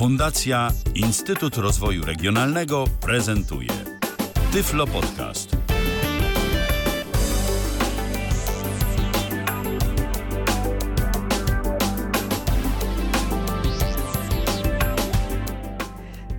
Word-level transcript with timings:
Fundacja 0.00 0.68
Instytut 0.94 1.56
Rozwoju 1.56 2.04
Regionalnego 2.04 2.84
prezentuje 3.00 3.68
Tyflo 4.52 4.86
Podcast. 4.86 5.56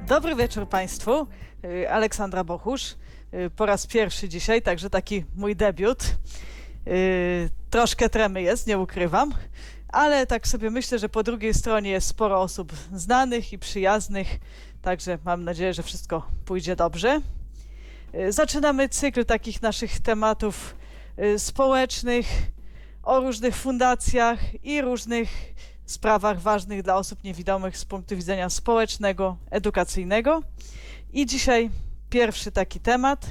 Dobry 0.08 0.36
wieczór 0.36 0.70
Państwu. 0.70 1.28
Y, 1.66 1.92
Aleksandra 1.92 2.44
Bochusz. 2.44 2.96
Y, 3.34 3.50
Po 3.50 3.66
raz 3.66 3.88
pierwszy 3.88 4.30
dzisiaj, 4.30 4.62
także 4.62 4.90
taki 4.90 5.26
mój 5.36 5.56
debiut. 5.56 6.04
Y, 6.88 7.50
Troszkę 7.70 8.10
tremy 8.10 8.42
jest, 8.42 8.68
nie 8.68 8.78
ukrywam, 8.78 9.34
ale 9.92 10.28
tak 10.28 10.48
sobie 10.48 10.70
myślę, 10.70 11.00
że 11.00 11.10
po 11.10 11.24
drugiej 11.24 11.54
stronie 11.54 11.90
jest 11.92 12.08
sporo 12.08 12.42
osób 12.42 12.74
znanych 12.94 13.54
i 13.54 13.60
przyjaznych, 13.60 14.40
także 14.82 15.18
mam 15.26 15.44
nadzieję, 15.44 15.74
że 15.74 15.84
wszystko 15.84 16.28
pójdzie 16.46 16.76
dobrze. 16.76 17.22
Y, 18.16 18.32
Zaczynamy 18.32 18.90
cykl 18.90 19.26
takich 19.26 19.62
naszych 19.62 20.00
tematów 20.00 20.76
y, 21.20 21.40
społecznych, 21.40 22.26
o 23.04 23.20
różnych 23.20 23.56
fundacjach 23.56 24.66
i 24.66 24.82
różnych 24.82 25.30
sprawach 25.86 26.42
ważnych 26.42 26.84
dla 26.84 26.96
osób 26.96 27.24
niewidomych 27.24 27.78
z 27.78 27.86
punktu 27.86 28.16
widzenia 28.16 28.50
społecznego, 28.50 29.38
edukacyjnego. 29.50 30.44
I 31.14 31.26
dzisiaj 31.26 31.70
pierwszy 32.10 32.52
taki 32.52 32.80
temat, 32.80 33.26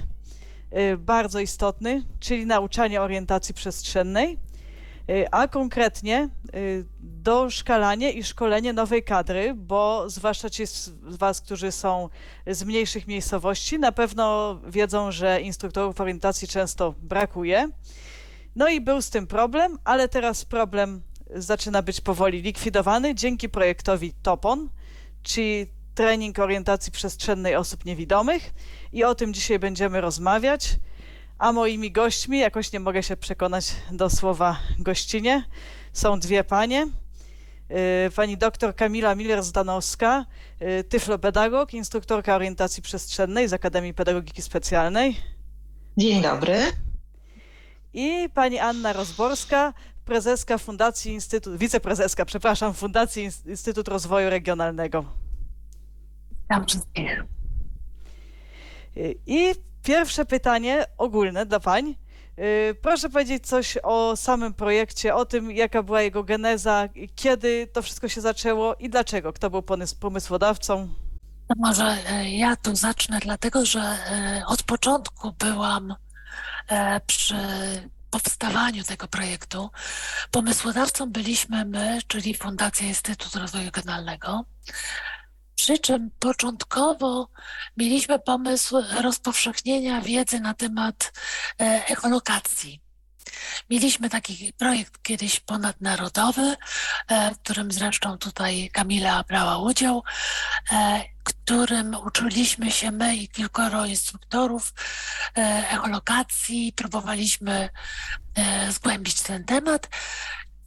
y, 0.92 0.96
bardzo 0.96 1.40
istotny, 1.40 2.02
czyli 2.20 2.46
nauczanie 2.46 3.00
orientacji 3.02 3.54
przestrzennej, 3.54 4.38
a 5.30 5.48
konkretnie 5.48 6.28
y, 6.54 6.84
doszkalanie 7.00 8.12
i 8.12 8.24
szkolenie 8.24 8.72
nowej 8.72 9.02
kadry, 9.02 9.54
bo 9.54 10.10
zwłaszcza 10.10 10.50
ci 10.50 10.66
z 10.66 10.90
Was, 11.02 11.40
którzy 11.40 11.72
są 11.72 12.08
z 12.46 12.64
mniejszych 12.64 13.06
miejscowości, 13.06 13.78
na 13.78 13.92
pewno 13.92 14.56
wiedzą, 14.66 15.12
że 15.12 15.40
instruktorów 15.40 16.00
orientacji 16.00 16.48
często 16.48 16.94
brakuje. 17.02 17.68
No 18.56 18.68
i 18.68 18.80
był 18.80 19.02
z 19.02 19.10
tym 19.10 19.26
problem, 19.26 19.78
ale 19.84 20.08
teraz 20.08 20.44
problem 20.44 21.02
zaczyna 21.34 21.82
być 21.82 22.00
powoli 22.00 22.42
likwidowany 22.42 23.14
dzięki 23.14 23.48
projektowi 23.48 24.12
TOPON, 24.22 24.68
czyli 25.22 25.66
trening 25.94 26.38
orientacji 26.38 26.92
przestrzennej 26.92 27.56
osób 27.56 27.84
niewidomych 27.84 28.50
i 28.92 29.04
o 29.04 29.14
tym 29.14 29.34
dzisiaj 29.34 29.58
będziemy 29.58 30.00
rozmawiać. 30.00 30.76
A 31.40 31.52
moimi 31.52 31.92
gośćmi, 31.92 32.38
jakoś 32.38 32.72
nie 32.72 32.80
mogę 32.80 33.02
się 33.02 33.16
przekonać 33.16 33.72
do 33.90 34.10
słowa 34.10 34.58
gościnie, 34.78 35.44
są 35.92 36.20
dwie 36.20 36.44
panie. 36.44 36.86
Yy, 37.68 37.76
Pani 38.16 38.36
doktor 38.36 38.74
Kamila 38.76 39.14
Miller-Zdanowska, 39.14 40.24
yy, 40.60 40.84
tyflopedagog, 40.84 41.74
instruktorka 41.74 42.34
orientacji 42.36 42.82
przestrzennej 42.82 43.48
z 43.48 43.52
Akademii 43.52 43.94
Pedagogiki 43.94 44.42
Specjalnej 44.42 45.16
Dzień 45.96 46.22
dobry. 46.22 46.58
i 47.94 48.28
pani 48.34 48.58
Anna 48.58 48.92
Rozborska, 48.92 49.74
prezeska 50.04 50.58
Fundacji 50.58 51.12
Instytut, 51.12 51.56
wiceprezeska, 51.56 52.24
przepraszam, 52.24 52.74
Fundacji 52.74 53.28
Ins- 53.28 53.48
Instytut 53.50 53.88
Rozwoju 53.88 54.30
Regionalnego. 54.30 55.04
Wszystkich. 56.66 57.24
Y, 58.96 59.14
I 59.26 59.54
pierwsze 59.82 60.24
pytanie 60.24 60.84
ogólne 60.98 61.46
dla 61.46 61.60
pań. 61.60 61.94
Y, 62.38 62.74
Proszę 62.82 63.10
powiedzieć 63.10 63.46
coś 63.46 63.78
o 63.82 64.16
samym 64.16 64.54
projekcie, 64.54 65.14
o 65.14 65.24
tym, 65.24 65.50
jaka 65.50 65.82
była 65.82 66.02
jego 66.02 66.24
geneza, 66.24 66.88
kiedy 67.14 67.66
to 67.72 67.82
wszystko 67.82 68.08
się 68.08 68.20
zaczęło 68.20 68.74
i 68.74 68.90
dlaczego, 68.90 69.32
kto 69.32 69.50
był 69.50 69.60
pomys- 69.60 69.98
pomysłodawcą. 70.00 70.88
To 71.48 71.54
może 71.58 71.96
e, 72.06 72.30
ja 72.30 72.56
tu 72.56 72.76
zacznę, 72.76 73.18
dlatego 73.22 73.66
że 73.66 73.80
e, 73.80 74.42
od 74.46 74.62
początku 74.62 75.32
byłam 75.32 75.94
e, 76.68 77.00
przy 77.06 77.34
powstawaniu 78.10 78.84
tego 78.84 79.08
projektu. 79.08 79.70
Pomysłodawcą 80.30 81.10
byliśmy 81.12 81.64
my, 81.64 81.98
czyli 82.06 82.34
Fundacja 82.34 82.86
Instytut 82.86 83.34
Rozwoju 83.36 83.64
Regionalnego. 83.64 84.44
Przy 85.60 85.78
czym 85.78 86.10
początkowo 86.18 87.28
mieliśmy 87.76 88.18
pomysł 88.18 88.76
rozpowszechnienia 89.00 90.00
wiedzy 90.00 90.40
na 90.40 90.54
temat 90.54 91.12
e, 91.60 91.86
ekolokacji. 91.86 92.80
Mieliśmy 93.70 94.10
taki 94.10 94.52
projekt 94.52 95.02
kiedyś 95.02 95.40
ponadnarodowy, 95.40 96.56
e, 97.08 97.34
w 97.34 97.38
którym 97.38 97.72
zresztą 97.72 98.18
tutaj 98.18 98.70
Kamila 98.72 99.24
brała 99.28 99.58
udział, 99.58 100.02
e, 100.72 101.04
którym 101.24 101.94
uczyliśmy 101.94 102.70
się 102.70 102.90
my 102.90 103.16
i 103.16 103.28
kilkoro 103.28 103.86
instruktorów 103.86 104.72
echolokacji, 105.70 106.72
próbowaliśmy 106.76 107.68
zgłębić 108.70 109.22
ten 109.22 109.44
temat. 109.44 109.88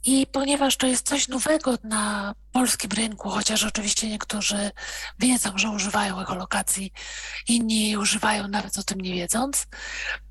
I 0.04 0.26
ponieważ 0.26 0.76
to 0.76 0.86
jest 0.86 1.08
coś 1.08 1.28
nowego 1.28 1.78
na 1.84 2.34
polskim 2.52 2.90
rynku, 2.90 3.30
chociaż 3.30 3.64
oczywiście 3.64 4.08
niektórzy 4.08 4.70
wiedzą, 5.18 5.58
że 5.58 5.70
używają 5.70 6.20
echolokacji, 6.20 6.92
inni 7.48 7.96
używają 7.96 8.48
nawet 8.48 8.78
o 8.78 8.82
tym 8.82 9.00
nie 9.00 9.14
wiedząc, 9.14 9.66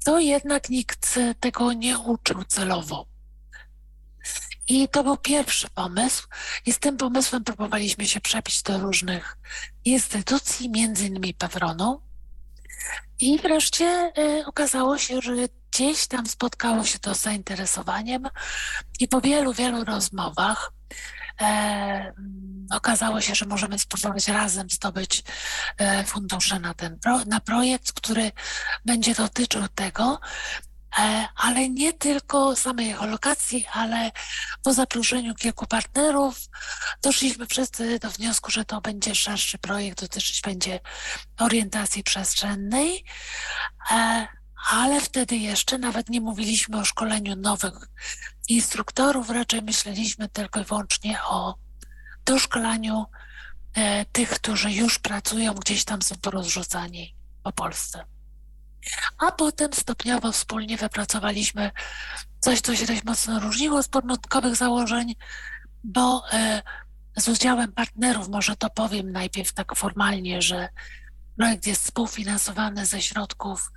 to 0.05 0.19
jednak 0.19 0.69
nikt 0.69 1.19
tego 1.39 1.73
nie 1.73 1.99
uczył 1.99 2.43
celowo. 2.43 3.13
I 4.67 4.87
to 4.87 5.03
był 5.03 5.17
pierwszy 5.17 5.69
pomysł. 5.69 6.27
I 6.65 6.73
z 6.73 6.79
tym 6.79 6.97
pomysłem 6.97 7.43
próbowaliśmy 7.43 8.07
się 8.07 8.21
przebić 8.21 8.61
do 8.61 8.79
różnych 8.79 9.37
instytucji, 9.85 10.69
między 10.69 11.07
innymi 11.07 11.33
Pewronu. 11.33 12.01
I 13.19 13.39
wreszcie 13.39 14.13
y, 14.17 14.45
okazało 14.45 14.97
się, 14.97 15.21
że 15.21 15.31
gdzieś 15.73 16.07
tam 16.07 16.25
spotkało 16.25 16.83
się 16.83 16.99
to 16.99 17.15
z 17.15 17.21
zainteresowaniem 17.21 18.29
i 18.99 19.07
po 19.07 19.21
wielu, 19.21 19.53
wielu 19.53 19.83
rozmowach 19.83 20.71
e, 21.41 22.13
okazało 22.71 23.21
się, 23.21 23.35
że 23.35 23.45
możemy 23.45 23.79
spróbować 23.79 24.27
razem 24.27 24.69
zdobyć 24.69 25.23
e, 25.77 26.03
fundusze 26.03 26.59
na 26.59 26.73
ten 26.73 26.99
pro, 26.99 27.25
na 27.25 27.39
projekt, 27.39 27.91
który 27.91 28.31
będzie 28.85 29.15
dotyczył 29.15 29.67
tego, 29.67 30.19
e, 30.99 31.27
ale 31.35 31.69
nie 31.69 31.93
tylko 31.93 32.55
samej 32.55 32.91
echolokacji, 32.91 33.65
ale 33.73 34.11
po 34.63 34.73
zaproszeniu 34.73 35.35
kilku 35.35 35.67
partnerów 35.67 36.39
doszliśmy 37.01 37.47
wszyscy 37.47 37.99
do 37.99 38.09
wniosku, 38.09 38.51
że 38.51 38.65
to 38.65 38.81
będzie 38.81 39.15
szerszy 39.15 39.57
projekt, 39.57 40.01
dotyczyć 40.01 40.41
będzie 40.41 40.79
orientacji 41.39 42.03
przestrzennej, 42.03 43.05
e, 43.91 44.27
ale 44.71 45.01
wtedy 45.01 45.35
jeszcze 45.35 45.77
nawet 45.77 46.09
nie 46.09 46.21
mówiliśmy 46.21 46.79
o 46.79 46.85
szkoleniu 46.85 47.35
nowych 47.35 47.73
instruktorów, 48.49 49.29
raczej 49.29 49.61
myśleliśmy 49.61 50.29
tylko 50.29 50.59
i 50.59 50.63
wyłącznie 50.63 51.23
o 51.23 51.55
doszkolaniu 52.25 53.05
e, 53.73 54.05
tych, 54.05 54.29
którzy 54.29 54.71
już 54.71 54.99
pracują, 54.99 55.53
gdzieś 55.53 55.83
tam 55.83 56.01
są 56.01 56.15
porozrzucani 56.15 57.15
po 57.43 57.51
Polsce. 57.51 58.05
A 59.17 59.31
potem 59.31 59.73
stopniowo 59.73 60.31
wspólnie 60.31 60.77
wypracowaliśmy 60.77 61.71
coś, 62.39 62.61
co 62.61 62.75
się 62.75 62.85
dość 62.85 63.03
mocno 63.03 63.39
różniło 63.39 63.83
z 63.83 63.87
początkowych 63.87 64.55
założeń, 64.55 65.15
bo 65.83 66.23
e, 66.33 66.61
z 67.17 67.27
udziałem 67.27 67.71
partnerów, 67.71 68.29
może 68.29 68.55
to 68.55 68.69
powiem 68.69 69.11
najpierw 69.11 69.53
tak 69.53 69.75
formalnie, 69.75 70.41
że 70.41 70.69
projekt 71.37 71.67
jest 71.67 71.83
współfinansowany 71.83 72.85
ze 72.85 73.01
środków 73.01 73.71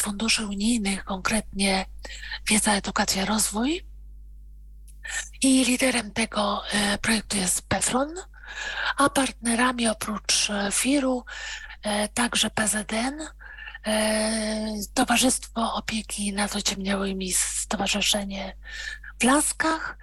funduszy 0.00 0.46
unijnych, 0.46 1.04
konkretnie 1.04 1.86
Wiedza, 2.48 2.72
Edukacja, 2.72 3.24
Rozwój. 3.24 3.88
I 5.42 5.64
liderem 5.64 6.12
tego 6.12 6.62
e, 6.72 6.98
projektu 6.98 7.36
jest 7.36 7.68
PEFRON, 7.68 8.14
a 8.96 9.10
partnerami 9.10 9.88
oprócz 9.88 10.50
e, 10.50 10.68
FIR-u 10.72 11.24
e, 11.82 12.08
także 12.08 12.50
PZN, 12.50 13.18
Towarzystwo 14.94 15.74
Opieki 15.74 16.32
nad 16.32 16.56
Ociemniałymi, 16.56 17.32
Stowarzyszenie 17.32 18.56
w 19.20 19.24
Laskach, 19.24 19.98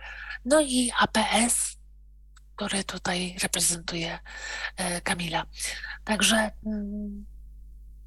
no 0.46 0.62
i 0.62 0.92
APS, 1.00 1.78
który 2.56 2.84
tutaj 2.84 3.36
reprezentuje 3.42 4.20
Kamila. 5.04 5.46
Także 6.04 6.52
mm, 6.66 7.26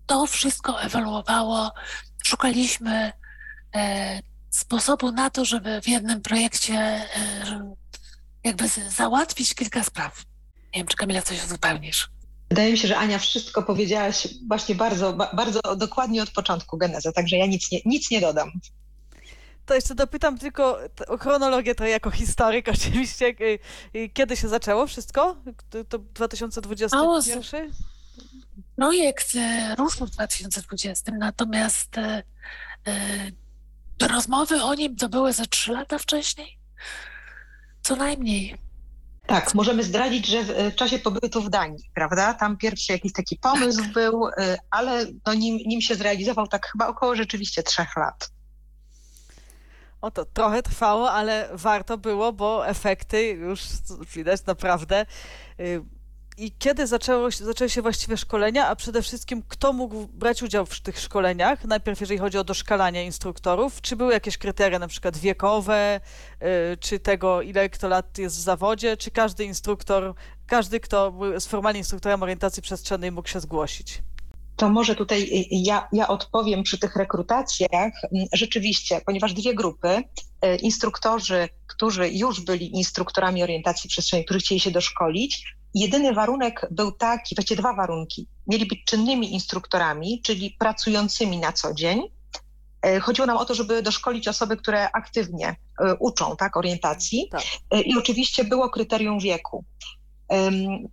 to 0.09 0.27
wszystko 0.27 0.83
ewoluowało. 0.83 1.73
Szukaliśmy 2.25 3.13
e, 3.75 4.23
sposobu 4.51 5.13
na 5.13 5.31
to, 5.31 5.45
żeby 5.45 5.81
w 5.83 5.89
jednym 5.89 6.21
projekcie 6.21 6.75
e, 6.75 7.75
jakby 8.45 8.69
załatwić 8.97 9.55
kilka 9.55 9.85
spraw. 9.85 10.25
Nie 10.75 10.81
wiem, 10.81 10.87
czy 10.87 10.97
Kamila 10.97 11.23
coś 11.23 11.45
uzupełnisz. 11.45 12.11
Wydaje 12.51 12.73
mi 12.73 12.79
się, 12.79 12.89
że 12.89 12.99
Ania 12.99 13.19
wszystko 13.19 13.63
powiedziałaś 13.63 14.29
właśnie 14.49 14.75
bardzo, 14.75 15.13
ba, 15.13 15.31
bardzo 15.35 15.61
dokładnie 15.77 16.23
od 16.23 16.31
początku 16.31 16.79
genezę, 16.79 17.13
także 17.13 17.37
ja 17.37 17.47
nic 17.47 17.71
nie, 17.73 17.79
nic 17.85 18.11
nie 18.11 18.21
dodam. 18.21 18.51
to 19.67 19.75
jeszcze 19.75 19.95
dopytam 19.95 20.39
tylko 20.39 20.79
o 21.09 21.19
chronologię, 21.19 21.75
to 21.75 21.87
jako 21.87 22.11
historyk 22.11 22.69
oczywiście. 22.79 23.27
Y, 23.41 23.59
y, 23.95 24.09
kiedy 24.09 24.37
się 24.37 24.49
zaczęło 24.49 24.87
wszystko? 24.87 25.37
To 25.89 25.99
2021? 25.99 27.73
Projekt 28.79 29.35
e, 29.35 29.75
ruszył 29.75 30.07
w 30.07 30.11
2020, 30.11 31.13
natomiast 31.13 31.99
e, 31.99 32.23
e, 32.87 34.09
rozmowy 34.09 34.63
o 34.63 34.75
nim 34.75 34.97
to 34.97 35.09
były 35.09 35.33
ze 35.33 35.47
trzy 35.47 35.73
lata 35.73 35.99
wcześniej. 35.99 36.59
Co 37.83 37.97
najmniej. 37.97 38.57
Tak, 39.27 39.55
możemy 39.55 39.83
zdradzić, 39.83 40.27
że 40.27 40.43
w 40.71 40.75
czasie 40.75 40.99
pobytu 40.99 41.43
w 41.43 41.51
Danii, 41.51 41.91
prawda? 41.95 42.35
Tam 42.35 42.57
pierwszy 42.57 42.93
jakiś 42.93 43.13
taki 43.13 43.37
pomysł 43.37 43.83
tak. 43.83 43.93
był, 43.93 44.27
ale 44.71 45.07
no 45.27 45.35
nim, 45.35 45.57
nim 45.57 45.81
się 45.81 45.95
zrealizował 45.95 46.47
tak 46.47 46.67
chyba 46.67 46.87
około 46.87 47.17
rzeczywiście 47.17 47.63
trzech 47.63 47.97
lat. 47.97 48.31
O 50.01 50.11
to 50.11 50.25
trochę 50.25 50.63
trwało, 50.63 51.13
ale 51.13 51.49
warto 51.53 51.99
było, 51.99 52.33
bo 52.33 52.69
efekty 52.69 53.29
już 53.29 53.61
widać 54.15 54.47
naprawdę. 54.47 55.07
I 56.39 56.53
kiedy 56.59 56.87
zaczęło, 56.87 57.31
zaczęły 57.31 57.71
się 57.71 57.83
właściwie 57.83 58.17
szkolenia, 58.17 58.69
a 58.69 58.77
przede 58.77 59.03
wszystkim 59.03 59.43
kto 59.49 59.73
mógł 59.73 60.07
brać 60.07 60.43
udział 60.43 60.67
w 60.67 60.81
tych 60.81 61.01
szkoleniach? 61.01 61.65
Najpierw 61.65 62.01
jeżeli 62.01 62.19
chodzi 62.19 62.39
o 62.39 62.45
doszkalanie 62.45 63.05
instruktorów, 63.05 63.81
czy 63.81 63.97
były 63.97 64.13
jakieś 64.13 64.39
kryteria 64.39 64.79
na 64.79 64.89
przykład 64.89 65.17
wiekowe, 65.17 66.01
y, 66.43 66.77
czy 66.77 66.99
tego 66.99 67.43
ile 67.43 67.69
kto 67.69 67.89
lat 67.89 68.19
jest 68.19 68.37
w 68.37 68.41
zawodzie, 68.41 68.97
czy 68.97 69.11
każdy 69.11 69.45
instruktor, 69.45 70.15
każdy 70.47 70.81
kto 70.81 71.13
jest 71.33 71.51
formalnie 71.51 71.79
instruktorem 71.79 72.23
orientacji 72.23 72.63
przestrzennej 72.63 73.13
mógł 73.13 73.29
się 73.29 73.41
zgłosić? 73.41 74.03
to 74.57 74.69
może 74.69 74.95
tutaj 74.95 75.49
ja, 75.51 75.89
ja 75.93 76.09
odpowiem 76.09 76.63
przy 76.63 76.79
tych 76.79 76.97
rekrutacjach. 76.97 77.93
Rzeczywiście, 78.33 79.01
ponieważ 79.07 79.35
dwie 79.35 79.55
grupy, 79.55 79.89
y, 80.45 80.57
instruktorzy, 80.57 81.49
którzy 81.67 82.09
już 82.09 82.41
byli 82.41 82.77
instruktorami 82.77 83.43
orientacji 83.43 83.91
przestrzennej, 83.91 84.25
którzy 84.25 84.41
chcieli 84.41 84.61
się 84.61 84.71
doszkolić, 84.71 85.58
jedyny 85.75 86.13
warunek 86.13 86.67
był 86.71 86.93
taki, 86.93 87.35
właściwie 87.35 87.61
dwa 87.61 87.73
warunki. 87.73 88.29
Mieli 88.47 88.67
być 88.67 88.85
czynnymi 88.85 89.33
instruktorami, 89.33 90.23
czyli 90.23 90.57
pracującymi 90.59 91.39
na 91.39 91.53
co 91.53 91.75
dzień. 91.75 92.03
Y, 92.87 93.01
chodziło 93.01 93.27
nam 93.27 93.37
o 93.37 93.45
to, 93.45 93.55
żeby 93.55 93.83
doszkolić 93.83 94.29
osoby, 94.29 94.57
które 94.57 94.93
aktywnie 94.93 95.57
uczą 95.99 96.37
tak, 96.37 96.57
orientacji. 96.57 97.29
Tak. 97.31 97.43
I 97.85 97.99
oczywiście 97.99 98.45
było 98.45 98.71
kryterium 98.71 99.19
wieku 99.21 99.65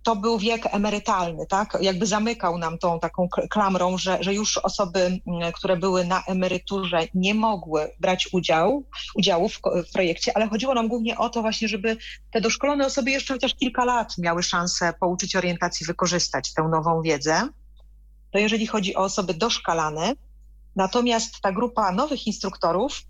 to 0.02 0.16
był 0.16 0.38
wiek 0.38 0.74
emerytalny, 0.74 1.46
tak? 1.46 1.78
Jakby 1.80 2.06
zamykał 2.06 2.58
nam 2.58 2.78
tą 2.78 3.00
taką 3.00 3.28
klamrą, 3.50 3.98
że, 3.98 4.18
że 4.20 4.34
już 4.34 4.58
osoby, 4.58 5.20
które 5.54 5.76
były 5.76 6.04
na 6.04 6.22
emeryturze 6.26 6.98
nie 7.14 7.34
mogły 7.34 7.90
brać 8.00 8.28
udziału, 8.32 8.84
udziału 9.14 9.48
w, 9.48 9.60
w 9.88 9.92
projekcie, 9.92 10.36
ale 10.36 10.48
chodziło 10.48 10.74
nam 10.74 10.88
głównie 10.88 11.18
o 11.18 11.28
to 11.28 11.42
właśnie, 11.42 11.68
żeby 11.68 11.96
te 12.32 12.40
doszkolone 12.40 12.86
osoby 12.86 13.10
jeszcze 13.10 13.34
chociaż 13.34 13.54
kilka 13.54 13.84
lat 13.84 14.18
miały 14.18 14.42
szansę 14.42 14.92
pouczyć 15.00 15.36
orientacji, 15.36 15.86
wykorzystać 15.86 16.54
tę 16.54 16.62
nową 16.62 17.02
wiedzę. 17.02 17.48
To 18.32 18.38
jeżeli 18.38 18.66
chodzi 18.66 18.96
o 18.96 19.00
osoby 19.00 19.34
doszkalane, 19.34 20.12
natomiast 20.76 21.40
ta 21.40 21.52
grupa 21.52 21.92
nowych 21.92 22.26
instruktorów 22.26 23.02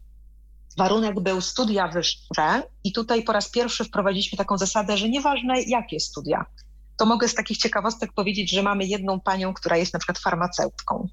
Warunek 0.76 1.20
był 1.20 1.40
studia 1.40 1.88
wyższe 1.88 2.62
i 2.84 2.92
tutaj 2.92 3.22
po 3.22 3.32
raz 3.32 3.50
pierwszy 3.50 3.84
wprowadziliśmy 3.84 4.38
taką 4.38 4.58
zasadę, 4.58 4.96
że 4.96 5.08
nieważne 5.08 5.62
jakie 5.62 6.00
studia, 6.00 6.46
to 6.96 7.06
mogę 7.06 7.28
z 7.28 7.34
takich 7.34 7.58
ciekawostek 7.58 8.12
powiedzieć, 8.12 8.50
że 8.50 8.62
mamy 8.62 8.84
jedną 8.84 9.20
panią, 9.20 9.54
która 9.54 9.76
jest 9.76 9.92
na 9.92 9.98
przykład 9.98 10.18
farmaceutką, 10.18 11.08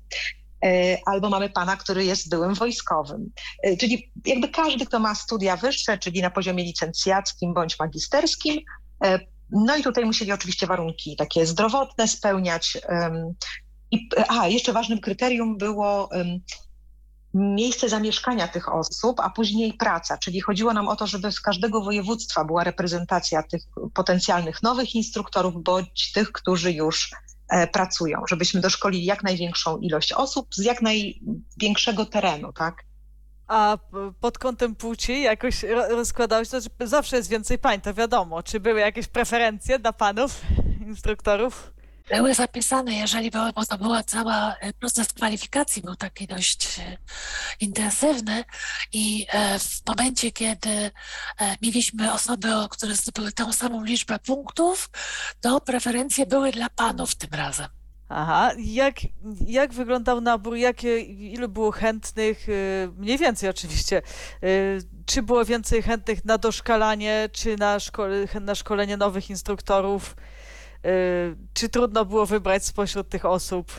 e, 0.66 0.98
albo 1.06 1.30
mamy 1.30 1.50
pana, 1.50 1.78
który 1.78 2.06
jest 2.06 2.30
byłym 2.30 2.54
wojskowym. 2.54 3.32
E, 3.64 3.78
czyli 3.78 4.12
jakby 4.26 4.50
każdy, 4.50 4.86
kto 4.86 5.00
ma 5.00 5.16
studia 5.16 5.58
wyższe, 5.58 5.98
czyli 5.98 6.22
na 6.22 6.30
poziomie 6.30 6.64
licencjackim 6.64 7.54
bądź 7.54 7.80
magisterskim, 7.80 8.60
e, 9.04 9.20
no 9.50 9.76
i 9.76 9.84
tutaj 9.84 10.06
musieli 10.06 10.32
oczywiście 10.32 10.68
warunki 10.68 11.16
takie 11.16 11.46
zdrowotne 11.46 12.08
spełniać. 12.08 12.78
A, 14.28 14.48
jeszcze 14.48 14.74
ważnym 14.74 15.00
kryterium 15.00 15.58
było 15.58 16.10
miejsce 17.34 17.90
zamieszkania 17.90 18.48
tych 18.48 18.74
osób, 18.74 19.20
a 19.20 19.30
później 19.30 19.74
praca. 19.74 20.18
Czyli 20.18 20.42
chodziło 20.42 20.74
nam 20.74 20.88
o 20.88 20.96
to, 20.96 21.08
żeby 21.08 21.32
z 21.32 21.42
każdego 21.42 21.82
województwa 21.82 22.46
była 22.46 22.64
reprezentacja 22.64 23.44
tych 23.44 23.62
potencjalnych 23.94 24.64
nowych 24.64 24.96
instruktorów 24.96 25.64
bądź 25.64 26.12
tych, 26.12 26.32
którzy 26.32 26.72
już 26.72 27.12
e, 27.50 27.68
pracują, 27.68 28.22
żebyśmy 28.30 28.62
doszkolili 28.62 29.06
jak 29.06 29.24
największą 29.24 29.78
ilość 29.78 30.14
osób 30.14 30.56
z 30.56 30.64
jak 30.64 30.82
największego 30.82 32.06
terenu, 32.06 32.54
tak? 32.54 32.84
A 33.48 33.78
pod 34.20 34.38
kątem 34.38 34.76
płci 34.76 35.22
jakoś 35.22 35.66
rozkładałeś 35.90 36.50
to, 36.50 36.62
że 36.62 36.70
zawsze 36.80 37.18
jest 37.18 37.30
więcej 37.30 37.60
pań, 37.60 37.82
to 37.82 37.94
wiadomo. 37.94 38.44
Czy 38.44 38.60
były 38.60 38.80
jakieś 38.80 39.08
preferencje 39.08 39.80
dla 39.80 39.94
panów 39.94 40.42
instruktorów? 40.88 41.74
Były 42.10 42.34
zapisane, 42.34 42.94
jeżeli 42.94 43.32
były, 43.32 43.54
bo 43.54 43.66
to 43.66 43.78
była 43.78 44.04
cała 44.04 44.56
e, 44.56 44.74
proces 44.74 45.14
kwalifikacji 45.14 45.82
był 45.82 45.96
taki 45.96 46.28
dość 46.28 46.80
e, 46.80 46.98
intensywny 47.60 48.44
i 48.94 49.26
e, 49.30 49.60
w 49.60 49.82
momencie, 49.88 50.32
kiedy 50.32 50.92
mieliśmy 51.62 52.14
osoby, 52.14 52.48
które 52.70 52.96
zdobyły 52.96 53.32
tą 53.32 53.54
samą 53.54 53.84
liczbę 53.84 54.20
punktów, 54.20 54.90
to 55.42 55.62
preferencje 55.62 56.26
były 56.26 56.52
dla 56.52 56.70
panów 56.70 57.16
tym 57.16 57.30
razem. 57.32 57.68
Aha, 58.10 58.52
jak, 58.58 58.96
jak 59.48 59.74
wyglądał 59.74 60.22
nabór, 60.22 60.56
jakie, 60.56 61.00
ilu 61.00 61.50
było 61.50 61.72
chętnych, 61.72 62.48
mniej 62.98 63.18
więcej 63.18 63.50
oczywiście, 63.50 64.02
czy 65.06 65.22
było 65.22 65.46
więcej 65.46 65.82
chętnych 65.82 66.26
na 66.26 66.38
doszkalanie, 66.38 67.30
czy 67.32 67.58
na, 67.58 67.80
szkole, 67.80 68.16
na 68.42 68.56
szkolenie 68.56 68.98
nowych 68.98 69.30
instruktorów? 69.30 70.16
Y, 70.86 71.36
czy 71.54 71.70
trudno 71.70 72.06
było 72.06 72.26
wybrać 72.26 72.66
spośród 72.66 73.10
tych 73.10 73.26
osób 73.26 73.72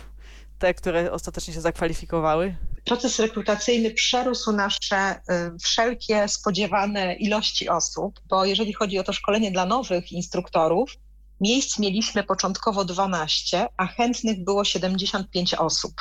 te, 0.59 0.75
które 0.75 1.13
ostatecznie 1.13 1.55
się 1.55 1.61
zakwalifikowały? 1.61 2.57
Proces 2.85 3.19
rekrutacyjny 3.19 3.91
przerósł 3.91 4.53
nasze 4.53 5.15
y, 5.15 5.21
wszelkie 5.63 6.29
spodziewane 6.29 7.15
ilości 7.15 7.69
osób, 7.69 8.21
bo 8.29 8.45
jeżeli 8.45 8.73
chodzi 8.73 8.99
o 8.99 9.05
to 9.05 9.13
szkolenie 9.13 9.51
dla 9.51 9.67
nowych 9.67 10.13
instruktorów, 10.13 10.97
miejsc 11.41 11.79
mieliśmy 11.79 12.25
początkowo 12.25 12.85
12, 12.85 13.67
a 13.77 13.87
chętnych 13.87 14.45
było 14.45 14.65
75 14.65 15.55
osób. 15.55 15.95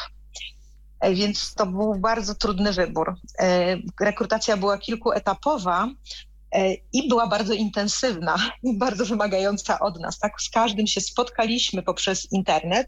E, 1.00 1.14
więc 1.14 1.54
to 1.54 1.66
był 1.66 1.96
bardzo 1.96 2.36
trudny 2.36 2.74
wybór. 2.74 3.16
E, 3.40 3.78
rekrutacja 4.02 4.58
była 4.58 4.78
kilkuetapowa, 4.78 5.88
i 6.94 7.08
była 7.08 7.28
bardzo 7.28 7.54
intensywna 7.54 8.36
i 8.64 8.78
bardzo 8.78 9.06
wymagająca 9.06 9.80
od 9.80 10.00
nas. 10.00 10.20
Tak? 10.20 10.42
Z 10.42 10.50
każdym 10.50 10.88
się 10.88 11.02
spotkaliśmy 11.02 11.84
poprzez 11.84 12.32
internet, 12.32 12.88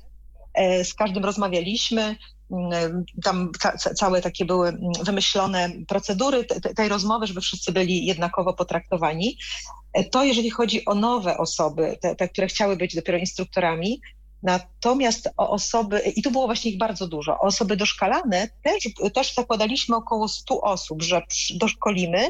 e, 0.53 0.85
z 0.85 0.93
każdym 0.93 1.25
rozmawialiśmy. 1.25 2.15
Mm, 2.51 3.05
tam 3.23 3.51
ca 3.79 3.93
całe 3.93 4.21
takie 4.21 4.45
były 4.45 4.67
mm, 4.67 4.79
wymyślone 5.03 5.71
procedury 5.87 6.45
tej 6.75 6.89
rozmowy, 6.89 7.27
żeby 7.27 7.41
wszyscy 7.41 7.71
byli 7.71 8.05
jednakowo 8.05 8.53
potraktowani. 8.53 9.37
E, 9.93 10.03
to 10.03 10.23
jeżeli 10.23 10.49
chodzi 10.49 10.85
o 10.85 10.95
nowe 10.95 11.37
osoby, 11.37 11.97
te, 12.01 12.15
te 12.15 12.29
które 12.29 12.47
chciały 12.47 12.77
być 12.77 12.95
dopiero 12.95 13.17
instruktorami, 13.17 14.01
Natomiast 14.45 15.29
o 15.37 15.49
osoby, 15.49 15.99
i 16.15 16.21
tu 16.21 16.31
było 16.31 16.45
właśnie 16.45 16.71
ich 16.71 16.77
bardzo 16.77 17.07
dużo, 17.07 17.39
osoby 17.39 17.77
doszkalane 17.77 18.49
też, 18.63 18.89
też 19.13 19.33
zakładaliśmy 19.33 19.95
około 19.95 20.27
100 20.27 20.61
osób, 20.61 21.03
że 21.03 21.21
doszkolimy, 21.55 22.27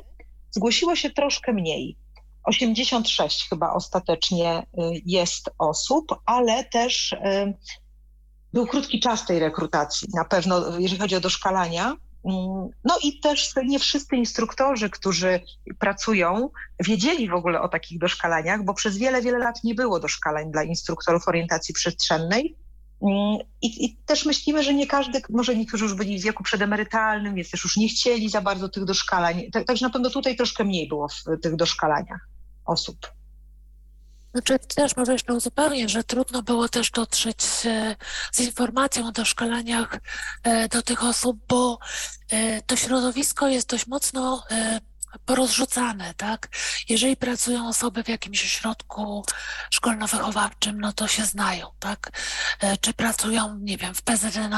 Zgłosiło 0.56 0.96
się 0.96 1.10
troszkę 1.10 1.54
mniej. 1.54 1.98
86 2.44 3.50
chyba 3.50 3.74
ostatecznie 3.74 4.60
y, 4.60 4.66
jest 5.06 5.50
osób, 5.58 6.16
ale 6.26 6.64
też 6.64 7.14
y, 7.14 7.54
był 8.54 8.68
krótki 8.68 9.00
czas 9.00 9.26
tej 9.26 9.40
rekrutacji, 9.40 10.08
na 10.14 10.26
pewno 10.26 10.80
jeżeli 10.80 11.02
chodzi 11.02 11.16
o 11.16 11.20
doszkalania. 11.20 11.86
Mm, 12.26 12.70
no 12.84 12.98
i 13.04 13.20
też 13.20 13.54
nie 13.66 13.80
wszyscy 13.80 14.16
instruktorzy, 14.16 14.90
którzy 14.90 15.40
pracują, 15.80 16.50
wiedzieli 16.80 17.30
w 17.30 17.34
ogóle 17.34 17.62
o 17.62 17.68
takich 17.68 18.00
doszkalaniach, 18.00 18.64
bo 18.64 18.74
przez 18.74 18.98
wiele, 18.98 19.22
wiele 19.22 19.38
lat 19.38 19.64
nie 19.64 19.76
było 19.76 20.00
doszkalań 20.00 20.52
dla 20.52 20.64
instruktorów 20.64 21.28
orientacji 21.28 21.74
przestrzennej. 21.74 22.56
Mm, 23.02 23.38
I, 23.62 23.86
I, 23.86 23.98
też 24.06 24.26
myślimy, 24.26 24.64
że 24.64 24.74
nie 24.74 24.88
każdy, 24.88 25.22
może 25.30 25.56
niektórzy 25.56 25.84
już 25.84 25.94
byli 25.94 26.20
w 26.20 26.24
wieku 26.24 26.44
przedemerytalnym, 26.44 27.36
więc 27.36 27.52
też 27.52 27.64
już 27.64 27.78
nie 27.78 27.90
chcieli 27.90 28.30
za 28.30 28.42
bardzo 28.42 28.70
tych 28.70 28.86
doszkalań. 28.86 29.52
Także 29.68 29.86
na 29.86 29.90
pewno 29.90 30.10
tutaj 30.10 30.36
troszkę 30.36 30.64
mniej 30.64 30.88
było 30.88 31.08
w 31.08 31.42
tych 31.42 31.56
doszkalaniach 31.56 32.28
osób. 32.66 32.98
Znaczy 34.36 34.60
też 34.76 34.96
może 34.96 35.12
jeszcze 35.14 35.34
uzupełnię, 35.34 35.90
że 35.90 36.04
trudno 36.04 36.44
było 36.44 36.70
też 36.70 36.92
dotrzeć 36.92 37.46
e, 37.66 37.96
z 38.32 38.40
informacją 38.40 39.08
o 39.08 39.12
doszkalaniach 39.12 40.00
e, 40.44 40.68
do 40.68 40.82
tych 40.82 41.04
osób, 41.04 41.38
bo 41.48 41.80
e, 42.30 42.62
to 42.62 42.76
środowisko 42.76 43.48
jest 43.48 43.70
dość 43.70 43.88
mocno 43.88 44.44
porozrzucane, 45.26 46.14
tak? 46.14 46.48
Jeżeli 46.90 47.18
pracują 47.18 47.68
osoby 47.68 48.04
w 48.04 48.10
jakimś 48.10 48.46
ośrodku 48.46 49.26
szkolno-wychowawczym, 49.72 50.80
no 50.80 50.94
to 50.94 51.08
się 51.08 51.26
znają, 51.26 51.68
tak? 51.80 52.12
E, 52.60 52.78
czy 52.78 52.94
pracują, 52.94 53.58
nie 53.62 53.78
wiem, 53.78 53.96
w 53.96 54.02
PZN, 54.02 54.56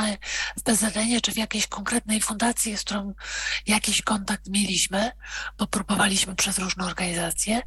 w 0.59 0.63
PZN 0.63 1.21
czy 1.21 1.31
w 1.31 1.37
jakiejś 1.37 1.67
konkretnej 1.67 2.21
fundacji, 2.21 2.77
z 2.77 2.81
którą 2.81 3.13
jakiś 3.67 4.01
kontakt 4.01 4.47
mieliśmy, 4.49 5.11
bo 5.57 5.67
próbowaliśmy 5.67 6.35
przez 6.35 6.57
różne 6.57 6.85
organizacje, 6.85 7.61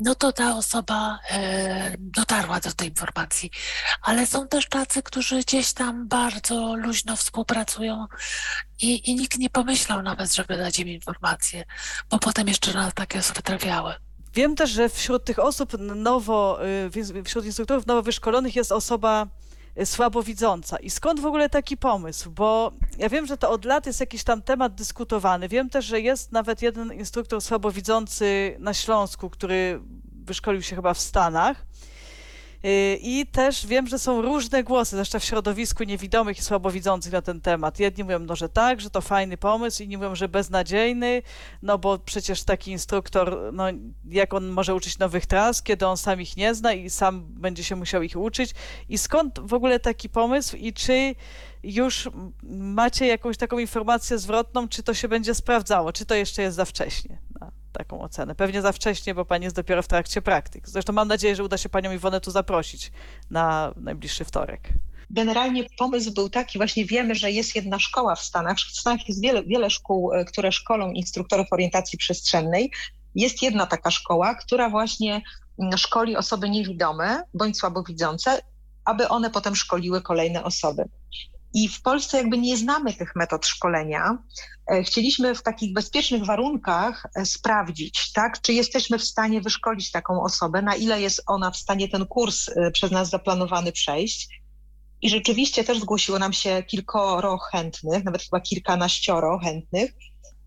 no 0.00 0.14
to 0.14 0.32
ta 0.32 0.56
osoba 0.56 1.18
e, 1.30 1.96
dotarła 1.98 2.60
do 2.60 2.72
tej 2.72 2.88
informacji. 2.88 3.50
Ale 4.02 4.26
są 4.26 4.48
też 4.48 4.68
tacy, 4.68 5.02
którzy 5.02 5.40
gdzieś 5.40 5.72
tam 5.72 6.08
bardzo 6.08 6.74
luźno 6.76 7.16
współpracują 7.16 8.06
i, 8.80 9.10
i 9.10 9.14
nikt 9.14 9.38
nie 9.38 9.50
pomyślał 9.50 10.02
nawet, 10.02 10.34
żeby 10.34 10.56
dać 10.56 10.78
im 10.78 10.88
informację, 10.88 11.64
bo 12.10 12.18
potem 12.18 12.48
jeszcze 12.48 12.74
na 12.74 12.92
takie 12.92 13.18
osoby 13.18 13.42
trafiały. 13.42 13.94
Wiem 14.34 14.56
też, 14.56 14.70
że 14.70 14.88
wśród 14.88 15.24
tych 15.24 15.38
osób 15.38 15.72
nowo, 15.78 16.58
y, 17.16 17.24
wśród 17.24 17.44
instruktorów 17.44 17.86
nowo 17.86 18.02
wyszkolonych 18.02 18.56
jest 18.56 18.72
osoba 18.72 19.26
y, 19.80 19.86
słabowidząca. 19.86 20.76
I 20.76 20.90
skąd 20.90 21.20
w 21.20 21.26
ogóle 21.26 21.48
taki 21.48 21.76
pomysł? 21.76 22.30
Bo 22.30 22.72
ja 22.98 23.08
wiem, 23.08 23.26
że 23.26 23.36
to 23.36 23.50
od 23.50 23.64
lat 23.64 23.86
jest 23.86 24.00
jakiś 24.00 24.24
tam 24.24 24.42
temat 24.42 24.74
dyskutowany. 24.74 25.48
Wiem 25.48 25.70
też, 25.70 25.84
że 25.84 26.00
jest 26.00 26.32
nawet 26.32 26.62
jeden 26.62 26.92
instruktor 26.92 27.40
słabowidzący 27.40 28.56
na 28.58 28.74
Śląsku, 28.74 29.30
który 29.30 29.80
wyszkolił 30.24 30.62
się 30.62 30.76
chyba 30.76 30.94
w 30.94 31.00
Stanach. 31.00 31.66
Y, 32.66 32.98
I 33.02 33.26
też 33.26 33.66
wiem, 33.66 33.86
że 33.86 33.98
są 33.98 34.22
różne 34.22 34.64
głosy, 34.64 34.90
zwłaszcza 34.90 35.18
w 35.18 35.24
środowisku 35.24 35.84
niewidomych 35.84 36.38
i 36.38 36.42
słabowidzących 36.42 37.12
na 37.12 37.22
ten 37.22 37.40
temat. 37.40 37.80
Jedni 37.80 38.04
mówią, 38.04 38.18
no, 38.18 38.36
że 38.36 38.48
tak, 38.48 38.80
że 38.80 38.90
to 38.90 39.00
fajny 39.00 39.36
pomysł, 39.36 39.82
inni 39.82 39.96
mówią, 39.96 40.14
że 40.14 40.28
beznadziejny, 40.28 41.22
no 41.62 41.78
bo 41.78 41.98
przecież 41.98 42.42
taki 42.42 42.70
instruktor, 42.70 43.52
no 43.52 43.64
jak 44.08 44.34
on 44.34 44.48
może 44.48 44.74
uczyć 44.74 44.98
nowych 44.98 45.26
tras, 45.26 45.62
kiedy 45.62 45.86
on 45.86 45.96
sam 45.96 46.20
ich 46.20 46.36
nie 46.36 46.54
zna 46.54 46.72
i 46.72 46.90
sam 46.90 47.24
będzie 47.28 47.64
się 47.64 47.76
musiał 47.76 48.02
ich 48.02 48.16
uczyć. 48.16 48.54
I 48.88 48.98
skąd 48.98 49.40
w 49.40 49.54
ogóle 49.54 49.80
taki 49.80 50.08
pomysł 50.08 50.56
i 50.56 50.72
czy 50.72 51.14
już 51.62 52.08
macie 52.52 53.06
jakąś 53.06 53.36
taką 53.36 53.58
informację 53.58 54.18
zwrotną, 54.18 54.68
czy 54.68 54.82
to 54.82 54.94
się 54.94 55.08
będzie 55.08 55.34
sprawdzało, 55.34 55.92
czy 55.92 56.06
to 56.06 56.14
jeszcze 56.14 56.42
jest 56.42 56.56
za 56.56 56.64
wcześnie? 56.64 57.18
Taką 57.72 58.00
ocenę. 58.00 58.34
Pewnie 58.34 58.62
za 58.62 58.72
wcześnie, 58.72 59.14
bo 59.14 59.24
pani 59.24 59.44
jest 59.44 59.56
dopiero 59.56 59.82
w 59.82 59.88
trakcie 59.88 60.22
praktyk. 60.22 60.68
Zresztą 60.68 60.92
mam 60.92 61.08
nadzieję, 61.08 61.36
że 61.36 61.44
uda 61.44 61.58
się 61.58 61.68
panią 61.68 61.92
Iwonę 61.92 62.20
tu 62.20 62.30
zaprosić 62.30 62.92
na 63.30 63.74
najbliższy 63.76 64.24
wtorek. 64.24 64.68
Generalnie 65.10 65.64
pomysł 65.78 66.12
był 66.12 66.28
taki, 66.28 66.58
właśnie 66.58 66.84
wiemy, 66.84 67.14
że 67.14 67.30
jest 67.30 67.54
jedna 67.54 67.78
szkoła 67.78 68.14
w 68.14 68.22
Stanach. 68.22 68.56
W 68.58 68.80
Stanach 68.80 69.08
jest 69.08 69.22
wiele, 69.22 69.42
wiele 69.42 69.70
szkół, 69.70 70.12
e, 70.12 70.24
które 70.24 70.52
szkolą 70.52 70.92
instruktorów 70.92 71.46
orientacji 71.50 71.98
przestrzennej. 71.98 72.70
Jest 73.14 73.42
jedna 73.42 73.66
taka 73.66 73.90
szkoła, 73.90 74.34
która 74.34 74.70
właśnie 74.70 75.22
mm, 75.58 75.78
szkoli 75.78 76.16
osoby 76.16 76.50
niewidome 76.50 77.22
bądź 77.34 77.58
słabowidzące, 77.58 78.38
aby 78.84 79.08
one 79.08 79.30
potem 79.30 79.56
szkoliły 79.56 80.02
kolejne 80.02 80.44
osoby. 80.44 80.84
I 81.54 81.68
w 81.68 81.82
Polsce 81.82 82.18
jakby 82.18 82.38
nie 82.38 82.56
znamy 82.56 82.94
tych 82.94 83.16
metod 83.16 83.46
szkolenia. 83.46 84.18
E, 84.70 84.82
chcieliśmy 84.82 85.34
w 85.34 85.42
takich 85.42 85.72
bezpiecznych 85.72 86.24
warunkach 86.24 87.06
e, 87.14 87.26
sprawdzić, 87.26 88.12
tak, 88.12 88.40
czy 88.40 88.52
jesteśmy 88.52 88.98
w 88.98 89.04
stanie 89.04 89.40
wyszkolić 89.40 89.90
taką 89.90 90.22
osobę, 90.22 90.62
na 90.62 90.74
ile 90.74 91.00
jest 91.00 91.22
ona 91.26 91.50
w 91.50 91.56
stanie 91.56 91.88
ten 91.88 92.06
kurs 92.06 92.48
e, 92.48 92.70
przez 92.70 92.90
nas 92.90 93.10
zaplanowany 93.10 93.72
przejść. 93.72 94.42
I 95.02 95.10
rzeczywiście 95.10 95.64
też 95.64 95.80
zgłosiło 95.80 96.18
nam 96.18 96.32
się 96.32 96.62
kilkoro 96.62 97.38
chętnych, 97.38 98.04
nawet 98.04 98.22
chyba 98.22 98.40
kilkanaścioro 98.40 99.38
chętnych. 99.38 99.92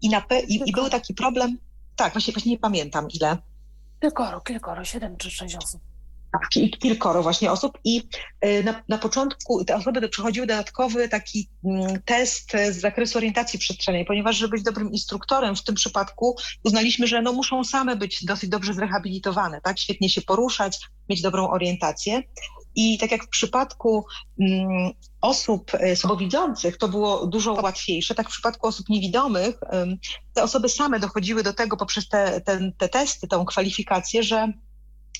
I, 0.01 0.09
na 0.09 0.21
i, 0.47 0.61
i 0.65 0.71
był 0.71 0.89
taki 0.89 1.13
problem, 1.13 1.57
tak, 1.95 2.13
właśnie, 2.13 2.33
właśnie 2.33 2.51
nie 2.51 2.59
pamiętam 2.59 3.07
ile. 3.09 3.37
Kilkoro, 4.01 4.41
kilkoro, 4.41 4.85
siedem 4.85 5.17
czy 5.17 5.31
sześć 5.31 5.55
osób 5.55 5.94
kilkoro 6.79 7.23
właśnie 7.23 7.51
osób. 7.51 7.77
I 7.83 8.01
y, 8.45 8.63
na, 8.63 8.83
na 8.89 8.97
początku 8.97 9.65
te 9.65 9.75
osoby 9.75 10.09
przechodziły 10.09 10.47
dodatkowy 10.47 11.09
taki 11.09 11.49
mm, 11.65 12.01
test 12.05 12.51
z 12.51 12.79
zakresu 12.79 13.17
orientacji 13.17 13.59
przestrzennej, 13.59 14.05
ponieważ 14.05 14.35
żeby 14.37 14.51
być 14.51 14.63
dobrym 14.63 14.91
instruktorem 14.91 15.55
w 15.55 15.63
tym 15.63 15.75
przypadku 15.75 16.35
uznaliśmy, 16.63 17.07
że 17.07 17.21
no 17.21 17.33
muszą 17.33 17.63
same 17.63 17.95
być 17.95 18.25
dosyć 18.25 18.49
dobrze 18.49 18.73
zrehabilitowane, 18.73 19.61
tak, 19.61 19.79
świetnie 19.79 20.09
się 20.09 20.21
poruszać, 20.21 20.79
mieć 21.09 21.21
dobrą 21.21 21.49
orientację. 21.49 22.21
I 22.75 22.97
tak 22.97 23.11
jak 23.11 23.23
w 23.23 23.29
przypadku 23.29 24.05
mm, 24.39 24.91
osób 25.21 25.71
y, 25.73 25.95
słabowidzących 25.95 26.77
to 26.77 26.87
było 26.87 27.27
dużo 27.27 27.53
łatwiejsze, 27.53 28.15
tak 28.15 28.27
w 28.27 28.31
przypadku 28.31 28.67
osób 28.67 28.89
niewidomych 28.89 29.55
te 30.33 30.43
osoby 30.43 30.69
same 30.69 30.99
dochodziły 30.99 31.43
do 31.43 31.53
tego 31.53 31.77
poprzez 31.77 32.09
te, 32.09 32.41
te, 32.41 32.71
te 32.77 32.89
testy, 32.89 33.27
tą 33.27 33.45
kwalifikację, 33.45 34.23
że 34.23 34.53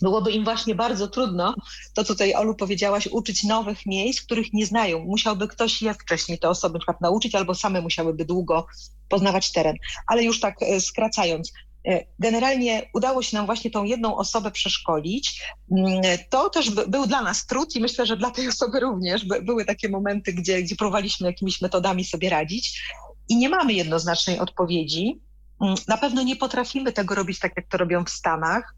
byłoby 0.01 0.31
im 0.31 0.43
właśnie 0.43 0.75
bardzo 0.75 1.07
trudno, 1.07 1.55
to 1.93 2.03
co 2.03 2.13
tutaj 2.13 2.33
Olu 2.33 2.55
powiedziałaś, 2.55 3.07
uczyć 3.07 3.43
nowych 3.43 3.85
miejsc, 3.85 4.21
których 4.21 4.53
nie 4.53 4.65
znają. 4.65 4.99
Musiałby 4.99 5.47
ktoś 5.47 5.81
je 5.81 5.93
wcześniej 5.93 6.39
te 6.39 6.49
osoby 6.49 6.79
na 6.87 6.95
nauczyć, 7.01 7.35
albo 7.35 7.55
same 7.55 7.81
musiałyby 7.81 8.25
długo 8.25 8.65
poznawać 9.09 9.51
teren. 9.51 9.75
Ale 10.07 10.23
już 10.23 10.39
tak 10.39 10.55
e, 10.61 10.81
skracając, 10.81 11.53
e, 11.87 12.05
Generalnie 12.19 12.89
udało 12.93 13.21
się 13.21 13.37
nam 13.37 13.45
właśnie 13.45 13.71
tą 13.71 13.83
jedną 13.83 14.17
osobę 14.17 14.51
przeszkolić. 14.51 15.41
Mm, 15.71 16.01
to 16.29 16.49
też 16.49 16.69
był 16.69 17.07
dla 17.07 17.21
nas 17.21 17.45
trud 17.45 17.75
i 17.75 17.81
myślę, 17.81 18.05
że 18.05 18.17
dla 18.17 18.31
tej 18.31 18.47
osoby 18.47 18.79
również 18.79 19.25
były 19.25 19.65
takie 19.65 19.89
momenty, 19.89 20.33
gdzie, 20.33 20.63
gdzie 20.63 20.75
próbowaliśmy 20.75 21.27
jakimiś 21.27 21.61
metodami 21.61 22.05
sobie 22.05 22.29
radzić 22.29 22.81
i 23.29 23.37
nie 23.37 23.49
mamy 23.49 23.73
jednoznacznej 23.73 24.39
odpowiedzi. 24.39 25.21
Mm, 25.61 25.75
na 25.87 25.97
pewno 25.97 26.23
nie 26.23 26.35
potrafimy 26.35 26.91
tego 26.91 27.15
robić 27.15 27.39
tak, 27.39 27.51
jak 27.55 27.67
to 27.67 27.77
robią 27.77 28.05
w 28.05 28.09
Stanach. 28.09 28.75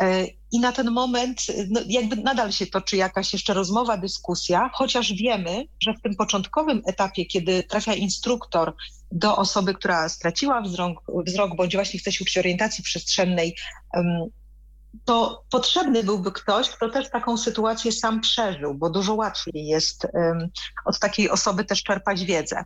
E, 0.00 0.26
I 0.52 0.60
na 0.60 0.72
ten 0.72 0.90
moment 0.90 1.42
no, 1.70 1.80
jakby 1.86 2.16
nadal 2.16 2.52
się 2.52 2.66
toczy 2.66 2.96
jakaś 2.96 3.32
jeszcze 3.32 3.54
rozmowa, 3.54 3.96
dyskusja, 3.96 4.70
chociaż 4.74 5.12
wiemy, 5.12 5.64
że 5.80 5.94
w 5.94 6.02
tym 6.02 6.16
początkowym 6.16 6.82
etapie, 6.86 7.26
kiedy 7.26 7.62
trafia 7.62 7.94
instruktor 7.94 8.74
do 9.12 9.36
osoby, 9.36 9.74
która 9.74 10.08
straciła 10.08 10.60
wzrok, 10.60 11.02
wzrok 11.26 11.56
bądź 11.56 11.74
właśnie 11.74 12.00
chce 12.00 12.12
się 12.12 12.24
uczyć 12.24 12.38
orientacji 12.38 12.84
przestrzennej, 12.84 13.56
to 15.04 15.44
potrzebny 15.50 16.04
byłby 16.04 16.32
ktoś, 16.32 16.70
kto 16.70 16.88
też 16.88 17.10
taką 17.10 17.36
sytuację 17.38 17.92
sam 17.92 18.20
przeżył, 18.20 18.74
bo 18.74 18.90
dużo 18.90 19.14
łatwiej 19.14 19.66
jest 19.66 20.06
od 20.84 20.98
takiej 20.98 21.30
osoby 21.30 21.64
też 21.64 21.82
czerpać 21.82 22.24
wiedzę, 22.24 22.64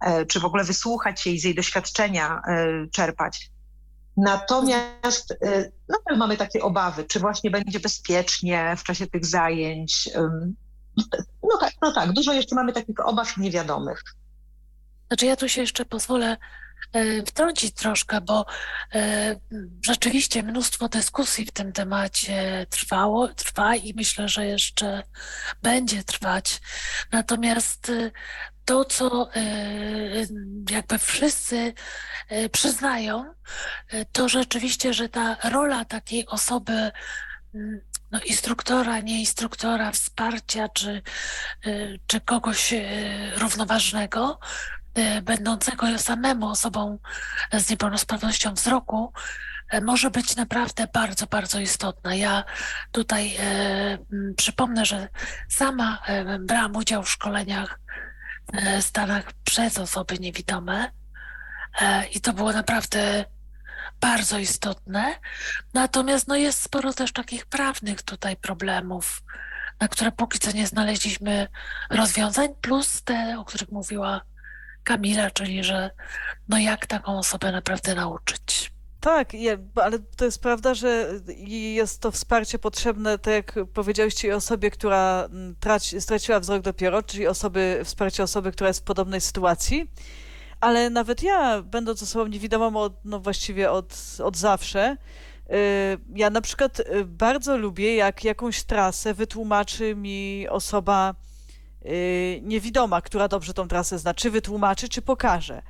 e, 0.00 0.26
czy 0.26 0.40
w 0.40 0.44
ogóle 0.44 0.64
wysłuchać 0.64 1.26
jej 1.26 1.38
z 1.38 1.44
jej 1.44 1.54
doświadczenia 1.54 2.40
e, 2.48 2.86
czerpać. 2.92 3.50
Natomiast 4.18 5.30
y, 5.30 5.72
nadal 5.88 6.18
mamy 6.18 6.36
takie 6.36 6.62
obawy, 6.62 7.04
czy 7.04 7.20
właśnie 7.20 7.50
będzie 7.50 7.80
bezpiecznie 7.80 8.74
w 8.78 8.82
czasie 8.82 9.06
tych 9.06 9.26
zajęć. 9.26 10.10
No 11.42 11.58
tak, 11.60 11.72
no 11.82 11.92
tak, 11.92 12.12
dużo 12.12 12.32
jeszcze 12.32 12.54
mamy 12.54 12.72
takich 12.72 13.06
obaw 13.06 13.36
niewiadomych. 13.36 14.02
Znaczy 15.08 15.26
ja 15.26 15.36
tu 15.36 15.48
się 15.48 15.60
jeszcze 15.60 15.84
pozwolę 15.84 16.36
e, 16.92 17.22
wtrącić 17.22 17.74
troszkę, 17.74 18.20
bo 18.20 18.46
e, 18.94 19.36
rzeczywiście 19.86 20.42
mnóstwo 20.42 20.88
dyskusji 20.88 21.46
w 21.46 21.52
tym 21.52 21.72
temacie 21.72 22.66
trwało, 22.70 23.28
trwa 23.28 23.76
i 23.76 23.94
myślę, 23.94 24.28
że 24.28 24.46
jeszcze 24.46 25.02
będzie 25.62 26.04
trwać. 26.04 26.60
Natomiast 27.12 27.92
to, 28.68 28.84
co 28.84 29.28
jakby 30.70 30.98
wszyscy 30.98 31.74
przyznają, 32.52 33.34
to 34.12 34.28
rzeczywiście, 34.28 34.94
że 34.94 35.08
ta 35.08 35.36
rola 35.44 35.84
takiej 35.84 36.26
osoby 36.26 36.90
no, 38.10 38.20
instruktora, 38.20 39.00
nie 39.00 39.20
instruktora, 39.20 39.92
wsparcia 39.92 40.68
czy, 40.68 41.02
czy 42.06 42.20
kogoś 42.20 42.74
równoważnego 43.36 44.38
E, 44.98 45.22
będącego 45.22 45.98
samemu 45.98 46.46
osobą 46.48 46.98
z 47.52 47.70
niepełnosprawnością 47.70 48.54
wzroku 48.54 49.12
e, 49.70 49.80
może 49.80 50.10
być 50.10 50.36
naprawdę 50.36 50.88
bardzo, 50.92 51.26
bardzo 51.26 51.60
istotna. 51.60 52.14
Ja 52.14 52.44
tutaj 52.92 53.36
e, 53.40 53.98
przypomnę, 54.36 54.84
że 54.84 55.08
sama 55.48 55.98
e, 56.06 56.38
brałam 56.38 56.76
udział 56.76 57.02
w 57.02 57.10
szkoleniach 57.10 57.80
Stanach 58.80 59.32
przez 59.44 59.78
osoby 59.78 60.18
niewidome 60.18 60.90
e, 61.80 62.06
i 62.06 62.20
to 62.20 62.32
było 62.32 62.52
naprawdę 62.52 63.24
bardzo 64.00 64.38
istotne. 64.38 65.14
Natomiast 65.74 66.28
no, 66.28 66.36
jest 66.36 66.62
sporo 66.62 66.92
też 66.92 67.12
takich 67.12 67.46
prawnych 67.46 68.02
tutaj 68.02 68.36
problemów, 68.36 69.22
na 69.80 69.88
które 69.88 70.12
póki 70.12 70.38
co 70.38 70.52
nie 70.52 70.66
znaleźliśmy 70.66 71.48
rozwiązań, 71.90 72.48
plus 72.60 73.02
te, 73.02 73.36
o 73.38 73.44
których 73.44 73.72
mówiła 73.72 74.20
Kamila, 74.84 75.30
czyli 75.30 75.64
że 75.64 75.90
no 76.48 76.58
jak 76.58 76.86
taką 76.86 77.18
osobę 77.18 77.52
naprawdę 77.52 77.94
nauczyć. 77.94 78.77
Tak, 79.00 79.32
ale 79.74 79.98
to 79.98 80.24
jest 80.24 80.42
prawda, 80.42 80.74
że 80.74 81.20
jest 81.46 82.00
to 82.00 82.10
wsparcie 82.10 82.58
potrzebne, 82.58 83.18
tak 83.18 83.34
jak 83.34 83.54
powiedziałyście, 83.74 84.36
osobie, 84.36 84.70
która 84.70 85.28
mm, 85.32 85.54
traci, 85.60 86.00
straciła 86.00 86.40
wzrok 86.40 86.62
dopiero, 86.62 87.02
czyli 87.02 87.26
osoby, 87.26 87.80
wsparcie 87.84 88.22
osoby, 88.22 88.52
która 88.52 88.68
jest 88.68 88.80
w 88.80 88.84
podobnej 88.84 89.20
sytuacji. 89.20 89.90
Ale 90.60 90.90
nawet 90.90 91.22
ja, 91.22 91.62
będąc 91.62 92.02
osobą 92.02 92.26
niewidomą 92.26 92.76
od, 92.76 93.04
no 93.04 93.20
właściwie 93.20 93.70
od, 93.70 93.94
od 94.24 94.36
zawsze, 94.36 94.96
Ja 96.14 96.30
na 96.30 96.40
przykład 96.40 96.82
bardzo 97.04 97.56
lubię, 97.56 97.96
jak 97.96 98.24
jakąś 98.24 98.62
trasę 98.62 99.14
wytłumaczy 99.14 99.94
mi 99.94 100.46
osoba 100.48 101.14
niewidoma, 102.42 103.02
która 103.02 103.28
dobrze 103.28 103.54
tą 103.54 103.68
trasę 103.68 103.98
zna, 103.98 104.14
czy 104.14 104.30
wytłumaczy, 104.30 104.88
czy 104.88 105.02
pokaże. 105.02 105.62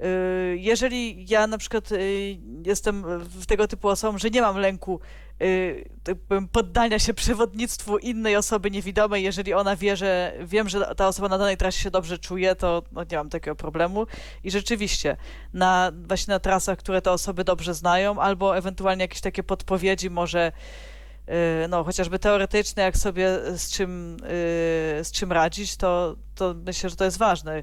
Y, 0.00 0.56
jeżeli 0.58 1.26
ja 1.28 1.46
na 1.46 1.58
przykład 1.58 1.92
y, 1.92 2.38
jestem 2.66 3.04
tego 3.46 3.68
typu 3.68 3.88
osobą, 3.88 4.18
że 4.18 4.30
nie 4.30 4.40
mam 4.40 4.56
lęku 4.56 5.00
y, 5.42 5.90
tak 6.02 6.16
poddania 6.52 6.98
się 6.98 7.14
przewodnictwu 7.14 7.98
innej 7.98 8.36
osoby 8.36 8.70
niewidomej, 8.70 9.22
jeżeli 9.22 9.54
ona 9.54 9.76
wie, 9.76 9.96
że 9.96 10.32
wiem, 10.44 10.68
że 10.68 10.94
ta 10.96 11.08
osoba 11.08 11.28
na 11.28 11.38
danej 11.38 11.56
trasie 11.56 11.82
się 11.82 11.90
dobrze 11.90 12.18
czuje, 12.18 12.54
to 12.54 12.82
no, 12.92 13.04
nie 13.10 13.16
mam 13.16 13.30
takiego 13.30 13.56
problemu. 13.56 14.06
I 14.44 14.50
rzeczywiście, 14.50 15.16
na, 15.52 15.92
właśnie 16.06 16.32
na 16.32 16.40
trasach, 16.40 16.78
które 16.78 17.02
te 17.02 17.10
osoby 17.10 17.44
dobrze 17.44 17.74
znają, 17.74 18.20
albo 18.20 18.56
ewentualnie 18.56 19.04
jakieś 19.04 19.20
takie 19.20 19.42
podpowiedzi, 19.42 20.10
może 20.10 20.52
no, 21.68 21.84
chociażby 21.84 22.18
teoretyczne, 22.18 22.82
jak 22.82 22.96
sobie 22.96 23.28
z 23.56 23.70
czym, 23.70 24.16
z 25.02 25.12
czym 25.12 25.32
radzić, 25.32 25.76
to, 25.76 26.16
to 26.34 26.54
myślę, 26.66 26.90
że 26.90 26.96
to 26.96 27.04
jest 27.04 27.18
ważne. 27.18 27.62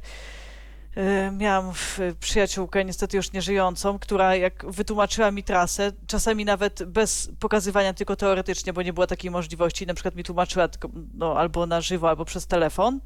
Y, 0.97 1.31
miałam 1.31 1.73
przyjaciółkę, 2.19 2.85
niestety 2.85 3.17
już 3.17 3.31
nieżyjącą, 3.31 3.99
która 3.99 4.35
jak 4.35 4.65
wytłumaczyła 4.71 5.31
mi 5.31 5.43
trasę, 5.43 5.91
czasami 6.07 6.45
nawet 6.45 6.83
bez 6.83 7.31
pokazywania 7.39 7.93
tylko 7.93 8.15
teoretycznie, 8.15 8.73
bo 8.73 8.81
nie 8.81 8.93
było 8.93 9.07
takiej 9.07 9.31
możliwości, 9.31 9.87
na 9.87 9.93
przykład 9.93 10.15
mi 10.15 10.23
tłumaczyła 10.23 10.67
tylko, 10.67 10.89
no, 11.13 11.39
albo 11.39 11.65
na 11.65 11.81
żywo, 11.81 12.09
albo 12.09 12.25
przez 12.25 12.47
telefon. 12.47 12.99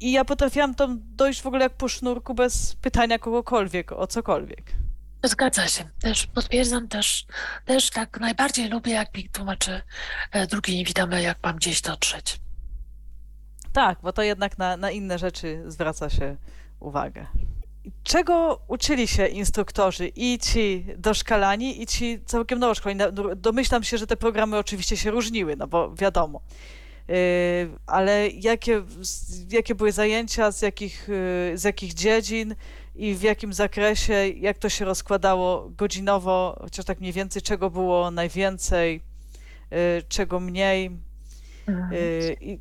I 0.00 0.12
ja 0.12 0.24
potrafiłam 0.24 0.74
tam 0.74 1.00
dojść 1.02 1.42
w 1.42 1.46
ogóle 1.46 1.62
jak 1.62 1.72
po 1.72 1.88
sznurku 1.88 2.34
bez 2.34 2.74
pytania 2.74 3.18
kogokolwiek 3.18 3.92
o 3.92 4.06
cokolwiek. 4.06 4.72
Zgadza 5.24 5.68
się. 5.68 5.84
Też 6.00 6.26
potwierdzam, 6.26 6.88
też, 6.88 7.26
też 7.64 7.90
tak 7.90 8.20
najbardziej 8.20 8.68
lubię, 8.68 8.92
jak 8.92 9.16
mi 9.16 9.28
tłumaczy 9.28 9.82
e, 10.32 10.46
drugi 10.46 10.76
niewidomy, 10.76 11.22
jak 11.22 11.38
mam 11.42 11.56
gdzieś 11.56 11.80
dotrzeć. 11.80 12.40
Tak, 13.72 13.98
bo 14.02 14.12
to 14.12 14.22
jednak 14.22 14.58
na, 14.58 14.76
na 14.76 14.90
inne 14.90 15.18
rzeczy 15.18 15.62
zwraca 15.66 16.10
się 16.10 16.36
uwagę. 16.80 17.26
Czego 18.02 18.60
uczyli 18.68 19.08
się 19.08 19.26
instruktorzy 19.26 20.08
i 20.16 20.38
ci 20.38 20.86
doszkalani, 20.98 21.82
i 21.82 21.86
ci 21.86 22.20
całkiem 22.26 22.58
nowoszkoleni? 22.58 23.00
Domyślam 23.36 23.82
się, 23.82 23.98
że 23.98 24.06
te 24.06 24.16
programy 24.16 24.58
oczywiście 24.58 24.96
się 24.96 25.10
różniły, 25.10 25.56
no 25.56 25.66
bo 25.66 25.94
wiadomo. 25.94 26.40
Yy, 27.08 27.14
ale 27.86 28.28
jakie, 28.28 28.82
jakie 29.50 29.74
były 29.74 29.92
zajęcia, 29.92 30.52
z 30.52 30.62
jakich, 30.62 31.08
yy, 31.08 31.58
z 31.58 31.64
jakich 31.64 31.94
dziedzin 31.94 32.54
i 32.94 33.14
w 33.14 33.22
jakim 33.22 33.52
zakresie, 33.52 34.28
jak 34.28 34.58
to 34.58 34.68
się 34.68 34.84
rozkładało 34.84 35.70
godzinowo, 35.70 36.58
chociaż 36.60 36.84
tak 36.84 37.00
mniej 37.00 37.12
więcej, 37.12 37.42
czego 37.42 37.70
było 37.70 38.10
najwięcej, 38.10 39.02
yy, 39.70 39.78
czego 40.08 40.40
mniej. 40.40 40.90
Mhm. 41.66 41.92
I 42.40 42.58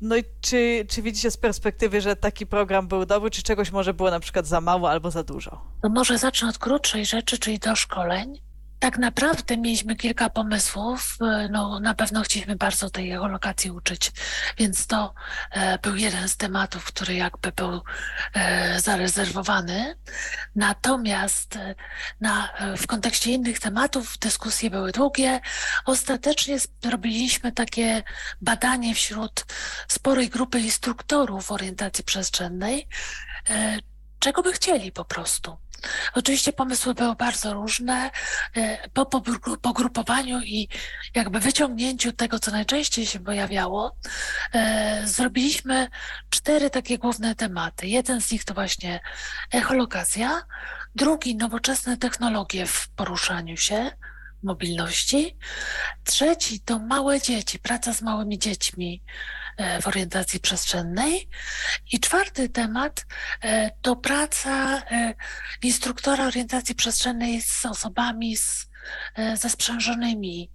no 0.00 0.16
i 0.16 0.24
czy, 0.40 0.86
czy 0.88 1.02
widzicie 1.02 1.30
z 1.30 1.36
perspektywy, 1.36 2.00
że 2.00 2.16
taki 2.16 2.46
program 2.46 2.88
był 2.88 3.06
dobry, 3.06 3.30
czy 3.30 3.42
czegoś 3.42 3.72
może 3.72 3.94
było 3.94 4.10
na 4.10 4.20
przykład 4.20 4.46
za 4.46 4.60
mało 4.60 4.90
albo 4.90 5.10
za 5.10 5.22
dużo? 5.22 5.60
No 5.82 5.88
może 5.90 6.18
zacznę 6.18 6.48
od 6.48 6.58
krótszej 6.58 7.06
rzeczy, 7.06 7.38
czyli 7.38 7.58
do 7.58 7.76
szkoleń 7.76 8.45
tak 8.86 8.98
naprawdę 8.98 9.56
mieliśmy 9.56 9.96
kilka 9.96 10.30
pomysłów. 10.30 11.16
E, 11.20 11.48
no, 11.48 11.80
na 11.80 11.94
pewno 11.94 12.22
chcieliśmy 12.22 12.56
bardzo 12.56 12.90
tej 12.90 13.08
geolokacji 13.08 13.70
uczyć, 13.70 14.12
więc 14.58 14.86
to 14.86 15.14
e, 15.50 15.78
był 15.78 15.96
jeden 15.96 16.28
z 16.28 16.36
tematów, 16.36 16.84
który 16.84 17.14
jakby 17.14 17.52
był 17.52 17.82
e, 18.34 18.80
zarezerwowany. 18.80 19.96
Natomiast 20.54 21.58
na, 22.20 22.52
w 22.76 22.86
kontekście 22.86 23.32
innych 23.32 23.60
tematów 23.60 24.18
dyskusje 24.18 24.70
były 24.70 24.92
długie. 24.92 25.40
Ostatecznie 25.84 26.58
zrobiliśmy 26.82 27.52
takie 27.52 28.02
badanie 28.40 28.94
wśród 28.94 29.44
sporej 29.88 30.28
grupy 30.28 30.60
instruktorów 30.60 31.52
orientacji 31.52 32.04
przestrzennej, 32.04 32.88
czego 34.18 34.42
by 34.42 34.52
chcieli 34.52 34.92
po 34.92 35.04
prostu. 35.04 35.56
Oczywiście 36.14 36.52
pomysły 36.52 36.94
były 36.94 37.16
bardzo 37.16 37.54
różne. 37.54 38.10
E, 38.56 38.88
po 38.88 39.06
pogrupowaniu 39.62 40.40
i 40.40 40.68
jakby 41.14 41.40
wyciągnięciu 41.40 42.12
tego, 42.12 42.38
co 42.38 42.50
najczęściej 42.50 43.06
się 43.06 43.20
pojawiało, 43.20 43.96
e, 44.52 45.02
zrobiliśmy 45.06 45.88
cztery 46.30 46.70
takie 46.70 46.98
główne 46.98 47.34
tematy. 47.34 47.86
Jeden 47.86 48.20
z 48.20 48.32
nich 48.32 48.44
to 48.44 48.54
właśnie 48.54 49.00
echolokacja, 49.52 50.42
drugi 50.94 51.36
nowoczesne 51.36 51.96
technologie 51.96 52.66
w 52.66 52.88
poruszaniu 52.88 53.56
się, 53.56 53.90
mobilności, 54.46 55.36
trzeci 56.04 56.60
to 56.60 56.78
małe 56.78 57.20
dzieci, 57.20 57.58
praca 57.58 57.92
z 57.92 58.02
małymi 58.02 58.38
dziećmi, 58.38 59.02
E, 59.56 59.82
w 59.82 59.86
orientacji 59.86 60.40
przestrzennej. 60.40 61.28
I 61.92 62.00
czwarty 62.00 62.48
temat 62.48 63.06
e, 63.42 63.70
to 63.82 63.96
praca 63.96 64.82
e, 64.90 65.14
instruktora 65.62 66.26
orientacji 66.26 66.74
przestrzennej 66.74 67.42
z 67.42 67.66
osobami 67.66 68.36
z, 68.36 68.70
ze 69.34 69.50
sprzężonymi 69.50 70.50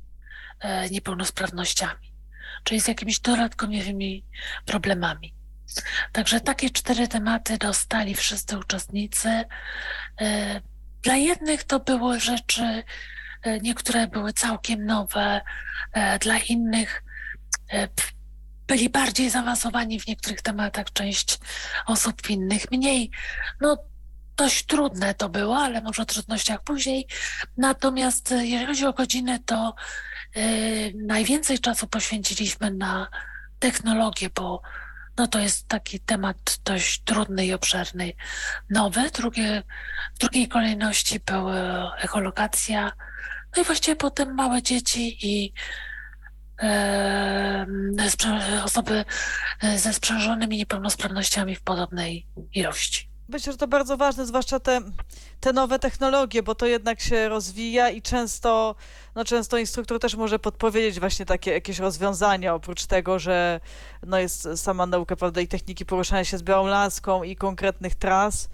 niepełnosprawnościami, 0.91 2.13
czyli 2.63 2.81
z 2.81 2.87
jakimiś 2.87 3.19
dodatkowymi 3.19 4.25
problemami. 4.65 5.35
Także 6.11 6.41
takie 6.41 6.69
cztery 6.69 7.07
tematy 7.07 7.57
dostali 7.57 8.15
wszyscy 8.15 8.57
uczestnicy. 8.57 9.43
Dla 11.01 11.15
jednych 11.15 11.63
to 11.63 11.79
były 11.79 12.19
rzeczy, 12.19 12.83
niektóre 13.61 14.07
były 14.07 14.33
całkiem 14.33 14.85
nowe, 14.85 15.41
dla 16.19 16.37
innych 16.37 17.03
byli 18.67 18.89
bardziej 18.89 19.29
zaawansowani 19.29 19.99
w 19.99 20.07
niektórych 20.07 20.41
tematach, 20.41 20.93
część 20.93 21.39
osób 21.85 22.29
innych 22.29 22.71
mniej. 22.71 23.11
No, 23.61 23.77
dość 24.37 24.65
trudne 24.65 25.13
to 25.13 25.29
było, 25.29 25.57
ale 25.57 25.81
może 25.81 26.01
o 26.01 26.05
trudnościach 26.05 26.63
później. 26.63 27.07
Natomiast 27.57 28.31
e, 28.31 28.45
jeżeli 28.45 28.67
chodzi 28.67 28.85
o 28.85 28.93
godziny, 28.93 29.39
to 29.39 29.75
najwięcej 30.95 31.59
czasu 31.59 31.87
poświęciliśmy 31.87 32.71
na 32.71 33.07
technologię, 33.59 34.29
bo 34.35 34.61
no 35.17 35.27
to 35.27 35.39
jest 35.39 35.67
taki 35.67 35.99
temat 35.99 36.59
dość 36.65 37.01
trudny 37.01 37.45
i 37.45 37.53
obszerny. 37.53 38.13
Nowy, 38.69 39.09
drugie, 39.09 39.63
w 40.15 40.19
drugiej 40.19 40.47
kolejności 40.47 41.19
była 41.19 41.95
echolokacja, 41.97 42.91
no 43.55 43.61
i 43.61 43.65
właściwie 43.65 43.95
potem 43.95 44.35
małe 44.35 44.61
dzieci 44.61 45.17
i 45.27 45.53
osoby 48.63 49.05
e, 49.61 49.79
ze 49.79 49.93
sprzężonymi 49.93 50.57
niepełnosprawnościami 50.57 51.55
w 51.55 51.61
podobnej 51.61 52.27
ilości. 52.53 53.11
Myślę, 53.29 53.51
że 53.51 53.57
to 53.57 53.67
bardzo 53.67 53.97
ważne, 53.97 54.25
zwłaszcza 54.25 54.59
te, 54.59 54.81
te 55.39 55.53
nowe 55.53 55.79
technologie, 55.79 56.43
bo 56.43 56.55
to 56.55 56.65
jednak 56.65 57.01
się 57.01 57.29
rozwija 57.29 57.89
i 57.89 58.01
często, 58.01 58.75
no 59.15 59.25
często 59.25 59.57
instruktor 59.57 59.99
też 59.99 60.15
może 60.15 60.39
podpowiedzieć 60.39 60.99
właśnie 60.99 61.25
takie 61.25 61.51
jakieś 61.51 61.79
rozwiązania, 61.79 62.53
oprócz 62.53 62.85
tego, 62.85 63.19
że 63.19 63.59
no 64.05 64.19
jest 64.19 64.47
sama 64.55 64.85
nauka 64.85 65.15
prawda, 65.15 65.41
i 65.41 65.47
techniki 65.47 65.85
poruszania 65.85 66.25
się 66.25 66.37
z 66.37 66.43
białą 66.43 66.67
laską 66.67 67.23
i 67.23 67.35
konkretnych 67.35 67.95
tras, 67.95 68.49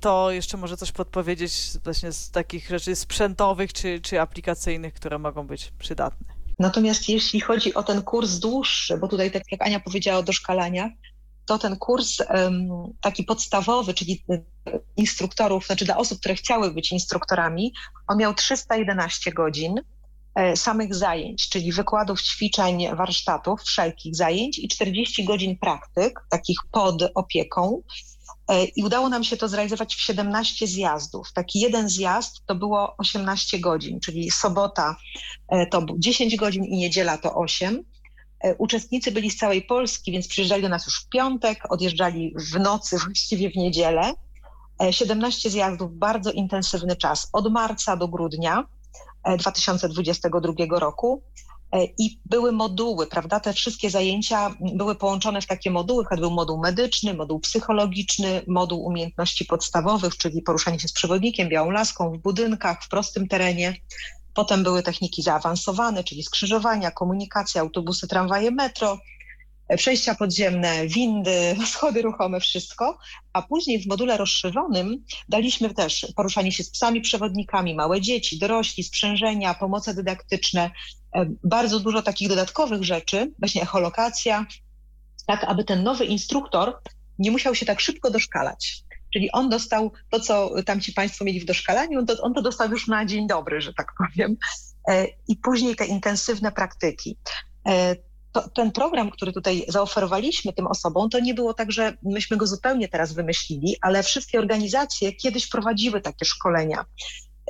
to 0.00 0.30
jeszcze 0.30 0.56
może 0.56 0.76
coś 0.76 0.92
podpowiedzieć 0.92 1.52
właśnie 1.84 2.12
z 2.12 2.30
takich 2.30 2.68
rzeczy 2.68 2.96
sprzętowych 2.96 3.72
czy, 3.72 4.00
czy 4.00 4.20
aplikacyjnych, 4.20 4.94
które 4.94 5.18
mogą 5.18 5.46
być 5.46 5.72
przydatne. 5.78 6.26
Natomiast 6.58 7.08
jeśli 7.08 7.40
chodzi 7.40 7.74
o 7.74 7.82
ten 7.82 8.02
kurs 8.02 8.38
dłuższy, 8.38 8.98
bo 8.98 9.08
tutaj 9.08 9.30
tak 9.30 9.42
jak 9.52 9.62
Ania 9.62 9.80
powiedziała 9.80 10.18
o 10.18 10.22
doszkalaniach, 10.22 10.90
to 11.46 11.58
ten 11.58 11.76
kurs 11.76 12.18
taki 13.00 13.24
podstawowy, 13.24 13.94
czyli 13.94 14.24
y, 14.32 14.42
instruktorów, 14.96 15.66
znaczy 15.66 15.84
dla 15.84 15.96
osób, 15.96 16.18
które 16.18 16.34
chciały 16.34 16.74
być 16.74 16.92
instruktorami, 16.92 17.72
on 18.08 18.18
miał 18.18 18.34
311 18.34 19.32
godzin 19.32 19.74
e, 20.34 20.56
samych 20.56 20.94
zajęć, 20.94 21.48
czyli 21.48 21.72
wykładów, 21.72 22.22
ćwiczeń, 22.22 22.96
warsztatów, 22.96 23.62
wszelkich 23.62 24.16
zajęć 24.16 24.58
i 24.58 24.68
40 24.68 25.24
godzin 25.24 25.58
praktyk, 25.58 26.20
takich 26.30 26.58
pod 26.72 27.02
opieką. 27.14 27.82
E, 28.50 28.64
I 28.64 28.84
udało 28.84 29.08
nam 29.08 29.24
się 29.24 29.36
to 29.36 29.48
zrealizować 29.48 29.94
w 29.94 30.00
17 30.00 30.66
zjazdów. 30.66 31.32
Taki 31.32 31.60
jeden 31.60 31.88
zjazd 31.88 32.46
to 32.46 32.54
było 32.54 32.96
18 32.98 33.58
godzin, 33.58 34.00
czyli 34.00 34.30
sobota 34.30 34.96
e, 35.48 35.66
to 35.66 35.86
10 35.98 36.36
godzin 36.36 36.64
i 36.64 36.78
niedziela 36.78 37.18
to 37.18 37.34
8. 37.34 37.84
E, 38.40 38.54
uczestnicy 38.56 39.12
byli 39.12 39.30
z 39.30 39.36
całej 39.36 39.62
Polski, 39.62 40.12
więc 40.12 40.28
przyjeżdżali 40.28 40.62
do 40.62 40.68
nas 40.68 40.86
już 40.86 41.04
w 41.04 41.08
piątek, 41.08 41.72
odjeżdżali 41.72 42.34
w 42.36 42.58
nocy, 42.60 42.98
właściwie 43.04 43.50
w 43.50 43.56
niedzielę. 43.56 44.14
17 44.90 45.50
zjazdów, 45.50 45.92
bardzo 45.94 46.32
intensywny 46.32 46.96
czas, 46.96 47.28
od 47.32 47.52
marca 47.52 47.96
do 47.96 48.08
grudnia 48.08 48.64
2022 49.38 50.78
roku. 50.78 51.22
I 51.98 52.20
były 52.24 52.52
moduły, 52.52 53.06
prawda? 53.06 53.40
Te 53.40 53.52
wszystkie 53.52 53.90
zajęcia 53.90 54.54
były 54.60 54.94
połączone 54.94 55.42
w 55.42 55.46
takie 55.46 55.70
moduły. 55.70 56.04
Był 56.16 56.30
moduł 56.30 56.58
medyczny, 56.58 57.14
moduł 57.14 57.40
psychologiczny, 57.40 58.42
moduł 58.46 58.84
umiejętności 58.84 59.44
podstawowych, 59.44 60.16
czyli 60.16 60.42
poruszanie 60.42 60.80
się 60.80 60.88
z 60.88 60.92
przewodnikiem, 60.92 61.48
białą 61.48 61.70
laską 61.70 62.12
w 62.12 62.18
budynkach, 62.18 62.84
w 62.84 62.88
prostym 62.88 63.28
terenie. 63.28 63.76
Potem 64.34 64.62
były 64.62 64.82
techniki 64.82 65.22
zaawansowane, 65.22 66.04
czyli 66.04 66.22
skrzyżowania, 66.22 66.90
komunikacja, 66.90 67.60
autobusy, 67.60 68.08
tramwaje, 68.08 68.50
metro, 68.50 68.98
przejścia 69.76 70.14
podziemne, 70.14 70.86
windy, 70.86 71.56
schody 71.72 72.02
ruchome, 72.02 72.40
wszystko. 72.40 72.98
A 73.32 73.42
później 73.42 73.82
w 73.82 73.86
module 73.86 74.16
rozszerzonym 74.16 75.04
daliśmy 75.28 75.74
też 75.74 76.06
poruszanie 76.16 76.52
się 76.52 76.64
z 76.64 76.70
psami 76.70 77.00
przewodnikami, 77.00 77.74
małe 77.74 78.00
dzieci, 78.00 78.38
dorośli, 78.38 78.84
sprzężenia, 78.84 79.54
pomoce 79.54 79.94
dydaktyczne, 79.94 80.70
bardzo 81.44 81.80
dużo 81.80 82.02
takich 82.02 82.28
dodatkowych 82.28 82.84
rzeczy, 82.84 83.32
właśnie 83.38 83.62
echolokacja, 83.62 84.46
tak 85.26 85.44
aby 85.44 85.64
ten 85.64 85.82
nowy 85.82 86.04
instruktor 86.04 86.80
nie 87.18 87.30
musiał 87.30 87.54
się 87.54 87.66
tak 87.66 87.80
szybko 87.80 88.10
doszkalać. 88.10 88.84
Czyli 89.12 89.32
on 89.32 89.48
dostał 89.48 89.92
to, 90.10 90.20
co 90.20 90.50
tamci 90.66 90.92
Państwo 90.92 91.24
mieli 91.24 91.40
w 91.40 91.44
doszkalaniu, 91.44 91.98
on 91.98 92.06
to, 92.06 92.22
on 92.22 92.34
to 92.34 92.42
dostał 92.42 92.70
już 92.70 92.86
na 92.88 93.04
dzień 93.04 93.26
dobry, 93.26 93.60
że 93.60 93.74
tak 93.74 93.92
powiem. 93.98 94.36
E, 94.88 95.06
I 95.28 95.36
później 95.36 95.76
te 95.76 95.86
intensywne 95.86 96.52
praktyki. 96.52 97.16
E, 97.68 97.96
to, 98.32 98.48
ten 98.48 98.72
program, 98.72 99.10
który 99.10 99.32
tutaj 99.32 99.64
zaoferowaliśmy 99.68 100.52
tym 100.52 100.66
osobom, 100.66 101.10
to 101.10 101.20
nie 101.20 101.34
było 101.34 101.54
tak, 101.54 101.72
że 101.72 101.96
myśmy 102.02 102.36
go 102.36 102.46
zupełnie 102.46 102.88
teraz 102.88 103.12
wymyślili, 103.12 103.76
ale 103.80 104.02
wszystkie 104.02 104.38
organizacje 104.38 105.12
kiedyś 105.12 105.48
prowadziły 105.48 106.00
takie 106.00 106.24
szkolenia. 106.24 106.84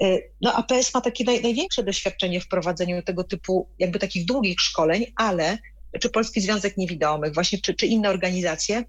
E, 0.03 0.19
no 0.41 0.53
APS 0.53 0.95
ma 0.95 1.01
takie 1.01 1.25
naj, 1.25 1.43
największe 1.43 1.83
doświadczenie 1.83 2.41
w 2.41 2.49
prowadzeniu 2.49 3.03
tego 3.03 3.25
typu 3.25 3.69
jakby 3.79 3.99
takich 3.99 4.25
długich 4.25 4.61
szkoleń, 4.61 5.07
ale 5.17 5.59
czy 6.01 6.11
Polski 6.11 6.41
Związek 6.41 6.77
Niewidomych, 6.77 7.35
właśnie 7.35 7.59
czy, 7.59 7.75
czy 7.75 7.87
inne 7.87 8.11
organizacje, 8.11 8.85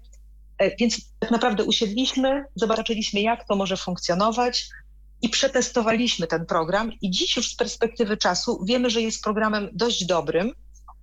e, 0.58 0.76
więc 0.76 1.12
tak 1.18 1.30
naprawdę 1.30 1.64
usiedliśmy, 1.64 2.44
zobaczyliśmy 2.54 3.20
jak 3.20 3.48
to 3.48 3.56
może 3.56 3.76
funkcjonować 3.76 4.68
i 5.22 5.28
przetestowaliśmy 5.28 6.26
ten 6.26 6.46
program. 6.46 6.92
I 7.02 7.10
dziś 7.10 7.36
już 7.36 7.52
z 7.52 7.56
perspektywy 7.56 8.16
czasu 8.16 8.64
wiemy, 8.64 8.90
że 8.90 9.00
jest 9.00 9.22
programem 9.22 9.68
dość 9.72 10.04
dobrym, 10.06 10.52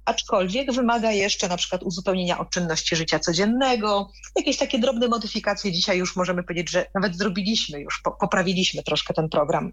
aczkolwiek 0.05 0.71
wymaga 0.71 1.11
jeszcze 1.11 1.47
na 1.47 1.57
przykład 1.57 1.83
uzupełnienia 1.83 2.39
o 2.39 2.45
czynności 2.45 2.95
życia 2.95 3.19
codziennego, 3.19 4.11
jakieś 4.35 4.57
takie 4.57 4.79
drobne 4.79 5.07
modyfikacje. 5.07 5.71
Dzisiaj 5.71 5.97
już 5.97 6.15
możemy 6.15 6.43
powiedzieć, 6.43 6.69
że 6.69 6.85
nawet 6.95 7.17
zrobiliśmy 7.17 7.79
już, 7.79 8.01
poprawiliśmy 8.19 8.83
troszkę 8.83 9.13
ten 9.13 9.29
program. 9.29 9.71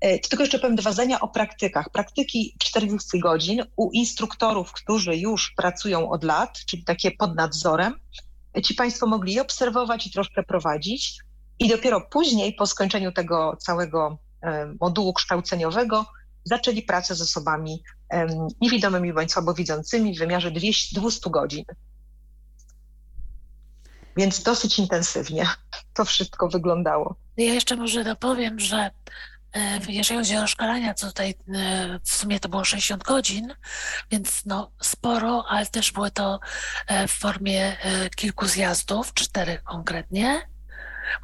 E, 0.00 0.18
tylko 0.18 0.42
jeszcze 0.42 0.58
powiem 0.58 0.76
dwa 0.76 0.92
zdania 0.92 1.20
o 1.20 1.28
praktykach. 1.28 1.90
Praktyki 1.90 2.54
40 2.58 3.20
godzin 3.20 3.64
u 3.76 3.90
instruktorów, 3.92 4.72
którzy 4.72 5.16
już 5.16 5.54
pracują 5.56 6.10
od 6.10 6.24
lat, 6.24 6.58
czyli 6.66 6.84
takie 6.84 7.10
pod 7.10 7.36
nadzorem. 7.36 7.94
Ci 8.64 8.74
Państwo 8.74 9.06
mogli 9.06 9.34
je 9.34 9.42
obserwować 9.42 10.06
i 10.06 10.10
troszkę 10.10 10.42
prowadzić. 10.42 11.18
I 11.58 11.68
dopiero 11.68 12.00
później, 12.00 12.54
po 12.54 12.66
skończeniu 12.66 13.12
tego 13.12 13.56
całego 13.56 14.18
e, 14.42 14.74
modułu 14.80 15.12
kształceniowego, 15.12 16.06
zaczęli 16.48 16.82
pracę 16.82 17.14
z 17.14 17.20
osobami 17.20 17.82
niewidomymi 18.60 19.12
bądź 19.12 19.32
słabowidzącymi 19.32 20.16
w 20.16 20.18
wymiarze 20.18 20.50
200, 20.50 21.00
200 21.00 21.30
godzin. 21.30 21.64
Więc 24.16 24.42
dosyć 24.42 24.78
intensywnie 24.78 25.46
to 25.94 26.04
wszystko 26.04 26.48
wyglądało. 26.48 27.16
Ja 27.36 27.54
jeszcze 27.54 27.76
może 27.76 28.04
dopowiem, 28.04 28.60
że 28.60 28.90
e, 29.54 29.80
jeżeli 29.88 30.20
chodzi 30.20 30.36
o 30.36 30.46
szkolenia, 30.46 30.94
to 30.94 31.06
tutaj 31.06 31.34
e, 31.54 32.00
w 32.04 32.12
sumie 32.12 32.40
to 32.40 32.48
było 32.48 32.64
60 32.64 33.04
godzin, 33.04 33.54
więc 34.10 34.42
no 34.46 34.70
sporo, 34.82 35.44
ale 35.48 35.66
też 35.66 35.92
były 35.92 36.10
to 36.10 36.40
e, 36.86 37.08
w 37.08 37.12
formie 37.12 37.76
kilku 38.16 38.46
zjazdów, 38.46 39.14
czterech 39.14 39.62
konkretnie 39.62 40.48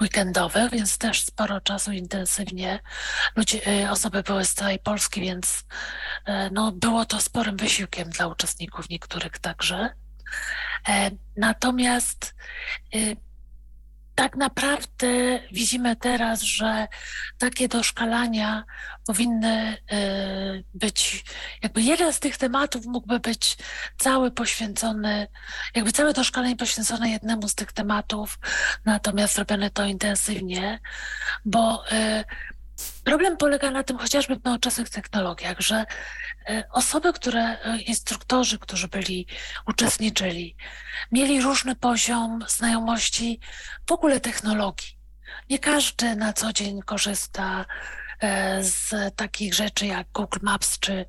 weekendowych, 0.01 0.71
więc 0.71 0.99
też 0.99 1.23
sporo 1.23 1.61
czasu 1.61 1.93
intensywnie. 1.93 2.81
Ludzie, 3.37 3.83
y, 3.83 3.91
osoby 3.91 4.23
były 4.23 4.45
z 4.45 4.55
całej 4.55 4.79
Polski, 4.79 5.21
więc 5.21 5.65
y, 6.29 6.33
no, 6.53 6.73
było 6.73 7.05
to 7.05 7.21
sporym 7.21 7.57
wysiłkiem 7.57 8.11
dla 8.11 8.27
uczestników 8.27 8.89
niektórych 8.89 9.39
także. 9.39 9.91
E, 10.89 11.11
natomiast 11.37 12.35
y, 12.95 13.17
tak 14.15 14.37
naprawdę 14.37 15.41
widzimy 15.53 15.97
teraz, 15.97 16.43
że 16.43 16.89
takie 17.39 17.69
doszkalania 17.69 18.65
powinny 19.07 19.77
y, 19.93 20.65
być, 20.75 21.25
jakby 21.63 21.83
jeden 21.83 22.13
z 22.13 22.21
tych 22.21 22.37
tematów 22.37 22.87
mógłby 22.87 23.21
być 23.21 23.57
cały 23.99 24.31
poświęcony, 24.31 25.29
jakby 25.75 25.93
całe 25.93 26.13
doszkalenie 26.13 26.57
poświęcone 26.57 27.11
jednemu 27.11 27.49
z 27.49 27.55
tych 27.55 27.73
tematów, 27.73 28.39
natomiast 28.85 29.39
robione 29.39 29.71
to 29.71 29.85
intensywnie, 29.85 30.81
bo 31.45 31.85
y, 31.93 32.25
Problem 33.05 33.37
polega 33.37 33.71
na 33.71 33.83
tym 33.83 33.99
chociażby 33.99 34.37
w 34.37 34.45
nowoczesnych 34.45 34.91
technologiach, 34.91 35.61
że 35.61 35.85
e, 36.49 36.65
osoby, 36.71 37.13
które, 37.13 37.41
e, 37.41 37.79
instruktorzy, 37.79 38.59
którzy 38.59 38.89
byli, 38.89 39.27
uczestniczyli, 39.67 40.57
mieli 41.13 41.41
różny 41.41 41.77
poziom 41.77 42.45
znajomości 42.49 43.41
w 43.89 43.93
ogóle 43.93 44.21
technologii. 44.21 44.99
Nie 45.51 45.59
każdy 45.59 46.17
na 46.17 46.33
co 46.33 46.53
dzień 46.53 46.83
korzysta 46.83 47.65
e, 48.21 48.63
z 48.63 49.17
takich 49.17 49.55
rzeczy 49.55 49.87
jak 49.87 50.07
Google 50.15 50.39
Maps 50.43 50.79
czy 50.79 51.07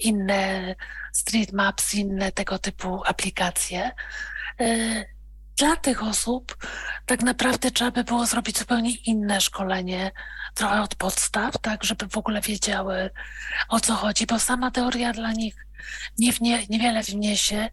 inne 0.00 0.74
Street 1.12 1.52
Maps, 1.52 1.94
inne 1.94 2.32
tego 2.32 2.58
typu 2.58 3.02
aplikacje 3.04 3.90
dla 5.56 5.76
tych 5.76 6.02
osób 6.02 6.56
tak 7.06 7.22
naprawdę 7.22 7.70
trzeba 7.70 7.90
by 7.90 8.04
było 8.04 8.26
zrobić 8.26 8.58
zupełnie 8.58 8.90
inne 8.94 9.40
szkolenie, 9.40 10.10
trochę 10.54 10.82
od 10.82 10.94
podstaw, 10.94 11.58
tak, 11.58 11.84
żeby 11.84 12.08
w 12.08 12.16
ogóle 12.16 12.40
wiedziały 12.40 13.10
o 13.68 13.80
co 13.80 13.94
chodzi, 13.94 14.26
bo 14.26 14.38
sama 14.38 14.70
teoria 14.70 15.12
dla 15.12 15.32
nich 15.32 15.66
nie 16.18 16.32
wnie, 16.32 16.66
niewiele 16.70 17.02
wniesie. 17.02 17.70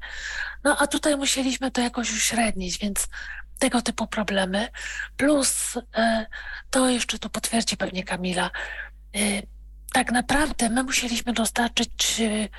No 0.63 0.77
a 0.79 0.87
tutaj 0.87 1.17
musieliśmy 1.17 1.71
to 1.71 1.81
jakoś 1.81 2.11
uśrednić, 2.11 2.77
więc 2.77 3.07
tego 3.59 3.81
typu 3.81 4.07
problemy. 4.07 4.67
Plus 5.17 5.77
e, 5.95 6.25
to 6.69 6.89
jeszcze 6.89 7.19
tu 7.19 7.29
potwierdzi 7.29 7.77
pewnie 7.77 8.03
Kamila. 8.03 8.51
Tak 9.93 10.11
naprawdę 10.11 10.69
my 10.69 10.83
musieliśmy 10.83 11.33
dostarczyć 11.33 12.19
y, 12.19 12.49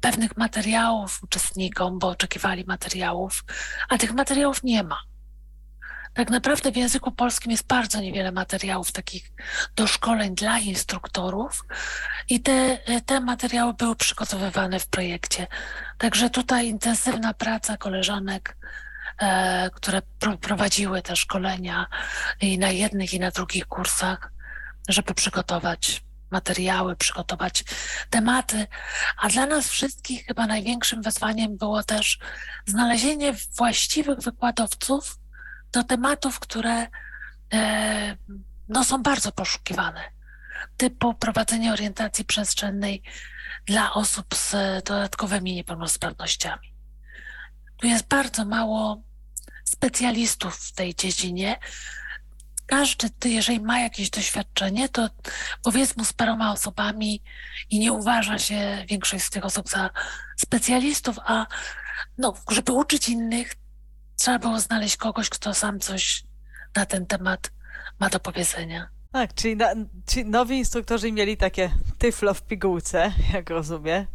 pewnych 0.00 0.36
materiałów 0.36 1.22
uczestnikom, 1.22 1.98
bo 1.98 2.08
oczekiwali 2.08 2.64
materiałów, 2.64 3.44
a 3.88 3.98
tych 3.98 4.12
materiałów 4.12 4.62
nie 4.62 4.82
ma. 4.82 4.98
Tak 6.14 6.30
naprawdę 6.30 6.72
w 6.72 6.76
języku 6.76 7.12
polskim 7.12 7.50
jest 7.50 7.66
bardzo 7.66 8.00
niewiele 8.00 8.32
materiałów 8.32 8.92
takich 8.92 9.32
do 9.76 9.86
szkoleń 9.86 10.34
dla 10.34 10.58
instruktorów 10.58 11.64
i 12.28 12.40
te, 12.40 12.78
te 13.06 13.20
materiały 13.20 13.74
były 13.74 13.96
przygotowywane 13.96 14.80
w 14.80 14.88
projekcie. 14.88 15.46
Także 15.98 16.30
tutaj 16.30 16.68
intensywna 16.68 17.34
praca 17.34 17.76
koleżanek, 17.76 18.56
e, 19.18 19.70
które 19.70 20.02
prowadziły 20.40 21.02
te 21.02 21.16
szkolenia 21.16 21.86
i 22.40 22.58
na 22.58 22.70
jednych 22.70 23.14
i 23.14 23.20
na 23.20 23.30
drugich 23.30 23.66
kursach, 23.66 24.32
żeby 24.88 25.14
przygotować 25.14 26.06
materiały, 26.30 26.96
przygotować 26.96 27.64
tematy, 28.10 28.66
a 29.18 29.28
dla 29.28 29.46
nas 29.46 29.68
wszystkich 29.68 30.26
chyba 30.26 30.46
największym 30.46 31.02
wyzwaniem 31.02 31.56
było 31.56 31.82
też 31.82 32.18
znalezienie 32.66 33.32
właściwych 33.56 34.18
wykładowców 34.18 35.18
do 35.72 35.84
tematów, 35.84 36.40
które 36.40 36.86
e, 37.52 38.16
no, 38.68 38.84
są 38.84 39.02
bardzo 39.02 39.32
poszukiwane, 39.32 40.00
typu 40.76 41.14
prowadzenie 41.14 41.72
orientacji 41.72 42.24
przestrzennej 42.24 43.02
dla 43.66 43.92
osób 43.92 44.34
z 44.34 44.52
dodatkowymi 44.84 45.54
niepełnosprawnościami. 45.54 46.74
Tu 47.76 47.86
jest 47.86 48.06
bardzo 48.06 48.44
mało 48.44 49.02
specjalistów 49.64 50.56
w 50.56 50.72
tej 50.72 50.94
dziedzinie, 50.94 51.56
każdy, 52.66 53.08
jeżeli 53.24 53.60
ma 53.60 53.80
jakieś 53.80 54.10
doświadczenie, 54.10 54.88
to 54.88 55.08
powiedzmy 55.62 56.04
z 56.04 56.12
paroma 56.12 56.52
osobami 56.52 57.22
i 57.70 57.78
nie 57.78 57.92
uważa 57.92 58.38
się 58.38 58.84
większość 58.88 59.24
z 59.24 59.30
tych 59.30 59.44
osób 59.44 59.68
za 59.68 59.90
specjalistów, 60.36 61.16
a 61.24 61.46
no, 62.18 62.34
żeby 62.50 62.72
uczyć 62.72 63.08
innych, 63.08 63.54
trzeba 64.16 64.38
było 64.38 64.60
znaleźć 64.60 64.96
kogoś, 64.96 65.28
kto 65.28 65.54
sam 65.54 65.80
coś 65.80 66.24
na 66.76 66.86
ten 66.86 67.06
temat 67.06 67.50
ma 68.00 68.08
do 68.08 68.20
powiedzenia. 68.20 68.88
Tak, 69.12 69.34
czyli 69.34 69.56
na, 69.56 69.66
ci 70.06 70.24
nowi 70.24 70.58
instruktorzy 70.58 71.12
mieli 71.12 71.36
takie 71.36 71.70
tyflo 71.98 72.34
w 72.34 72.42
pigułce, 72.42 73.12
jak 73.34 73.50
rozumiem. 73.50 74.06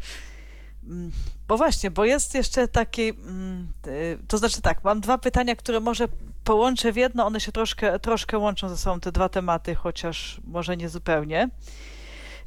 Bo 1.52 1.58
właśnie, 1.58 1.92
bo 1.92 2.06
jest 2.06 2.36
jeszcze 2.36 2.68
taki, 2.68 3.10
mm, 3.10 3.74
y, 3.88 4.18
to 4.28 4.38
znaczy 4.38 4.62
tak, 4.62 4.84
mam 4.84 5.02
dwa 5.02 5.18
pytania, 5.18 5.56
które 5.56 5.80
może 5.80 6.08
połączę 6.44 6.92
w 6.92 6.96
jedno, 6.96 7.26
one 7.26 7.40
się 7.40 7.52
troszkę, 7.52 8.00
troszkę 8.00 8.38
łączą 8.38 8.70
ze 8.70 8.78
sobą, 8.78 9.00
te 9.00 9.12
dwa 9.12 9.30
tematy, 9.30 9.76
chociaż 9.76 10.42
może 10.44 10.78
nie 10.78 10.90
zupełnie. 10.90 11.50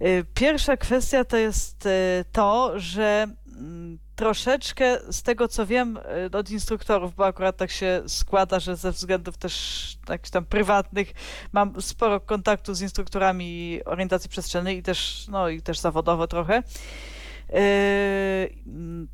Y, 0.02 0.24
pierwsza 0.34 0.76
kwestia 0.76 1.24
to 1.24 1.36
jest 1.36 1.86
y, 1.86 1.90
to, 2.32 2.72
że 2.80 3.26
mm, 3.46 3.98
troszeczkę 4.16 4.98
z 5.10 5.22
tego 5.22 5.48
co 5.48 5.66
wiem 5.66 5.98
od 6.32 6.50
instruktorów, 6.50 7.14
bo 7.14 7.26
akurat 7.26 7.56
tak 7.56 7.70
się 7.70 8.02
składa, 8.06 8.60
że 8.60 8.76
ze 8.76 8.92
względów 8.92 9.38
też 9.38 9.96
jakichś 10.08 10.30
tam 10.30 10.44
prywatnych 10.44 11.12
mam 11.52 11.82
sporo 11.82 12.20
kontaktu 12.20 12.74
z 12.74 12.80
instruktorami 12.80 13.80
orientacji 13.84 14.30
przestrzennej 14.30 14.78
i 14.78 14.82
też, 14.82 15.26
no, 15.28 15.48
i 15.48 15.62
też 15.62 15.78
zawodowo 15.78 16.26
trochę. 16.26 16.62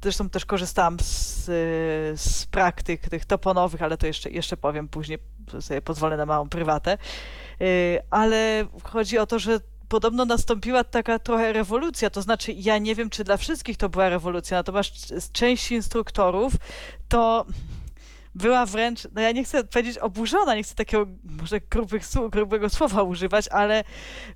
Zresztą 0.03 0.31
też 0.31 0.47
korzystałam 0.47 0.97
z, 1.01 1.45
z 2.21 2.47
praktyk 2.47 3.09
tych 3.09 3.25
toponowych, 3.25 3.83
ale 3.83 3.97
to 3.97 4.07
jeszcze, 4.07 4.31
jeszcze 4.31 4.57
powiem 4.57 4.89
później, 4.89 5.19
sobie 5.61 5.83
pozwolę 5.83 6.17
na 6.17 6.27
małą 6.27 6.49
prywatę. 6.49 6.99
Ale 8.11 8.67
chodzi 8.85 9.19
o 9.19 9.27
to, 9.27 9.39
że 9.39 9.61
podobno 9.89 10.25
nastąpiła 10.25 10.85
taka 10.85 11.19
trochę 11.19 11.53
rewolucja, 11.53 12.11
to 12.11 12.23
znaczy 12.23 12.53
ja 12.53 12.79
nie 12.79 12.95
wiem, 12.95 13.11
czy 13.11 13.25
dla 13.25 13.37
wszystkich 13.37 13.77
to 13.77 13.89
była 13.89 14.09
rewolucja, 14.09 14.57
natomiast 14.57 15.33
część 15.33 15.73
instruktorów 15.73 16.53
to 17.09 17.47
była 18.35 18.67
wręcz, 18.67 19.09
no 19.15 19.21
ja 19.21 19.33
nie 19.33 19.45
chcę 19.45 19.65
powiedzieć 19.65 19.99
oburzona, 19.99 20.55
nie 20.55 20.63
chcę 20.63 20.75
takiego 20.75 21.07
może 21.25 21.61
grubych, 21.61 22.03
grubego 22.31 22.71
słowa 22.71 23.03
używać, 23.03 23.49
ale 23.49 23.85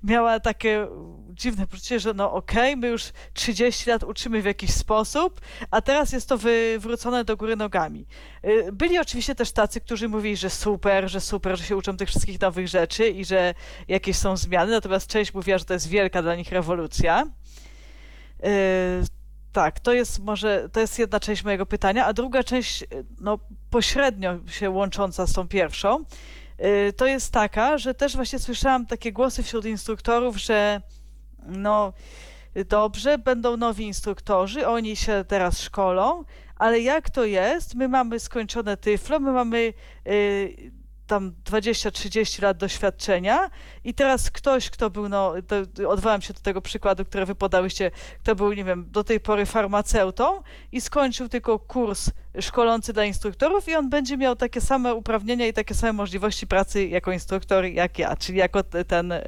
miała 0.03 0.39
takie 0.39 0.87
dziwne 1.35 1.67
poczucie, 1.67 1.99
że 1.99 2.13
no 2.13 2.33
okej, 2.33 2.73
okay, 2.73 2.75
my 2.75 2.87
już 2.87 3.11
30 3.33 3.89
lat 3.89 4.03
uczymy 4.03 4.41
w 4.41 4.45
jakiś 4.45 4.73
sposób, 4.73 5.41
a 5.71 5.81
teraz 5.81 6.11
jest 6.11 6.29
to 6.29 6.37
wywrócone 6.37 7.25
do 7.25 7.37
góry 7.37 7.55
nogami. 7.55 8.05
Y, 8.45 8.71
byli 8.71 8.99
oczywiście 8.99 9.35
też 9.35 9.51
tacy, 9.51 9.81
którzy 9.81 10.09
mówili, 10.09 10.37
że 10.37 10.49
super, 10.49 11.09
że 11.09 11.21
super, 11.21 11.57
że 11.57 11.63
się 11.63 11.75
uczą 11.77 11.97
tych 11.97 12.09
wszystkich 12.09 12.41
nowych 12.41 12.67
rzeczy 12.67 13.09
i 13.09 13.25
że 13.25 13.53
jakieś 13.87 14.17
są 14.17 14.37
zmiany, 14.37 14.71
natomiast 14.71 15.07
część 15.07 15.33
mówiła, 15.33 15.57
że 15.57 15.65
to 15.65 15.73
jest 15.73 15.87
wielka 15.87 16.21
dla 16.21 16.35
nich 16.35 16.51
rewolucja. 16.51 17.23
Y, 18.45 19.03
tak, 19.51 19.79
to 19.79 19.93
jest 19.93 20.19
może, 20.19 20.69
to 20.71 20.79
jest 20.79 20.99
jedna 20.99 21.19
część 21.19 21.43
mojego 21.43 21.65
pytania, 21.65 22.05
a 22.05 22.13
druga 22.13 22.43
część, 22.43 22.83
no 23.21 23.39
pośrednio 23.69 24.39
się 24.47 24.69
łącząca 24.69 25.27
z 25.27 25.33
tą 25.33 25.47
pierwszą, 25.47 26.05
y, 26.89 26.93
to 26.93 27.07
jest 27.07 27.31
taka, 27.31 27.77
że 27.77 27.93
też 27.93 28.15
właśnie 28.15 28.39
słyszałam 28.39 28.85
takie 28.85 29.11
głosy 29.11 29.43
wśród 29.43 29.65
instruktorów, 29.65 30.37
że 30.37 30.81
no 31.45 31.93
dobrze, 32.69 33.17
będą 33.17 33.57
nowi 33.57 33.85
instruktorzy, 33.85 34.67
oni 34.67 34.95
się 34.95 35.25
teraz 35.27 35.61
szkolą, 35.61 36.23
ale 36.55 36.79
jak 36.79 37.09
to 37.09 37.25
jest? 37.25 37.75
My 37.75 37.87
mamy 37.87 38.19
skończone 38.19 38.77
tyflo, 38.77 39.19
my 39.19 39.31
mamy 39.31 39.73
y, 40.07 40.71
tam 41.07 41.33
20-30 41.45 42.41
lat 42.41 42.57
doświadczenia 42.57 43.49
i 43.83 43.93
teraz 43.93 44.31
ktoś, 44.31 44.69
kto 44.69 44.89
był, 44.89 45.09
no, 45.09 45.33
odwołam 45.87 46.21
się 46.21 46.33
do 46.33 46.39
tego 46.39 46.61
przykładu, 46.61 47.05
który 47.05 47.25
wy 47.25 47.35
podałyście, 47.35 47.91
kto 48.19 48.35
był, 48.35 48.53
nie 48.53 48.63
wiem, 48.63 48.85
do 48.91 49.03
tej 49.03 49.19
pory 49.19 49.45
farmaceutą 49.45 50.41
i 50.71 50.81
skończył 50.81 51.29
tylko 51.29 51.59
kurs 51.59 52.11
szkolący 52.39 52.93
dla 52.93 53.05
instruktorów 53.05 53.69
i 53.69 53.75
on 53.75 53.89
będzie 53.89 54.17
miał 54.17 54.35
takie 54.35 54.61
same 54.61 54.95
uprawnienia 54.95 55.47
i 55.47 55.53
takie 55.53 55.73
same 55.73 55.93
możliwości 55.93 56.47
pracy 56.47 56.87
jako 56.87 57.11
instruktor 57.11 57.65
jak 57.65 57.99
ja, 57.99 58.15
czyli 58.15 58.37
jako 58.37 58.63
ten, 58.63 59.11
y, 59.11 59.21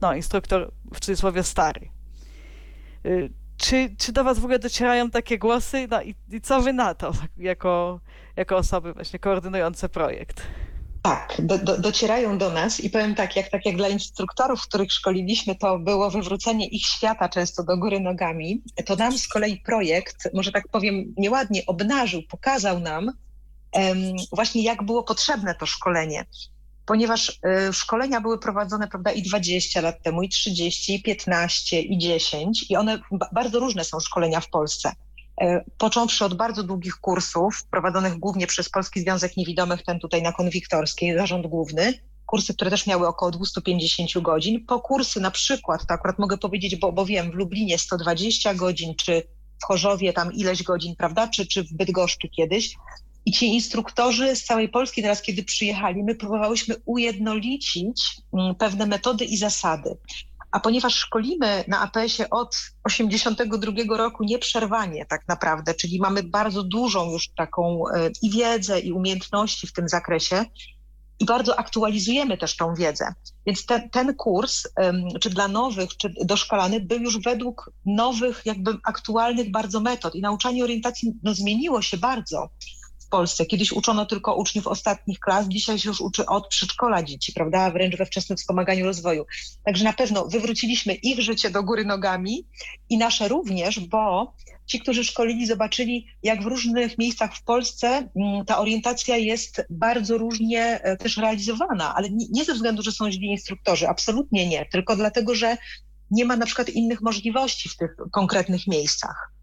no, 0.00 0.14
instruktor 0.14 0.72
w 0.94 1.00
cudzysłowie 1.00 1.42
stary. 1.42 1.88
Y, 3.06 3.30
czy, 3.56 3.96
czy 3.98 4.12
do 4.12 4.24
was 4.24 4.38
w 4.38 4.44
ogóle 4.44 4.58
docierają 4.58 5.10
takie 5.10 5.38
głosy? 5.38 5.86
No 5.90 6.02
i, 6.02 6.14
i 6.30 6.40
co 6.40 6.60
wy 6.60 6.72
na 6.72 6.94
to, 6.94 7.12
jako, 7.36 8.00
jako 8.36 8.56
osoby 8.56 8.92
właśnie 8.92 9.18
koordynujące 9.18 9.88
projekt? 9.88 10.46
Tak, 11.04 11.36
do, 11.38 11.58
do, 11.58 11.78
docierają 11.78 12.38
do 12.38 12.50
nas 12.50 12.80
i 12.80 12.90
powiem 12.90 13.14
tak 13.14 13.36
jak, 13.36 13.48
tak, 13.48 13.66
jak 13.66 13.76
dla 13.76 13.88
instruktorów, 13.88 14.62
których 14.62 14.92
szkoliliśmy, 14.92 15.54
to 15.54 15.78
było 15.78 16.10
wywrócenie 16.10 16.66
ich 16.66 16.86
świata 16.86 17.28
często 17.28 17.64
do 17.64 17.76
góry 17.76 18.00
nogami, 18.00 18.62
to 18.86 18.96
nam 18.96 19.18
z 19.18 19.28
kolei 19.28 19.60
projekt, 19.60 20.28
może 20.34 20.52
tak 20.52 20.68
powiem 20.68 21.14
nieładnie, 21.16 21.66
obnażył, 21.66 22.22
pokazał 22.22 22.80
nam 22.80 23.12
um, 23.72 23.96
właśnie 24.32 24.62
jak 24.62 24.82
było 24.82 25.02
potrzebne 25.02 25.54
to 25.54 25.66
szkolenie. 25.66 26.24
Ponieważ 26.86 27.28
y, 27.68 27.72
szkolenia 27.72 28.20
były 28.20 28.38
prowadzone 28.38 28.88
prawda, 28.88 29.12
i 29.12 29.22
20 29.22 29.80
lat 29.80 30.02
temu, 30.02 30.22
i 30.22 30.28
30, 30.28 30.94
i 30.94 31.02
15, 31.02 31.80
i 31.80 31.98
10, 31.98 32.70
i 32.70 32.76
one 32.76 32.98
bardzo 33.32 33.60
różne 33.60 33.84
są 33.84 34.00
szkolenia 34.00 34.40
w 34.40 34.48
Polsce. 34.48 34.92
E, 35.40 35.64
począwszy 35.78 36.24
od 36.24 36.34
bardzo 36.34 36.62
długich 36.62 36.94
kursów 36.94 37.64
prowadzonych 37.70 38.18
głównie 38.18 38.46
przez 38.46 38.68
Polski 38.68 39.00
Związek 39.00 39.36
Niewidomych, 39.36 39.82
ten 39.82 39.98
tutaj 39.98 40.22
na 40.22 40.32
Konwiktorskiej, 40.32 41.14
zarząd 41.14 41.46
główny, 41.46 41.94
kursy, 42.26 42.54
które 42.54 42.70
też 42.70 42.86
miały 42.86 43.08
około 43.08 43.30
250 43.30 44.10
godzin, 44.22 44.66
po 44.66 44.80
kursy 44.80 45.20
na 45.20 45.30
przykład, 45.30 45.86
to 45.86 45.94
akurat 45.94 46.18
mogę 46.18 46.38
powiedzieć, 46.38 46.76
bo, 46.76 46.92
bo 46.92 47.06
wiem, 47.06 47.30
w 47.30 47.34
Lublinie 47.34 47.78
120 47.78 48.54
godzin, 48.54 48.94
czy 48.94 49.22
w 49.62 49.64
Chorzowie 49.64 50.12
tam 50.12 50.32
ileś 50.32 50.62
godzin, 50.62 50.96
prawda, 50.96 51.28
czy, 51.28 51.46
czy 51.46 51.64
w 51.64 51.72
Bydgoszczy 51.72 52.28
kiedyś. 52.28 52.74
I 53.26 53.32
ci 53.32 53.46
instruktorzy 53.46 54.36
z 54.36 54.44
całej 54.44 54.68
Polski 54.68 55.02
teraz, 55.02 55.22
kiedy 55.22 55.42
przyjechali, 55.42 56.04
my 56.04 56.14
próbowałyśmy 56.14 56.74
ujednolicić 56.84 58.02
mm, 58.32 58.54
pewne 58.54 58.86
metody 58.86 59.24
i 59.24 59.36
zasady. 59.36 59.96
A 60.54 60.60
ponieważ 60.60 60.94
szkolimy 60.94 61.64
na 61.68 61.80
APS-ie 61.80 62.30
od 62.30 62.56
82 62.84 63.96
roku 63.96 64.24
nieprzerwanie 64.24 65.06
tak 65.06 65.28
naprawdę, 65.28 65.74
czyli 65.74 66.00
mamy 66.00 66.22
bardzo 66.22 66.62
dużą 66.62 67.10
już 67.10 67.28
taką 67.36 67.88
e, 67.88 68.10
i 68.22 68.30
wiedzę, 68.30 68.80
i 68.80 68.92
umiejętności 68.92 69.66
w 69.66 69.72
tym 69.72 69.88
zakresie, 69.88 70.44
i 71.20 71.24
bardzo 71.24 71.58
aktualizujemy 71.58 72.38
też 72.38 72.56
tą 72.56 72.74
wiedzę. 72.74 73.14
Więc 73.46 73.66
ten, 73.66 73.90
ten 73.90 74.14
kurs, 74.14 74.62
czy 75.20 75.30
dla 75.30 75.48
nowych, 75.48 75.96
czy 75.96 76.14
doszkolanych, 76.24 76.86
był 76.86 76.98
już 76.98 77.22
według 77.22 77.70
nowych, 77.86 78.42
jakby 78.44 78.78
aktualnych 78.84 79.50
bardzo 79.50 79.80
metod. 79.80 80.14
I 80.14 80.20
nauczanie 80.20 80.64
orientacji 80.64 81.12
no, 81.22 81.34
zmieniło 81.34 81.82
się 81.82 81.96
bardzo. 81.96 82.48
Polsce. 83.14 83.46
Kiedyś 83.46 83.72
uczono 83.72 84.06
tylko 84.06 84.34
uczniów 84.34 84.66
ostatnich 84.66 85.20
klas, 85.20 85.48
dzisiaj 85.48 85.78
się 85.78 85.88
już 85.88 86.00
uczy 86.00 86.26
od 86.26 86.48
przedszkola 86.48 87.02
dzieci, 87.02 87.32
prawda, 87.32 87.70
wręcz 87.70 87.96
we 87.96 88.06
wczesnym 88.06 88.36
wspomaganiu 88.36 88.84
rozwoju. 88.84 89.26
Także 89.64 89.84
na 89.84 89.92
pewno 89.92 90.26
wywróciliśmy 90.26 90.94
ich 90.94 91.20
życie 91.20 91.50
do 91.50 91.62
góry 91.62 91.84
nogami 91.84 92.46
i 92.88 92.98
nasze 92.98 93.28
również, 93.28 93.80
bo 93.80 94.34
ci, 94.66 94.80
którzy 94.80 95.04
szkolili, 95.04 95.46
zobaczyli, 95.46 96.06
jak 96.22 96.42
w 96.42 96.46
różnych 96.46 96.98
miejscach 96.98 97.36
w 97.36 97.44
Polsce 97.44 98.08
mm, 98.16 98.44
ta 98.44 98.58
orientacja 98.58 99.16
jest 99.16 99.66
bardzo 99.70 100.18
różnie 100.18 100.80
e, 100.82 100.96
też 100.96 101.16
realizowana, 101.16 101.94
ale 101.94 102.08
nie 102.10 102.44
ze 102.44 102.54
względu, 102.54 102.82
że 102.82 102.92
są 102.92 103.10
źli 103.10 103.26
instruktorzy, 103.26 103.88
absolutnie 103.88 104.48
nie, 104.48 104.66
tylko 104.66 104.96
dlatego, 104.96 105.34
że 105.34 105.56
nie 106.10 106.24
ma 106.24 106.36
na 106.36 106.46
przykład 106.46 106.68
innych 106.68 107.00
możliwości 107.00 107.68
w 107.68 107.76
tych 107.76 107.96
konkretnych 108.12 108.66
miejscach 108.66 109.33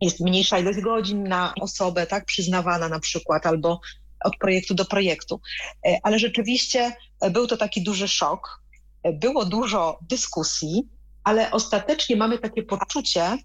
jest 0.00 0.20
mniejsza 0.20 0.58
ilość 0.58 0.80
godzin 0.80 1.28
na 1.28 1.54
osobę, 1.60 2.06
tak, 2.06 2.24
przyznawana 2.24 2.88
na 2.88 3.00
przykład, 3.00 3.46
albo 3.46 3.80
od 4.24 4.36
projektu 4.36 4.74
do 4.74 4.84
projektu. 4.84 5.40
E, 5.86 5.98
ale 6.02 6.18
rzeczywiście 6.18 6.92
e, 7.20 7.30
był 7.30 7.46
to 7.46 7.56
taki 7.56 7.82
duży 7.82 8.08
szok. 8.08 8.62
E, 9.02 9.12
było 9.12 9.44
dużo 9.44 9.98
dyskusji, 10.08 10.88
ale 11.24 11.50
ostatecznie 11.50 12.16
mamy 12.16 12.38
takie 12.38 12.62
poczucie, 12.62 13.38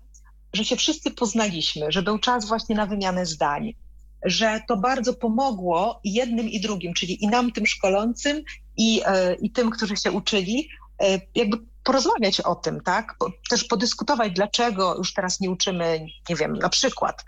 że 0.54 0.66
się 0.66 0.76
wszyscy 0.76 1.12
poznaliśmy, 1.12 1.92
że 1.92 2.02
był 2.02 2.20
czas 2.20 2.48
właśnie 2.48 2.76
na 2.76 2.86
wymianę 2.86 3.26
zdań, 3.26 3.74
że 4.26 4.62
to 4.68 4.78
bardzo 4.78 5.13
pomogło 5.13 6.00
jednym 6.04 6.50
i 6.50 6.60
drugim, 6.62 6.94
czyli 6.94 7.24
i 7.24 7.28
nam, 7.28 7.52
tym 7.52 7.66
szkolącym, 7.66 8.44
i, 8.78 9.02
i 9.42 9.52
tym, 9.52 9.70
którzy 9.70 9.98
się 9.98 10.12
uczyli, 10.12 10.70
jakby 11.36 11.58
porozmawiać 11.84 12.42
o 12.42 12.56
tym, 12.56 12.82
tak? 12.82 13.16
Też 13.50 13.63
podyskutować, 13.63 14.34
dlaczego 14.34 14.96
już 14.98 15.13
teraz 15.13 15.39
nie 15.39 15.52
uczymy, 15.52 16.06
nie 16.30 16.36
wiem, 16.36 16.54
na 16.54 16.70
przykład 16.70 17.24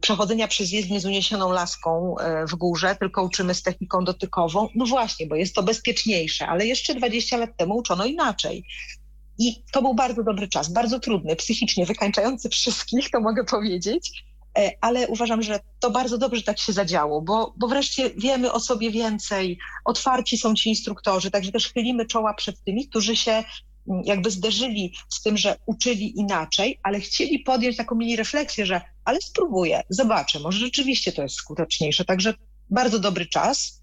przechodzenia 0.00 0.48
przez 0.48 0.72
jezdnię 0.72 1.00
z 1.00 1.06
uniesioną 1.06 1.52
laską 1.52 2.18
e, 2.18 2.46
w 2.46 2.54
górze, 2.54 2.96
tylko 2.96 3.22
uczymy 3.22 3.54
z 3.54 3.62
techniką 3.62 4.04
dotykową. 4.04 4.68
No 4.74 4.86
właśnie, 4.86 5.26
bo 5.26 5.34
jest 5.36 5.54
to 5.54 5.62
bezpieczniejsze, 5.62 6.46
ale 6.46 6.66
jeszcze 6.66 6.94
20 6.94 7.36
lat 7.36 7.56
temu 7.56 7.76
uczono 7.76 8.04
inaczej. 8.04 8.64
I 9.38 9.62
to 9.72 9.82
był 9.82 9.94
bardzo 9.94 10.22
dobry 10.22 10.48
czas, 10.48 10.72
bardzo 10.72 11.00
trudny, 11.00 11.36
psychicznie 11.36 11.86
wykańczający 11.86 12.48
wszystkich, 12.48 13.10
to 13.10 13.20
mogę 13.20 13.44
powiedzieć, 13.44 14.24
e, 14.34 14.35
ale 14.80 15.08
uważam, 15.08 15.42
że 15.42 15.60
to 15.80 15.90
bardzo 15.90 16.18
dobrze 16.18 16.42
tak 16.42 16.58
się 16.58 16.72
zadziało, 16.72 17.22
bo, 17.22 17.54
bo 17.56 17.68
wreszcie 17.68 18.10
wiemy 18.10 18.52
o 18.52 18.60
sobie 18.60 18.90
więcej, 18.90 19.58
otwarci 19.84 20.38
są 20.38 20.54
ci 20.54 20.68
instruktorzy, 20.68 21.30
także 21.30 21.52
też 21.52 21.72
chylimy 21.72 22.06
czoła 22.06 22.34
przed 22.34 22.64
tymi, 22.64 22.88
którzy 22.88 23.16
się 23.16 23.44
jakby 24.04 24.30
zderzyli 24.30 24.94
z 25.08 25.22
tym, 25.22 25.36
że 25.36 25.56
uczyli 25.66 26.18
inaczej, 26.18 26.80
ale 26.82 27.00
chcieli 27.00 27.38
podjąć 27.38 27.76
taką 27.76 27.94
mini 27.94 28.16
refleksję, 28.16 28.66
że 28.66 28.80
ale 29.04 29.20
spróbuję, 29.20 29.82
zobaczę, 29.88 30.40
może 30.40 30.58
rzeczywiście 30.58 31.12
to 31.12 31.22
jest 31.22 31.34
skuteczniejsze. 31.34 32.04
Także 32.04 32.34
bardzo 32.70 32.98
dobry 32.98 33.26
czas. 33.26 33.80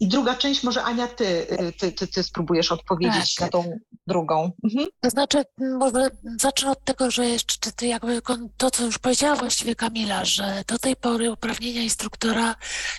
I 0.00 0.08
druga 0.08 0.34
część, 0.34 0.62
może 0.62 0.82
Ania, 0.82 1.08
ty, 1.08 1.46
ty, 1.78 1.92
ty, 1.92 2.06
ty 2.06 2.22
spróbujesz 2.22 2.72
odpowiedzieć 2.72 3.34
tak. 3.34 3.46
na 3.46 3.62
tą 3.62 3.78
drugą. 4.06 4.52
Mhm. 4.64 4.86
To 5.00 5.10
znaczy, 5.10 5.44
może 5.58 6.10
zacznę 6.40 6.70
od 6.70 6.84
tego, 6.84 7.10
że 7.10 7.26
jeszcze 7.26 7.72
ty 7.72 7.86
jakby 7.86 8.22
to, 8.56 8.70
co 8.70 8.84
już 8.84 8.98
powiedziała 8.98 9.36
właściwie 9.36 9.74
Kamila, 9.74 10.24
że 10.24 10.64
do 10.66 10.78
tej 10.78 10.96
pory 10.96 11.32
uprawnienia 11.32 11.82
instruktora 11.82 12.54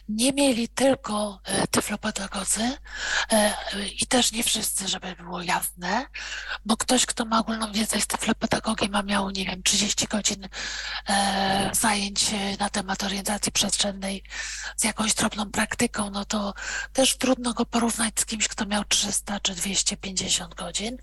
nie 0.10 0.34
mieli 0.34 0.68
tylko 0.68 1.40
e, 1.44 1.68
tyflopedagodzy 1.68 2.72
e, 3.32 3.54
i 4.02 4.08
też 4.08 4.32
nie 4.32 4.44
wszyscy, 4.44 4.88
żeby 4.88 5.16
było 5.16 5.42
jasne, 5.42 6.06
bo 6.66 6.78
ktoś, 6.78 7.06
kto 7.06 7.26
ma 7.26 7.40
ogólną 7.40 7.72
wiedzę 7.72 8.02
z 8.02 8.08
tyflopedagogii, 8.08 8.90
ma 8.90 9.04
miał, 9.04 9.30
nie 9.30 9.46
wiem, 9.46 9.64
30 9.64 10.08
godzin 10.08 10.48
e, 11.10 11.70
zajęć 11.74 12.32
na 12.60 12.70
temat 12.70 13.04
orientacji 13.04 13.52
przestrzennej 13.52 14.24
z 14.76 14.84
jakąś 14.84 15.14
drobną 15.14 15.52
praktyką, 15.52 16.10
no 16.10 16.26
to 16.26 16.54
też 16.94 17.18
trudno 17.18 17.54
go 17.54 17.66
porównać 17.66 18.20
z 18.20 18.26
kimś, 18.26 18.48
kto 18.48 18.66
miał 18.66 18.84
300 18.84 19.40
czy 19.40 19.56
250 19.56 20.56
godzin. 20.56 20.98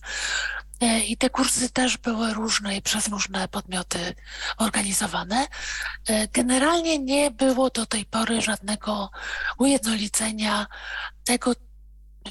E, 0.81 1.01
I 1.01 1.17
te 1.17 1.31
kursy 1.31 1.71
też 1.71 1.97
były 1.97 2.35
różne 2.35 2.77
i 2.77 2.83
przez 2.83 3.09
różne 3.09 3.49
podmioty 3.49 4.15
organizowane. 4.57 5.47
E, 6.09 6.29
generalnie 6.29 6.99
nie 6.99 7.31
było 7.31 7.71
do 7.71 7.87
tej 7.87 8.05
pory 8.05 8.43
żadnego 8.43 9.11
ujednolicenia 9.59 10.67
tego 11.25 11.53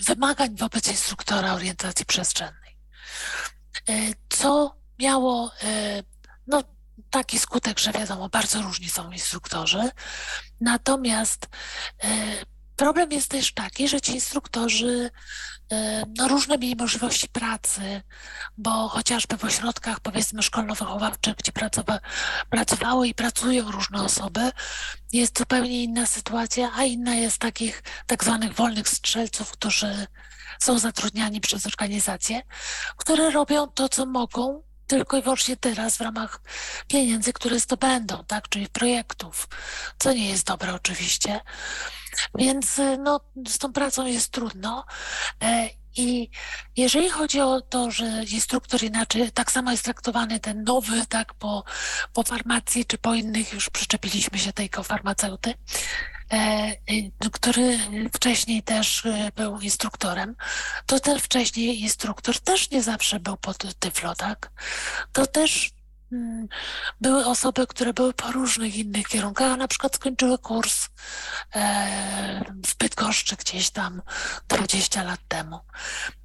wymagań 0.02 0.56
wobec 0.56 0.88
instruktora 0.88 1.54
orientacji 1.54 2.06
przestrzennej. 2.06 2.78
E, 3.89 3.94
co 4.30 4.76
miało 5.00 5.52
no, 6.48 6.63
taki 7.10 7.39
skutek, 7.39 7.80
że 7.80 7.91
wiadomo, 7.91 8.30
bardzo 8.30 8.62
różni 8.62 8.89
są 8.89 9.12
instruktorzy. 9.12 9.89
Natomiast 10.62 11.48
Problem 12.76 13.12
jest 13.12 13.32
też 13.32 13.54
taki, 13.54 13.88
że 13.88 14.02
ci 14.02 14.12
instruktorzy 14.12 15.12
e, 15.72 16.04
no, 16.18 16.28
różne 16.28 16.58
mieli 16.58 16.76
możliwości 16.76 17.28
pracy, 17.28 18.02
bo 18.58 18.90
chociażby 18.90 19.38
w 19.38 19.44
ośrodkach 19.44 20.00
powiedzmy 20.00 20.42
szkolno-wychowawczych, 20.42 21.36
gdzie 21.36 21.52
pracowa, 21.52 22.00
pracowały 22.50 23.08
i 23.08 23.14
pracują 23.14 23.72
różne 23.72 24.04
osoby, 24.04 24.52
jest 25.14 25.40
zupełnie 25.40 25.84
inna 25.84 26.06
sytuacja, 26.06 26.72
a 26.76 26.84
inna 26.84 27.16
jest 27.16 27.38
takich 27.38 27.84
tak 28.08 28.24
zwanych 28.24 28.54
wolnych 28.54 28.90
strzelców, 28.90 29.52
którzy 29.52 30.08
są 30.60 30.80
zatrudniani 30.80 31.42
przez 31.42 31.66
organizacje, 31.66 32.42
które 32.98 33.32
robią 33.32 33.68
to, 33.68 33.90
co 33.90 34.06
mogą, 34.06 34.64
tylko 34.88 35.17
i 35.17 35.21
wyłącznie 35.21 35.58
teraz 35.58 35.98
w 35.98 36.02
ramach 36.02 36.41
pieniędzy, 36.88 37.34
które 37.34 37.60
zdobędą, 37.60 38.24
tak, 38.28 38.50
czyli 38.50 38.67
projektów, 38.67 39.48
co 40.00 40.13
nie 40.13 40.30
jest 40.30 40.48
dobre 40.48 40.74
oczywiście. 40.74 41.41
Więc 42.36 42.80
y, 42.80 42.98
no, 42.98 43.19
z 43.48 43.58
tą 43.58 43.74
pracą 43.74 44.06
jest 44.06 44.32
trudno. 44.32 44.86
E, 45.41 45.69
I 45.98 46.30
jeżeli 46.78 47.10
chodzi 47.10 47.41
o 47.41 47.62
to, 47.62 47.91
że 47.91 48.24
instruktor 48.32 48.84
inaczej, 48.84 49.32
tak 49.32 49.52
samo 49.52 49.71
jest 49.71 49.84
traktowany 49.84 50.39
ten 50.39 50.63
nowy, 50.63 51.06
tak, 51.06 51.34
po, 51.34 51.63
po 52.13 52.24
farmacji 52.24 52.86
czy 52.86 52.98
po 52.98 53.13
innych, 53.13 53.54
już 53.54 53.69
przyczepiliśmy 53.69 54.39
się 54.39 54.54
tej 54.54 54.69
farmaceuty, 54.84 55.50
e, 55.50 56.14
który 57.32 57.80
wcześniej 58.14 58.64
też 58.64 59.06
y, 59.06 59.32
był 59.36 59.60
instruktorem, 59.60 60.36
to 60.86 61.00
ten 61.00 61.20
wcześniej 61.20 61.82
instruktor 61.82 62.40
też 62.40 62.72
nie 62.72 62.84
zawsze 62.84 63.20
był 63.20 63.38
pod 63.38 63.80
tyflo, 63.80 64.16
tak? 64.16 64.52
To 65.14 65.28
też 65.28 65.76
Hmm. 66.10 66.48
Były 67.02 67.26
osoby, 67.26 67.68
które 67.68 67.94
były 67.94 68.14
po 68.14 68.32
różnych 68.32 68.76
innych 68.76 69.08
kierunkach, 69.08 69.58
na 69.58 69.68
przykład 69.68 69.96
skończyły 69.96 70.38
kurs 70.38 70.90
e, 71.56 72.42
w 72.68 72.78
Bydgoszczy 72.78 73.36
gdzieś 73.36 73.70
tam 73.70 74.02
20 74.48 75.04
lat 75.04 75.20
temu. 75.28 75.60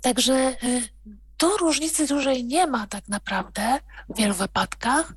Także 0.01 0.57
y, 0.63 0.89
tu 1.37 1.57
różnicy 1.57 2.07
dużej 2.07 2.45
nie 2.45 2.67
ma 2.67 2.87
tak 2.87 3.09
naprawdę 3.09 3.79
w 4.09 4.19
wielu 4.19 4.35
wypadkach. 4.35 5.13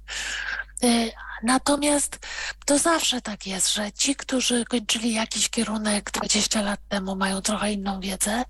Natomiast 1.43 2.19
to 2.65 2.77
zawsze 2.77 3.21
tak 3.21 3.47
jest, 3.47 3.73
że 3.73 3.91
ci, 3.91 4.15
którzy 4.15 4.65
kończyli 4.65 5.13
jakiś 5.13 5.49
kierunek 5.49 6.11
20 6.11 6.61
lat 6.61 6.79
temu, 6.89 7.15
mają 7.15 7.41
trochę 7.41 7.71
inną 7.71 7.99
wiedzę, 7.99 8.43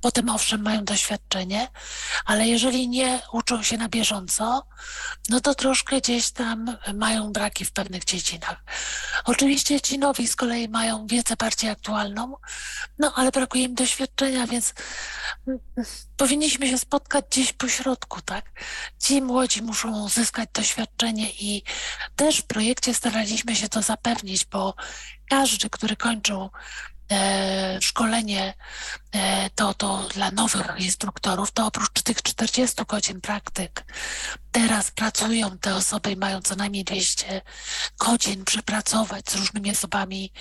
potem 0.00 0.28
owszem 0.28 0.62
mają 0.62 0.84
doświadczenie, 0.84 1.68
ale 2.24 2.48
jeżeli 2.48 2.88
nie 2.88 3.20
uczą 3.32 3.62
się 3.62 3.76
na 3.78 3.88
bieżąco, 3.88 4.66
no 5.28 5.40
to 5.40 5.54
troszkę 5.54 6.00
gdzieś 6.00 6.30
tam 6.30 6.76
mają 6.94 7.32
braki 7.32 7.64
w 7.64 7.72
pewnych 7.72 8.04
dziedzinach. 8.04 8.64
Oczywiście 9.24 9.80
ci 9.80 9.98
nowi 9.98 10.28
z 10.28 10.36
kolei 10.36 10.68
mają 10.68 11.06
wiedzę 11.06 11.36
bardziej 11.36 11.70
aktualną, 11.70 12.36
no 12.98 13.12
ale 13.14 13.30
brakuje 13.30 13.64
im 13.64 13.74
doświadczenia, 13.74 14.46
więc 14.46 14.74
powinniśmy 16.20 16.68
się 16.68 16.78
spotkać 16.78 17.24
gdzieś 17.30 17.52
po 17.52 17.68
środku, 17.68 18.20
tak? 18.20 18.44
Ci 18.98 19.22
młodzi 19.22 19.62
muszą 19.62 20.04
uzyskać 20.04 20.48
doświadczenie 20.54 21.30
i 21.30 21.62
też 22.16 22.38
w 22.38 22.46
projekcie 22.46 22.94
staraliśmy 22.94 23.56
się 23.56 23.68
to 23.68 23.82
zapewnić, 23.82 24.44
bo 24.44 24.74
każdy, 25.30 25.70
który 25.70 25.96
kończył 25.96 26.50
e, 27.12 27.78
szkolenie 27.82 28.54
e, 29.12 29.50
to, 29.50 29.74
to 29.74 30.08
dla 30.14 30.30
nowych 30.30 30.66
instruktorów, 30.78 31.50
to 31.50 31.66
oprócz 31.66 32.02
tych 32.02 32.22
40 32.22 32.76
godzin 32.88 33.20
praktyk, 33.20 33.84
teraz 34.52 34.90
pracują 34.90 35.58
te 35.58 35.74
osoby 35.74 36.12
i 36.12 36.16
mają 36.16 36.42
co 36.42 36.56
najmniej 36.56 36.84
200 36.84 37.42
godzin 37.98 38.44
przepracować 38.44 39.30
z 39.30 39.34
różnymi 39.34 39.70
osobami 39.70 40.32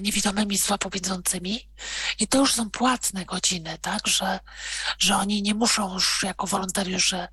niewidomymi 0.00 0.58
słabowidzącymi 0.58 1.68
i 2.18 2.28
to 2.28 2.38
już 2.38 2.54
są 2.54 2.70
płatne 2.70 3.24
godziny, 3.24 3.78
tak, 3.80 4.06
że, 4.06 4.40
że 4.98 5.16
oni 5.16 5.42
nie 5.42 5.54
muszą 5.54 5.94
już 5.94 6.22
jako 6.22 6.46
wolontariusze 6.46 7.28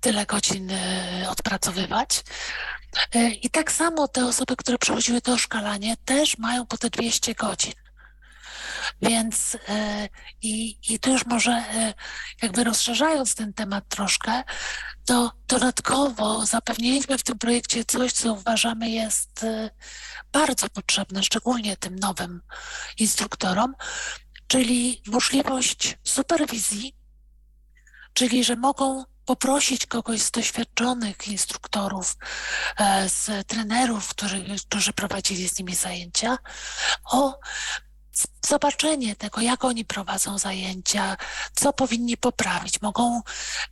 tyle 0.00 0.26
godzin 0.26 0.70
e, 0.70 1.26
odpracowywać. 1.30 2.24
E, 3.14 3.30
I 3.30 3.50
tak 3.50 3.72
samo 3.72 4.08
te 4.08 4.26
osoby, 4.26 4.56
które 4.56 4.78
przechodziły 4.78 5.20
to 5.20 5.38
szkalanie, 5.38 5.96
też 6.04 6.38
mają 6.38 6.66
po 6.66 6.78
te 6.78 6.90
200 6.90 7.34
godzin. 7.34 7.72
Więc 9.02 9.56
i, 10.42 10.78
i 10.88 10.98
tu 10.98 11.10
już 11.10 11.26
może 11.26 11.64
jakby 12.42 12.64
rozszerzając 12.64 13.34
ten 13.34 13.52
temat 13.52 13.88
troszkę, 13.88 14.42
to 15.04 15.32
dodatkowo 15.48 16.46
zapewniliśmy 16.46 17.18
w 17.18 17.22
tym 17.22 17.38
projekcie 17.38 17.84
coś, 17.84 18.12
co 18.12 18.32
uważamy 18.32 18.90
jest 18.90 19.46
bardzo 20.32 20.68
potrzebne, 20.68 21.22
szczególnie 21.22 21.76
tym 21.76 21.96
nowym 21.96 22.40
instruktorom, 22.98 23.74
czyli 24.46 25.02
możliwość 25.06 25.98
superwizji, 26.04 26.96
czyli 28.14 28.44
że 28.44 28.56
mogą 28.56 29.04
poprosić 29.24 29.86
kogoś 29.86 30.22
z 30.22 30.30
doświadczonych 30.30 31.28
instruktorów, 31.28 32.16
e, 32.78 33.08
z 33.08 33.46
trenerów, 33.46 34.08
którzy, 34.08 34.44
którzy 34.68 34.92
prowadzili 34.92 35.48
z 35.48 35.58
nimi 35.58 35.74
zajęcia, 35.74 36.38
o 37.04 37.40
zobaczenie 38.46 39.16
tego, 39.16 39.40
jak 39.40 39.64
oni 39.64 39.84
prowadzą 39.84 40.38
zajęcia, 40.38 41.16
co 41.54 41.72
powinni 41.72 42.16
poprawić. 42.16 42.82
Mogą 42.82 43.22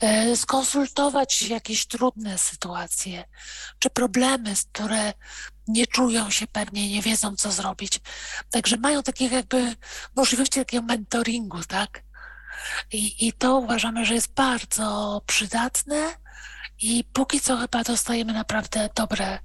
e, 0.01 0.37
skonsultować 0.37 1.43
jakieś 1.43 1.87
trudne 1.87 2.39
sytuacje 2.39 3.25
czy 3.79 3.91
problemy, 3.91 4.55
które 4.73 5.13
nie 5.69 5.87
czują 5.87 6.31
się 6.31 6.47
pewnie, 6.47 6.91
nie 6.91 7.03
wiedzą, 7.03 7.37
co 7.37 7.53
zrobić. 7.53 8.01
Także 8.51 8.77
mają 8.77 9.03
takie 9.03 9.27
jakby 9.27 9.77
możliwości 10.17 10.61
takiego 10.61 10.83
mentoringu, 10.83 11.65
tak? 11.65 12.03
I, 12.93 13.29
I 13.29 13.33
to 13.33 13.57
uważamy, 13.57 14.05
że 14.05 14.15
jest 14.15 14.35
bardzo 14.35 15.23
przydatne 15.27 16.15
i 16.79 17.05
póki 17.13 17.41
co 17.41 17.57
chyba 17.57 17.83
dostajemy 17.83 18.33
naprawdę 18.33 18.89
dobre 18.95 19.39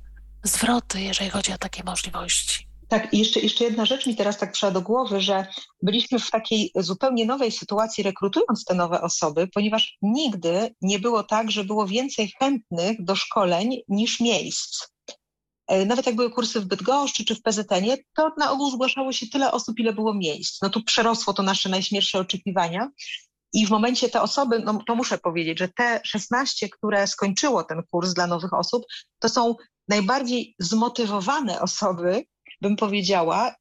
zwroty, 0.43 1.01
jeżeli 1.01 1.29
chodzi 1.29 1.53
o 1.53 1.57
takie 1.57 1.83
możliwości. 1.83 2.64
Tak, 2.87 3.13
i 3.13 3.19
jeszcze, 3.19 3.39
jeszcze 3.39 3.63
jedna 3.63 3.85
rzecz 3.85 4.05
mi 4.05 4.15
teraz 4.15 4.37
tak 4.37 4.51
przyszła 4.51 4.71
do 4.71 4.81
głowy, 4.81 5.21
że 5.21 5.47
byliśmy 5.81 6.19
w 6.19 6.31
takiej 6.31 6.71
zupełnie 6.75 7.25
nowej 7.25 7.51
sytuacji, 7.51 8.03
rekrutując 8.03 8.65
te 8.65 8.75
nowe 8.75 9.01
osoby, 9.01 9.47
ponieważ 9.53 9.97
nigdy 10.01 10.75
nie 10.81 10.99
było 10.99 11.23
tak, 11.23 11.51
że 11.51 11.63
było 11.63 11.87
więcej 11.87 12.31
chętnych 12.39 13.03
do 13.03 13.15
szkoleń 13.15 13.77
niż 13.87 14.19
miejsc. 14.19 14.87
E, 15.67 15.85
nawet 15.85 16.05
jak 16.05 16.15
były 16.15 16.31
kursy 16.31 16.61
w 16.61 16.65
Bydgoszczy 16.65 17.25
czy 17.25 17.35
w 17.35 17.41
PZN-ie, 17.41 17.97
to 18.15 18.31
na 18.37 18.51
ogół 18.51 18.71
zgłaszało 18.71 19.13
się 19.13 19.27
tyle 19.27 19.51
osób, 19.51 19.79
ile 19.79 19.93
było 19.93 20.13
miejsc. 20.13 20.61
No 20.61 20.69
tu 20.69 20.83
przerosło 20.83 21.33
to 21.33 21.43
nasze 21.43 21.69
najśmielsze 21.69 22.19
oczekiwania. 22.19 22.89
I 23.53 23.67
w 23.67 23.69
momencie 23.69 24.09
te 24.09 24.21
osoby, 24.21 24.59
no 24.59 24.79
to 24.87 24.95
muszę 24.95 25.17
powiedzieć, 25.17 25.59
że 25.59 25.67
te 25.67 26.01
16, 26.03 26.69
które 26.69 27.07
skończyło 27.07 27.63
ten 27.63 27.83
kurs 27.91 28.13
dla 28.13 28.27
nowych 28.27 28.53
osób, 28.53 28.83
to 29.19 29.29
są 29.29 29.55
najbardziej 29.87 30.55
zmotywowane 30.59 31.61
osoby, 31.61 32.25
bym 32.61 32.75
powiedziała, 32.75 33.55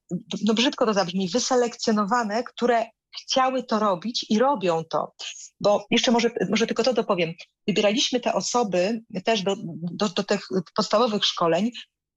no 0.45 0.55
brzydko 0.55 0.87
to 0.87 0.95
zabrzmi, 0.95 1.29
wyselekcjonowane, 1.29 2.45
które 2.45 2.87
chciały 3.23 3.63
to 3.63 3.79
robić 3.79 4.27
i 4.31 4.39
robią 4.39 4.85
to. 4.91 5.13
Bo 5.61 5.87
jeszcze 5.91 6.11
może, 6.11 6.31
może 6.51 6.67
tylko 6.67 6.83
to 6.83 6.93
dopowiem. 6.93 7.33
Wybieraliśmy 7.67 8.21
te 8.21 8.33
osoby 8.33 9.03
też 9.25 9.43
do, 9.43 9.57
do, 9.93 10.09
do 10.09 10.23
tych 10.23 10.47
podstawowych 10.77 11.25
szkoleń, 11.25 11.71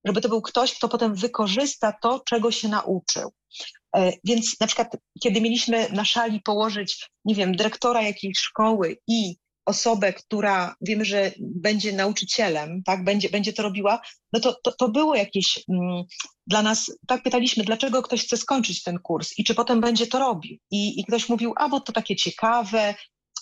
żeby 0.06 0.22
to 0.22 0.30
był 0.30 0.42
ktoś, 0.42 0.74
kto 0.74 0.90
potem 0.90 1.16
wykorzysta 1.16 1.94
to, 2.02 2.22
czego 2.26 2.52
się 2.52 2.68
nauczył. 2.68 3.34
Więc 4.24 4.60
na 4.60 4.68
przykład, 4.68 4.98
kiedy 5.24 5.42
mieliśmy 5.42 5.88
na 5.90 6.06
szali 6.06 6.42
położyć, 6.42 7.10
nie 7.26 7.36
wiem, 7.36 7.56
dyrektora 7.56 8.02
jakiejś 8.02 8.38
szkoły 8.38 8.98
i 9.08 9.36
osobę, 9.68 10.14
która 10.14 10.76
wiemy, 10.82 11.06
że 11.06 11.32
będzie 11.40 11.94
nauczycielem, 11.94 12.84
tak, 12.86 13.04
będzie, 13.04 13.30
będzie 13.30 13.54
to 13.54 13.64
robiła, 13.64 14.02
no 14.34 14.40
to, 14.40 14.56
to, 14.64 14.72
to 14.72 14.90
było 14.90 15.16
jakieś 15.16 15.64
mm, 15.70 16.04
dla 16.48 16.62
nas, 16.62 16.92
tak 17.08 17.24
pytaliśmy, 17.24 17.64
dlaczego 17.64 18.02
ktoś 18.02 18.24
chce 18.26 18.38
skończyć 18.38 18.84
ten 18.84 19.00
kurs 19.00 19.34
i 19.38 19.44
czy 19.44 19.56
potem 19.56 19.82
będzie 19.82 20.08
to 20.08 20.20
robił. 20.20 20.58
I, 20.72 21.00
i 21.00 21.06
ktoś 21.06 21.30
mówił, 21.30 21.54
a 21.58 21.70
bo 21.70 21.80
to 21.80 21.94
takie 21.94 22.16
ciekawe, 22.16 22.96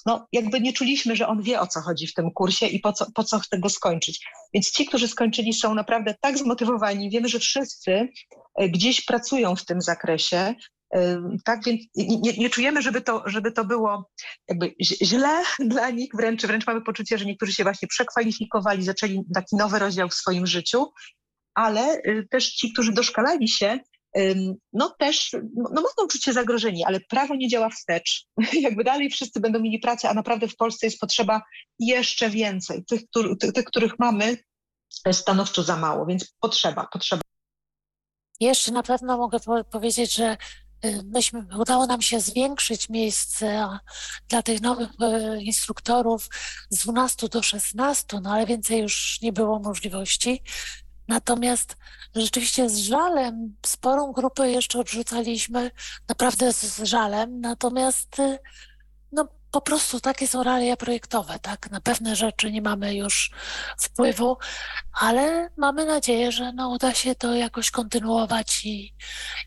no 0.05 0.27
jakby 0.31 0.61
nie 0.61 0.73
czuliśmy, 0.73 1.15
że 1.15 1.27
on 1.27 1.41
wie 1.41 1.59
o 1.59 1.67
co 1.67 1.81
chodzi 1.81 2.07
w 2.07 2.13
tym 2.13 2.31
kursie 2.31 2.67
i 2.67 2.79
po 2.79 2.93
co, 2.93 3.05
po 3.11 3.23
co 3.23 3.39
chce 3.39 3.59
go 3.59 3.69
skończyć. 3.69 4.25
Więc 4.53 4.71
ci, 4.71 4.85
którzy 4.85 5.07
skończyli 5.07 5.53
są 5.53 5.75
naprawdę 5.75 6.15
tak 6.21 6.37
zmotywowani, 6.37 7.09
wiemy, 7.09 7.29
że 7.29 7.39
wszyscy 7.39 8.07
e, 8.55 8.69
gdzieś 8.69 9.05
pracują 9.05 9.55
w 9.55 9.65
tym 9.65 9.81
zakresie, 9.81 10.55
tak 11.45 11.63
więc 11.65 11.81
nie, 11.95 12.33
nie, 12.37 12.49
czujemy, 12.49 12.81
żeby 12.81 13.01
to, 13.01 13.23
żeby 13.25 13.51
to 13.51 13.65
było 13.65 14.09
jakby 14.47 14.75
źle 14.81 15.43
dla 15.59 15.89
nich, 15.89 16.09
wręcz, 16.13 16.45
wręcz 16.45 16.67
mamy 16.67 16.81
poczucie, 16.81 17.17
że 17.17 17.25
niektórzy 17.25 17.53
się 17.53 17.63
właśnie 17.63 17.87
przekwalifikowali, 17.87 18.83
zaczęli 18.83 19.21
taki 19.33 19.55
nowy 19.55 19.79
rozdział 19.79 20.09
w 20.09 20.13
swoim 20.13 20.47
życiu, 20.47 20.85
ale 21.53 21.97
y, 21.97 22.27
też 22.31 22.49
ci, 22.49 22.73
którzy 22.73 22.91
doszkalali 22.91 23.47
się, 23.49 23.79
no 24.73 24.95
też 24.99 25.35
no 25.55 25.81
mogą 25.81 26.07
czuć 26.11 26.23
się 26.23 26.33
zagrożeni, 26.33 26.83
ale 26.85 26.99
prawo 26.99 27.35
nie 27.35 27.47
działa 27.47 27.69
wstecz. 27.69 28.25
Jakby 28.61 28.83
dalej 28.83 29.09
wszyscy 29.09 29.39
będą 29.39 29.59
mieli 29.59 29.79
pracę, 29.79 30.09
a 30.09 30.13
naprawdę 30.13 30.47
w 30.47 30.55
Polsce 30.55 30.87
jest 30.87 30.99
potrzeba 30.99 31.41
jeszcze 31.79 32.29
więcej. 32.29 32.85
Tych, 32.85 33.01
tych, 33.39 33.53
tych 33.53 33.65
których 33.65 33.99
mamy, 33.99 34.37
stanowczo 35.11 35.63
za 35.63 35.77
mało, 35.77 36.05
więc 36.05 36.33
potrzeba, 36.39 36.87
potrzeba. 36.93 37.21
Jeszcze 38.39 38.71
na 38.71 38.83
pewno 38.83 39.17
mogę 39.17 39.37
powiedzieć, 39.71 40.15
że 40.15 40.37
myśmy, 41.03 41.45
udało 41.59 41.85
nam 41.85 42.01
się 42.01 42.19
zwiększyć 42.19 42.89
miejsce 42.89 43.69
dla 44.29 44.43
tych 44.43 44.61
nowych 44.61 44.89
y, 44.89 45.41
instruktorów 45.41 46.29
z 46.69 46.83
12 46.83 47.29
do 47.29 47.43
16, 47.43 48.19
no 48.21 48.31
ale 48.31 48.45
więcej 48.45 48.79
już 48.79 49.21
nie 49.21 49.33
było 49.33 49.59
możliwości. 49.59 50.43
Natomiast 51.07 51.77
rzeczywiście 52.15 52.69
z 52.69 52.77
żalem 52.77 53.55
sporą 53.65 54.11
grupę 54.11 54.51
jeszcze 54.51 54.79
odrzucaliśmy, 54.79 55.71
naprawdę 56.09 56.53
z 56.53 56.83
żalem. 56.83 57.41
Natomiast 57.41 58.19
y, 58.19 58.39
no, 59.11 59.27
po 59.55 59.61
prostu 59.61 59.99
takie 59.99 60.27
są 60.27 60.43
realia 60.43 60.77
projektowe, 60.77 61.39
tak? 61.39 61.71
Na 61.71 61.81
pewne 61.81 62.15
rzeczy 62.15 62.51
nie 62.51 62.61
mamy 62.61 62.95
już 62.95 63.31
wpływu, 63.79 64.37
ale 64.93 65.49
mamy 65.57 65.85
nadzieję, 65.85 66.31
że 66.31 66.51
no, 66.53 66.69
uda 66.69 66.93
się 66.93 67.15
to 67.15 67.35
jakoś 67.35 67.71
kontynuować 67.71 68.65
i, 68.65 68.95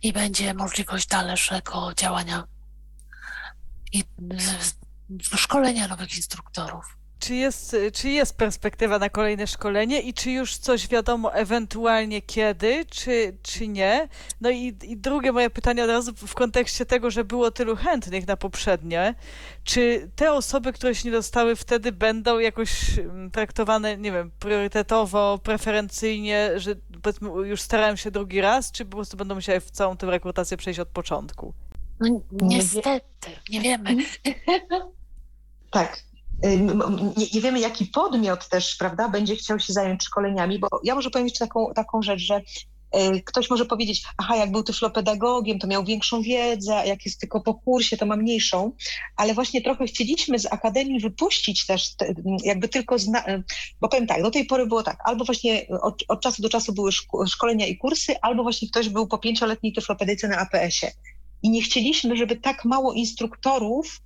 i 0.02 0.12
będzie 0.12 0.54
możliwość 0.54 1.06
dalszego 1.06 1.92
działania 1.96 2.44
i 3.92 4.04
szkolenia 5.36 5.88
nowych 5.88 6.16
instruktorów. 6.16 6.97
Czy 7.18 7.34
jest, 7.34 7.76
czy 7.92 8.08
jest 8.08 8.36
perspektywa 8.36 8.98
na 8.98 9.08
kolejne 9.08 9.46
szkolenie 9.46 10.00
i 10.00 10.14
czy 10.14 10.30
już 10.30 10.56
coś 10.56 10.88
wiadomo 10.88 11.34
ewentualnie 11.34 12.22
kiedy, 12.22 12.84
czy, 12.90 13.36
czy 13.42 13.68
nie? 13.68 14.08
No 14.40 14.50
i, 14.50 14.76
i 14.82 14.96
drugie 14.96 15.32
moje 15.32 15.50
pytanie 15.50 15.84
od 15.84 15.90
razu 15.90 16.12
w 16.14 16.34
kontekście 16.34 16.86
tego, 16.86 17.10
że 17.10 17.24
było 17.24 17.50
tylu 17.50 17.76
chętnych 17.76 18.26
na 18.26 18.36
poprzednie. 18.36 19.14
Czy 19.64 20.10
te 20.16 20.32
osoby, 20.32 20.72
które 20.72 20.94
się 20.94 21.08
nie 21.08 21.12
dostały 21.12 21.56
wtedy 21.56 21.92
będą 21.92 22.38
jakoś 22.38 22.98
mm, 22.98 23.30
traktowane, 23.30 23.96
nie 23.96 24.12
wiem, 24.12 24.30
priorytetowo, 24.38 25.38
preferencyjnie, 25.42 26.50
że 26.56 26.74
powiedzmy 27.02 27.28
już 27.28 27.60
starałem 27.60 27.96
się 27.96 28.10
drugi 28.10 28.40
raz, 28.40 28.72
czy 28.72 28.84
po 28.84 28.96
prostu 28.96 29.16
będą 29.16 29.34
musiały 29.34 29.60
w 29.60 29.70
całą 29.70 29.96
tę 29.96 30.06
rekrutację 30.06 30.56
przejść 30.56 30.80
od 30.80 30.88
początku? 30.88 31.54
No, 32.00 32.20
niestety, 32.32 33.30
nie 33.50 33.60
wiemy. 33.60 33.96
Tak, 35.70 36.02
nie, 36.42 37.26
nie, 37.34 37.40
wiemy, 37.40 37.60
jaki 37.60 37.86
podmiot 37.86 38.48
też, 38.48 38.76
prawda, 38.76 39.08
będzie 39.08 39.36
chciał 39.36 39.60
się 39.60 39.72
zająć 39.72 40.04
szkoleniami, 40.04 40.58
bo 40.58 40.68
ja 40.84 40.94
może 40.94 41.10
jeszcze 41.14 41.46
taką, 41.46 41.72
taką 41.74 42.02
rzecz, 42.02 42.20
że 42.20 42.40
y, 42.96 43.22
ktoś 43.24 43.50
może 43.50 43.64
powiedzieć, 43.64 44.02
aha, 44.16 44.36
jak 44.36 44.52
był 44.52 44.62
tyflopedagogiem, 44.62 45.58
to 45.58 45.66
miał 45.66 45.84
większą 45.84 46.22
wiedzę, 46.22 46.76
a 46.76 46.84
jak 46.84 47.04
jest 47.04 47.20
tylko 47.20 47.40
po 47.40 47.54
kursie, 47.54 47.96
to 47.96 48.06
ma 48.06 48.16
mniejszą, 48.16 48.72
ale 49.16 49.34
właśnie 49.34 49.62
trochę 49.62 49.86
chcieliśmy 49.86 50.38
z 50.38 50.46
Akademii 50.46 51.00
wypuścić 51.00 51.66
też 51.66 51.94
te, 51.94 52.14
jakby 52.44 52.68
tylko, 52.68 52.98
zna, 52.98 53.28
y, 53.28 53.42
bo 53.80 53.88
powiem 53.88 54.06
tak, 54.06 54.22
do 54.22 54.30
tej 54.30 54.44
pory 54.44 54.66
było 54.66 54.82
tak, 54.82 54.98
albo 55.04 55.24
właśnie 55.24 55.66
od, 55.82 56.04
od 56.08 56.20
czasu 56.20 56.42
do 56.42 56.48
czasu 56.48 56.72
były 56.72 56.90
szkolenia 57.28 57.66
i 57.66 57.76
kursy, 57.76 58.20
albo 58.20 58.42
właśnie 58.42 58.68
ktoś 58.68 58.88
był 58.88 59.06
po 59.06 59.18
pięcioletniej 59.18 59.72
tyflopedyce 59.72 60.28
na 60.28 60.38
APS-ie. 60.38 60.92
I 61.42 61.50
nie 61.50 61.62
chcieliśmy, 61.62 62.16
żeby 62.16 62.36
tak 62.36 62.64
mało 62.64 62.92
instruktorów 62.92 64.00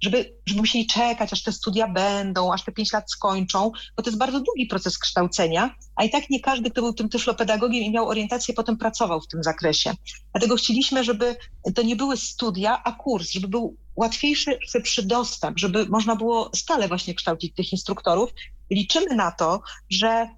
żeby, 0.00 0.32
żeby 0.46 0.60
musieli 0.60 0.86
czekać, 0.86 1.32
aż 1.32 1.42
te 1.42 1.52
studia 1.52 1.88
będą, 1.88 2.52
aż 2.52 2.64
te 2.64 2.72
pięć 2.72 2.92
lat 2.92 3.10
skończą, 3.10 3.70
bo 3.96 4.02
to 4.02 4.10
jest 4.10 4.18
bardzo 4.18 4.40
długi 4.40 4.66
proces 4.66 4.98
kształcenia, 4.98 5.74
a 5.96 6.04
i 6.04 6.10
tak 6.10 6.30
nie 6.30 6.40
każdy, 6.40 6.70
kto 6.70 6.82
był 6.82 6.92
tym 6.92 7.08
tyflopedagogiem 7.08 7.82
i 7.82 7.90
miał 7.90 8.08
orientację, 8.08 8.54
potem 8.54 8.76
pracował 8.76 9.20
w 9.20 9.28
tym 9.28 9.42
zakresie. 9.42 9.94
Dlatego 10.32 10.56
chcieliśmy, 10.56 11.04
żeby 11.04 11.36
to 11.74 11.82
nie 11.82 11.96
były 11.96 12.16
studia, 12.16 12.82
a 12.84 12.92
kurs, 12.92 13.30
żeby 13.30 13.48
był 13.48 13.76
łatwiejszy, 13.96 14.58
szybszy 14.68 15.02
dostęp, 15.02 15.58
żeby 15.58 15.86
można 15.86 16.16
było 16.16 16.50
stale 16.54 16.88
właśnie 16.88 17.14
kształcić 17.14 17.54
tych 17.54 17.72
instruktorów. 17.72 18.30
Liczymy 18.70 19.14
na 19.14 19.30
to, 19.30 19.60
że 19.90 20.28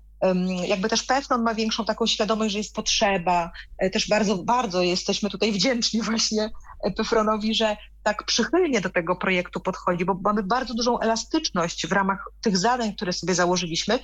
jakby 0.66 0.88
też 0.88 1.02
PFNON 1.02 1.42
ma 1.42 1.54
większą 1.54 1.84
taką 1.84 2.06
świadomość, 2.06 2.52
że 2.52 2.58
jest 2.58 2.74
potrzeba. 2.74 3.50
E, 3.78 3.90
też 3.90 4.08
bardzo, 4.08 4.36
bardzo 4.36 4.82
jesteśmy 4.82 5.30
tutaj 5.30 5.52
wdzięczni 5.52 6.02
właśnie 6.02 6.50
Pyfronowi, 6.96 7.54
że 7.54 7.76
tak 8.02 8.24
przychylnie 8.24 8.80
do 8.80 8.90
tego 8.90 9.16
projektu 9.16 9.60
podchodzi, 9.60 10.04
bo 10.04 10.18
mamy 10.24 10.42
bardzo 10.42 10.74
dużą 10.74 11.00
elastyczność 11.00 11.86
w 11.86 11.92
ramach 11.92 12.28
tych 12.42 12.56
zadań, 12.56 12.94
które 12.94 13.12
sobie 13.12 13.34
założyliśmy 13.34 13.98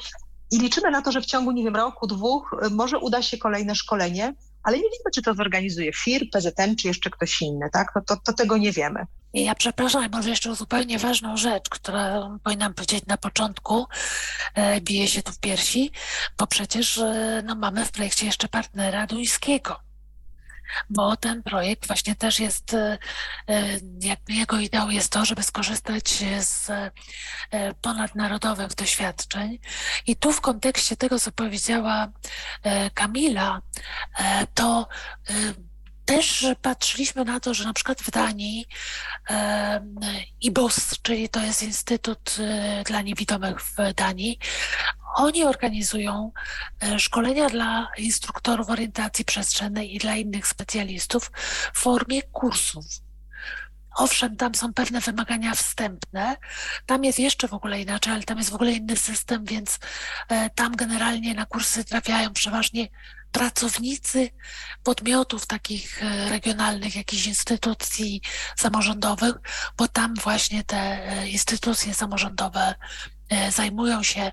i 0.53 0.59
liczymy 0.59 0.91
na 0.91 1.03
to, 1.03 1.13
że 1.13 1.21
w 1.21 1.27
ciągu, 1.27 1.51
nie 1.51 1.65
wiem, 1.65 1.77
roku, 1.77 2.07
dwóch 2.07 2.57
e, 2.63 2.71
może 2.71 2.99
uda 2.99 3.23
się 3.23 3.39
kolejne 3.39 3.75
szkolenie, 3.75 4.35
ale 4.63 4.77
nie 4.77 4.83
wiemy, 4.83 5.11
czy 5.15 5.23
to 5.23 5.35
zorganizuje 5.35 5.93
FIR, 5.93 6.31
PZM, 6.31 6.77
czy 6.77 6.89
jeszcze 6.89 7.11
ktoś 7.11 7.43
inny, 7.43 7.71
tak? 7.73 7.93
No 7.97 8.03
to, 8.07 8.17
to 8.17 8.33
tego 8.33 8.57
nie 8.57 8.73
wiemy. 8.73 9.07
Ja 9.35 9.55
przepraszam, 9.55 10.09
może 10.13 10.31
jeszcze 10.31 10.55
zupełnie 10.55 10.99
ważną 10.99 11.37
rzecz, 11.37 11.69
którą 11.69 12.39
powinnam 12.45 12.75
powiedzieć 12.75 13.07
na 13.07 13.17
początku, 13.17 13.87
e, 14.55 14.81
bije 14.81 15.09
się 15.09 15.23
tu 15.23 15.33
w 15.33 15.39
piersi, 15.39 15.91
bo 16.39 16.47
przecież 16.47 16.99
e, 16.99 17.43
no, 17.47 17.55
mamy 17.55 17.85
w 17.85 17.93
projekcie 17.93 18.27
jeszcze 18.27 18.49
partnera 18.49 19.07
duńskiego 19.07 19.92
bo 20.91 21.17
ten 21.17 21.43
projekt 21.43 21.87
właśnie 21.87 22.15
też 22.15 22.41
jest, 22.41 22.75
e, 22.75 22.99
e, 23.49 23.65
jakby 24.01 24.33
jego 24.33 24.59
ideą 24.59 24.91
jest 24.91 25.13
to, 25.13 25.25
żeby 25.25 25.43
skorzystać 25.43 26.09
z 26.41 26.71
e, 26.71 26.91
ponadnarodowych 27.81 28.75
doświadczeń. 28.75 29.59
I 30.07 30.17
tu 30.17 30.33
w 30.33 30.41
kontekście 30.41 30.97
tego, 30.97 31.19
co 31.19 31.33
powiedziała 31.33 32.09
Kamila, 32.95 33.63
to 34.55 34.89
też 36.05 36.47
patrzyliśmy 36.63 37.25
na 37.25 37.41
to, 37.41 37.55
że 37.55 37.65
na 37.65 37.73
przykład 37.73 38.03
w 38.03 38.11
Danii 38.11 38.67
IBOS, 40.41 41.03
czyli 41.03 41.29
to 41.29 41.41
jest 41.41 41.63
Instytut 41.63 42.37
dla 42.85 43.03
Niewidomych 43.03 43.63
w 43.63 43.77
Danii, 43.97 44.39
oni 45.15 45.45
organizują 45.45 46.33
e, 46.83 46.99
szkolenia 46.99 47.49
dla 47.49 47.89
instruktorów 47.99 48.71
orientacji 48.71 49.25
przestrzennej 49.25 49.95
i 49.95 49.99
dla 49.99 50.17
innych 50.17 50.47
specjalistów 50.47 51.31
w 51.75 51.79
formie 51.79 52.23
kursów. 52.23 52.85
Owszem, 53.97 54.37
tam 54.37 54.55
są 54.55 54.75
pewne 54.75 55.01
wymagania 55.01 55.55
wstępne, 55.55 56.37
tam 56.87 57.05
jest 57.05 57.19
jeszcze 57.19 57.49
w 57.49 57.55
ogóle 57.55 57.81
inaczej, 57.81 58.13
ale 58.13 58.23
tam 58.23 58.39
jest 58.39 58.51
w 58.51 58.55
ogóle 58.55 58.73
inny 58.73 58.97
system, 58.97 59.45
więc 59.45 59.79
e, 60.29 60.51
tam 60.51 60.77
generalnie 60.77 61.35
na 61.35 61.47
kursy 61.47 61.85
trafiają 61.85 62.33
przeważnie 62.33 62.89
pracownicy 63.33 64.31
podmiotów 64.83 65.47
takich 65.47 66.03
e, 66.03 66.29
regionalnych, 66.29 66.97
jakichś 66.97 67.27
instytucji 67.27 68.21
samorządowych, 68.59 69.35
bo 69.77 69.89
tam 69.89 70.15
właśnie 70.15 70.65
te 70.65 71.03
instytucje 71.29 71.95
samorządowe 71.95 72.75
zajmują 73.51 74.03
się 74.03 74.33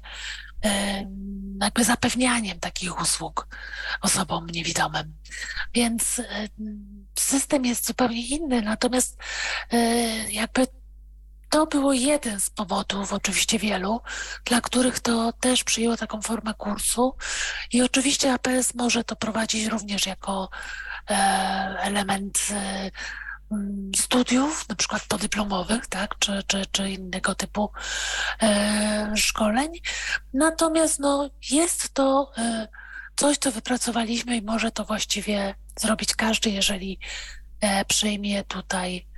jakby 1.62 1.84
zapewnianiem 1.84 2.60
takich 2.60 3.02
usług 3.02 3.48
osobom 4.02 4.48
niewidomym. 4.48 5.18
Więc 5.74 6.22
system 7.20 7.66
jest 7.66 7.88
zupełnie 7.88 8.28
inny, 8.28 8.62
natomiast 8.62 9.18
e, 9.72 9.78
jakby 10.32 10.68
to 11.50 11.66
było 11.66 11.94
jeden 11.94 12.40
z 12.40 12.50
powodów, 12.50 13.14
oczywiście 13.14 13.60
wielu, 13.60 14.02
dla 14.46 14.62
których 14.62 15.00
to 15.00 15.34
też 15.34 15.64
przyjęło 15.64 15.98
taką 15.98 16.22
formę 16.22 16.54
kursu 16.54 17.16
i 17.74 17.82
oczywiście 17.82 18.34
APS 18.34 18.76
może 18.76 19.04
to 19.04 19.16
prowadzić 19.16 19.66
również 19.66 20.06
jako 20.06 20.50
e, 21.10 21.14
element 21.82 22.40
e, 22.52 22.92
studiów, 23.96 24.70
na 24.70 24.76
przykład 24.76 25.06
podyplomowych, 25.08 25.88
tak, 25.88 26.20
czy, 26.20 26.44
czy, 26.48 26.66
czy 26.72 26.90
innego 26.90 27.36
typu 27.36 27.72
e, 28.42 29.14
szkoleń. 29.16 29.72
Natomiast 30.34 31.00
no, 31.00 31.30
jest 31.52 31.94
to 31.94 32.32
coś, 33.16 33.38
co 33.38 33.52
wypracowaliśmy 33.52 34.38
i 34.38 34.42
może 34.42 34.72
to 34.72 34.86
właściwie 34.86 35.56
zrobić 35.80 36.16
każdy, 36.16 36.50
jeżeli 36.50 37.00
przyjmie 37.88 38.44
tutaj 38.44 39.09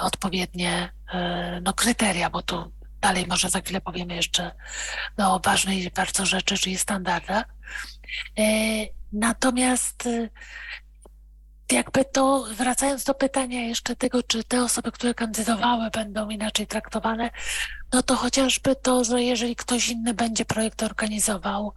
odpowiednie 0.00 0.92
e, 1.12 1.60
no, 1.60 1.72
kryteria, 1.72 2.30
bo 2.30 2.42
tu 2.42 2.72
dalej 3.00 3.26
może 3.26 3.50
za 3.50 3.60
chwilę 3.60 3.80
powiemy 3.80 4.14
jeszcze 4.14 4.50
no, 5.18 5.34
o 5.34 5.40
ważnej 5.40 5.90
bardzo 5.90 6.26
rzeczy, 6.26 6.58
czyli 6.58 6.78
standardach. 6.78 7.44
E, 8.38 8.42
natomiast 9.12 10.06
e, 10.06 10.28
jakby 11.72 12.04
to, 12.04 12.44
wracając 12.56 13.04
do 13.04 13.14
pytania 13.14 13.60
jeszcze 13.60 13.96
tego, 13.96 14.22
czy 14.22 14.44
te 14.44 14.62
osoby, 14.62 14.92
które 14.92 15.14
kandydowały, 15.14 15.90
będą 15.90 16.28
inaczej 16.28 16.66
traktowane, 16.66 17.30
no 17.92 18.02
to 18.02 18.16
chociażby 18.16 18.76
to, 18.76 19.04
że 19.04 19.22
jeżeli 19.22 19.56
ktoś 19.56 19.88
inny 19.88 20.14
będzie 20.14 20.44
projekt 20.44 20.82
organizował 20.82 21.74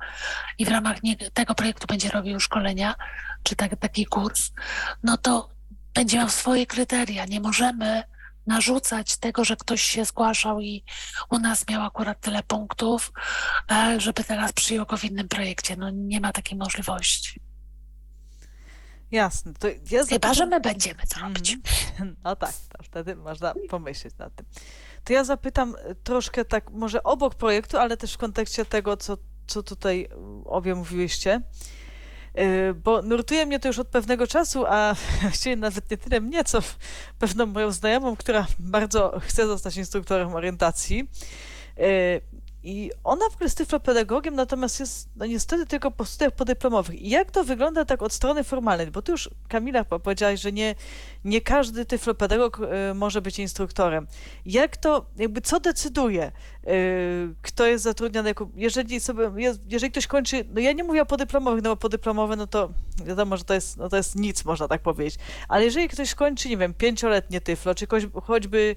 i 0.58 0.66
w 0.66 0.70
ramach 0.70 0.98
tego 1.34 1.56
projektu 1.56 1.88
będzie 1.88 2.10
robił 2.10 2.40
szkolenia, 2.40 2.96
czy 3.44 3.56
tak, 3.56 3.80
taki 3.80 4.06
kurs, 4.06 4.52
no 5.04 5.18
to 5.18 5.59
będzie 5.94 6.18
miał 6.18 6.30
swoje 6.30 6.66
kryteria. 6.66 7.26
Nie 7.26 7.40
możemy 7.40 8.04
narzucać 8.48 9.18
tego, 9.18 9.46
że 9.46 9.56
ktoś 9.56 9.82
się 9.84 10.06
zgłaszał 10.06 10.62
i 10.62 10.84
u 11.30 11.40
nas 11.40 11.68
miał 11.70 11.82
akurat 11.86 12.22
tyle 12.22 12.44
punktów, 12.44 13.12
e, 13.72 14.00
żeby 14.00 14.24
teraz 14.24 14.54
przyjął 14.54 14.86
go 14.86 14.98
w 14.98 15.04
innym 15.04 15.28
projekcie. 15.28 15.76
No 15.76 15.90
nie 15.90 16.20
ma 16.20 16.32
takiej 16.32 16.58
możliwości. 16.58 17.40
Jasne. 19.12 19.54
To 19.54 19.68
ja 19.92 20.06
Chyba, 20.06 20.34
że 20.34 20.46
my 20.46 20.60
będziemy 20.62 21.00
to 21.14 21.20
robić. 21.20 21.54
Mhm. 21.54 22.16
No 22.24 22.36
tak, 22.36 22.52
to 22.78 22.84
wtedy 22.84 23.16
można 23.16 23.54
pomyśleć 23.70 24.18
nad 24.18 24.36
tym. 24.36 24.46
To 25.04 25.14
ja 25.14 25.24
zapytam 25.24 25.76
e, 25.76 25.96
troszkę 25.96 26.46
tak, 26.46 26.72
może 26.72 27.04
obok 27.04 27.36
projektu, 27.36 27.78
ale 27.78 27.98
też 27.98 28.14
w 28.14 28.18
kontekście 28.18 28.66
tego, 28.66 28.98
co, 28.98 29.18
co 29.48 29.64
tutaj 29.64 30.10
e, 30.12 30.44
obie 30.46 30.76
mówiłyście. 30.76 31.42
E, 32.36 32.74
Bo 32.74 33.02
nurtuje 33.02 33.46
mnie 33.46 33.60
to 33.60 33.68
już 33.68 33.80
od 33.80 33.88
pewnego 33.88 34.28
czasu, 34.28 34.66
a 34.68 34.96
właściwie 35.22 35.56
nawet 35.56 35.92
nie 35.92 35.98
tyle 35.98 36.22
mnie, 36.22 36.44
co 36.44 36.60
pewną 37.20 37.46
moją 37.46 37.72
znajomą, 37.72 38.16
która 38.16 38.48
bardzo 38.60 39.20
chce 39.20 39.48
zostać 39.48 39.78
instruktorem 39.78 40.36
orientacji. 40.36 41.10
E, 41.78 42.22
I 42.64 42.92
ona 43.04 43.30
w 43.30 43.34
ogóle 43.34 43.46
jest 43.46 43.58
tyflopedagogiem, 43.58 44.36
natomiast 44.36 44.80
jest 44.80 45.10
no 45.16 45.26
niestety 45.26 45.66
tylko 45.66 45.92
po 45.92 46.06
studiach 46.06 46.34
podyplomowych. 46.34 47.02
I 47.02 47.10
jak 47.10 47.32
to 47.32 47.44
wygląda 47.44 47.86
tak 47.86 48.02
od 48.02 48.14
strony 48.14 48.44
formalnej? 48.44 48.88
Bo 48.92 49.02
ty 49.02 49.12
już, 49.12 49.30
Kamila, 49.48 49.84
po- 49.84 50.00
powiedziałaś, 50.00 50.42
że 50.42 50.52
nie, 50.52 50.76
nie 51.26 51.42
każdy 51.42 51.86
tyflopedagog 51.86 52.60
e, 52.62 52.94
może 52.94 53.22
być 53.22 53.40
instruktorem. 53.40 54.08
Jak 54.46 54.78
to, 54.78 55.06
jakby 55.18 55.42
co 55.42 55.60
decyduje, 55.60 56.24
e, 56.24 56.32
kto 57.42 57.66
jest 57.68 57.84
zatrudniony? 57.84 58.30
jako- 58.30 58.50
Jeżeli 58.56 59.00
sobie, 59.00 59.32
jeżeli 59.68 59.92
ktoś 59.92 60.08
kończy, 60.08 60.46
no 60.54 60.62
ja 60.62 60.72
nie 60.72 60.84
mówię 60.84 61.02
o 61.02 61.06
podyplomowych, 61.06 61.64
no 61.64 61.70
bo 61.70 61.76
podyplomowe, 61.76 62.36
no 62.36 62.48
to 62.48 62.70
wiadomo, 63.06 63.38
że 63.38 63.44
to 63.44 63.54
jest, 63.54 63.78
no 63.78 63.90
to 63.90 63.98
jest 63.98 64.16
nic, 64.16 64.46
można 64.46 64.68
tak 64.68 64.82
powiedzieć. 64.82 65.20
Ale 65.48 65.66
jeżeli 65.66 65.90
ktoś 65.90 66.16
kończy, 66.16 66.50
nie 66.50 66.58
wiem, 66.58 66.74
pięcioletnie 66.74 67.42
tyflo, 67.42 67.76
czy 67.76 67.88
choć, 67.88 68.04
choćby 68.24 68.76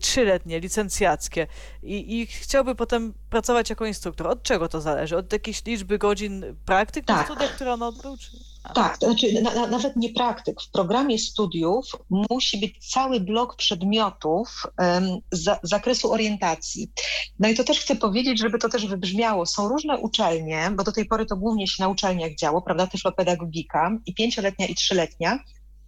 trzyletnie, 0.00 0.60
licencjackie 0.60 1.46
i, 1.82 2.20
i 2.20 2.26
chciałby 2.26 2.74
potem 2.74 3.14
pracować 3.30 3.70
jako 3.70 3.86
instruktor, 3.86 4.26
od 4.26 4.42
czego 4.42 4.68
to 4.68 4.80
zależy? 4.80 5.16
Od 5.16 5.32
jakiejś 5.32 5.64
liczby 5.64 5.98
godzin 5.98 6.44
praktyk 6.66 7.08
na 7.08 7.14
Tak. 7.14 7.26
studiach, 7.26 7.54
które 7.54 7.72
on 7.72 7.82
odbył? 7.82 8.16
Czy... 8.16 8.51
Tak, 8.74 8.98
to 8.98 9.06
znaczy 9.06 9.42
na, 9.42 9.54
na, 9.54 9.66
nawet 9.66 9.96
nie 9.96 10.12
praktyk. 10.12 10.62
W 10.62 10.70
programie 10.70 11.18
studiów 11.18 11.86
musi 12.30 12.58
być 12.58 12.90
cały 12.90 13.20
blok 13.20 13.56
przedmiotów 13.56 14.66
em, 14.78 15.18
z 15.32 15.42
za, 15.42 15.58
zakresu 15.62 16.12
orientacji. 16.12 16.92
No 17.38 17.48
i 17.48 17.54
to 17.54 17.64
też 17.64 17.80
chcę 17.80 17.96
powiedzieć, 17.96 18.38
żeby 18.38 18.58
to 18.58 18.68
też 18.68 18.86
wybrzmiało. 18.86 19.46
Są 19.46 19.68
różne 19.68 19.98
uczelnie, 19.98 20.70
bo 20.76 20.84
do 20.84 20.92
tej 20.92 21.06
pory 21.06 21.26
to 21.26 21.36
głównie 21.36 21.66
się 21.66 21.82
na 21.82 21.88
uczelniach 21.88 22.34
działo, 22.34 22.62
prawda, 22.62 22.86
tyflopedagogika 22.86 23.98
i 24.06 24.14
pięcioletnia 24.14 24.66
i 24.66 24.74
trzyletnia, 24.74 25.38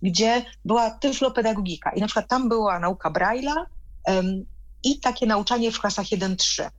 gdzie 0.02 0.44
była 0.64 0.90
tyflopedagogika 0.90 1.90
i 1.90 2.00
na 2.00 2.06
przykład 2.06 2.28
tam 2.28 2.48
była 2.48 2.78
nauka 2.78 3.10
Braille'a 3.10 3.64
em, 4.04 4.44
i 4.84 5.00
takie 5.00 5.26
nauczanie 5.26 5.72
w 5.72 5.80
klasach 5.80 6.06
1-3. 6.06 6.70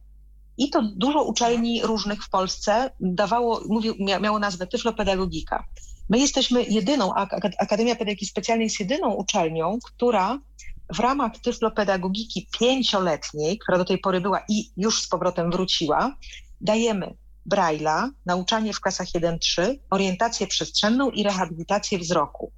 I 0.57 0.69
to 0.69 0.81
dużo 0.95 1.23
uczelni 1.23 1.81
różnych 1.83 2.23
w 2.23 2.29
Polsce 2.29 2.91
dawało, 2.99 3.61
miało 4.21 4.39
nazwę 4.39 4.67
tyflopedagogika. 4.67 5.63
My 6.09 6.19
jesteśmy 6.19 6.63
jedyną, 6.63 7.13
Ak- 7.13 7.33
Ak- 7.33 7.55
Akademia 7.59 7.95
Pedagogiki 7.95 8.25
Specjalnej 8.25 8.65
jest 8.65 8.79
jedyną 8.79 9.13
uczelnią, 9.13 9.77
która 9.83 10.39
w 10.93 10.99
ramach 10.99 11.31
tyflopedagogiki 11.39 12.47
pięcioletniej, 12.59 13.57
która 13.57 13.77
do 13.77 13.85
tej 13.85 13.97
pory 13.97 14.21
była 14.21 14.43
i 14.49 14.69
już 14.77 15.01
z 15.01 15.07
powrotem 15.07 15.51
wróciła, 15.51 16.15
dajemy 16.61 17.15
Braille'a, 17.53 18.09
nauczanie 18.25 18.73
w 18.73 18.81
klasach 18.81 19.07
1-3, 19.07 19.75
orientację 19.89 20.47
przestrzenną 20.47 21.09
i 21.09 21.23
rehabilitację 21.23 21.99
wzroku. 21.99 22.51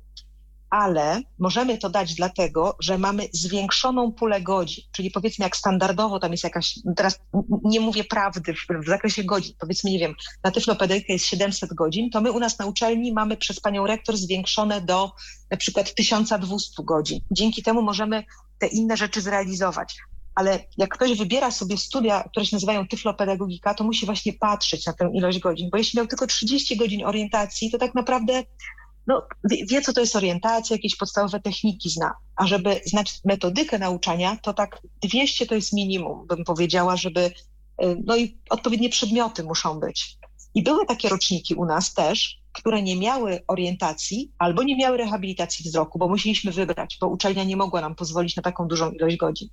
Ale 0.69 1.21
możemy 1.39 1.77
to 1.77 1.89
dać 1.89 2.15
dlatego, 2.15 2.75
że 2.79 2.97
mamy 2.97 3.27
zwiększoną 3.33 4.11
pulę 4.11 4.41
godzin, 4.41 4.83
czyli 4.91 5.11
powiedzmy 5.11 5.43
jak 5.43 5.57
standardowo 5.57 6.19
tam 6.19 6.31
jest 6.31 6.43
jakaś, 6.43 6.79
teraz 6.95 7.19
nie 7.63 7.79
mówię 7.79 8.03
prawdy 8.03 8.53
w, 8.53 8.83
w 8.83 8.87
zakresie 8.87 9.23
godzin, 9.23 9.55
powiedzmy 9.59 9.91
nie 9.91 9.99
wiem, 9.99 10.15
na 10.43 10.51
tyflopedagogikę 10.51 11.13
jest 11.13 11.25
700 11.25 11.73
godzin, 11.73 12.09
to 12.09 12.21
my 12.21 12.31
u 12.31 12.39
nas 12.39 12.59
na 12.59 12.65
uczelni 12.65 13.13
mamy 13.13 13.37
przez 13.37 13.59
panią 13.59 13.87
rektor 13.87 14.17
zwiększone 14.17 14.81
do 14.81 15.11
na 15.51 15.57
przykład 15.57 15.93
1200 15.95 16.83
godzin. 16.83 17.19
Dzięki 17.31 17.63
temu 17.63 17.81
możemy 17.81 18.23
te 18.59 18.67
inne 18.67 18.97
rzeczy 18.97 19.21
zrealizować. 19.21 19.97
Ale 20.35 20.59
jak 20.77 20.89
ktoś 20.89 21.17
wybiera 21.17 21.51
sobie 21.51 21.77
studia, 21.77 22.23
które 22.31 22.45
się 22.45 22.55
nazywają 22.55 22.87
tyflopedagogika, 22.87 23.73
to 23.73 23.83
musi 23.83 24.05
właśnie 24.05 24.33
patrzeć 24.33 24.85
na 24.85 24.93
tę 24.93 25.11
ilość 25.13 25.39
godzin, 25.39 25.69
bo 25.71 25.77
jeśli 25.77 25.97
miał 25.97 26.07
tylko 26.07 26.27
30 26.27 26.77
godzin 26.77 27.05
orientacji, 27.05 27.71
to 27.71 27.77
tak 27.77 27.95
naprawdę 27.95 28.43
no, 29.07 29.27
wie, 29.69 29.81
co 29.81 29.93
to 29.93 30.01
jest 30.01 30.15
orientacja, 30.15 30.75
jakieś 30.75 30.95
podstawowe 30.95 31.39
techniki 31.39 31.89
zna. 31.89 32.15
A 32.35 32.47
żeby 32.47 32.81
znać 32.85 33.19
metodykę 33.25 33.79
nauczania, 33.79 34.37
to 34.41 34.53
tak 34.53 34.81
200 35.01 35.45
to 35.45 35.55
jest 35.55 35.73
minimum, 35.73 36.27
bym 36.27 36.43
powiedziała, 36.43 36.97
żeby, 36.97 37.21
y, 37.83 37.97
no 38.05 38.17
i 38.17 38.37
odpowiednie 38.49 38.89
przedmioty 38.89 39.43
muszą 39.43 39.79
być. 39.79 40.17
I 40.55 40.63
były 40.63 40.85
takie 40.85 41.09
roczniki 41.09 41.55
u 41.55 41.65
nas 41.65 41.93
też, 41.93 42.41
które 42.51 42.81
nie 42.81 42.95
miały 42.95 43.39
orientacji 43.47 44.31
albo 44.37 44.63
nie 44.63 44.77
miały 44.77 44.97
rehabilitacji 44.97 45.65
wzroku, 45.65 45.99
bo 45.99 46.07
musieliśmy 46.07 46.51
wybrać, 46.51 46.97
bo 47.01 47.07
uczelnia 47.07 47.43
nie 47.43 47.57
mogła 47.57 47.81
nam 47.81 47.95
pozwolić 47.95 48.35
na 48.35 48.43
taką 48.43 48.67
dużą 48.67 48.91
ilość 48.91 49.17
godzin. 49.17 49.49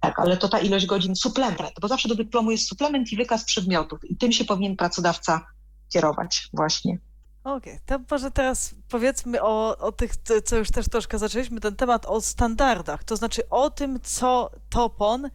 Tak, 0.00 0.18
ale 0.18 0.36
to 0.36 0.48
ta 0.48 0.58
ilość 0.58 0.86
godzin 0.86 1.16
suplement, 1.16 1.72
bo 1.80 1.88
zawsze 1.88 2.08
do 2.08 2.14
dyplomu 2.14 2.50
jest 2.50 2.68
suplement 2.68 3.12
i 3.12 3.16
wykaz 3.16 3.44
przedmiotów 3.44 4.00
i 4.04 4.16
tym 4.16 4.32
się 4.32 4.44
powinien 4.44 4.76
pracodawca 4.76 5.46
kierować 5.92 6.48
właśnie. 6.52 6.98
Okej, 7.44 7.78
to 7.86 7.98
może 8.10 8.30
teraz 8.30 8.74
powiedzmy 8.88 9.42
o, 9.42 9.78
o 9.78 9.92
tych, 9.92 10.12
co- 10.44 10.56
już 10.56 10.70
też 10.70 10.88
troszkę 10.88 11.18
zaczęliśmy, 11.18 11.60
ten 11.60 11.76
temat 11.76 12.06
o 12.06 12.20
standardach, 12.20 13.04
to 13.04 13.16
znaczy 13.16 13.48
o 13.50 13.70
tym, 13.70 14.00
co 14.02 14.50
TOPON 14.70 15.24
y, 15.24 15.30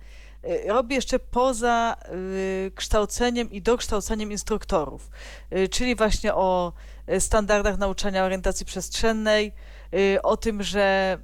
robi 0.68 0.96
jeszcze 0.96 1.20
poza 1.20 1.96
y, 2.68 2.72
kształceniem 2.76 3.52
i 3.52 3.62
dokształceniem 3.62 4.32
instruktorów, 4.32 5.10
Y, 5.58 5.70
czyli 5.70 5.96
właśnie 5.96 6.34
o 6.36 6.74
standardach 7.20 7.78
nauczania 7.78 8.24
orientacji 8.26 8.66
przestrzennej, 8.66 9.54
o 10.24 10.38
tym, 10.38 10.64
że 10.64 11.18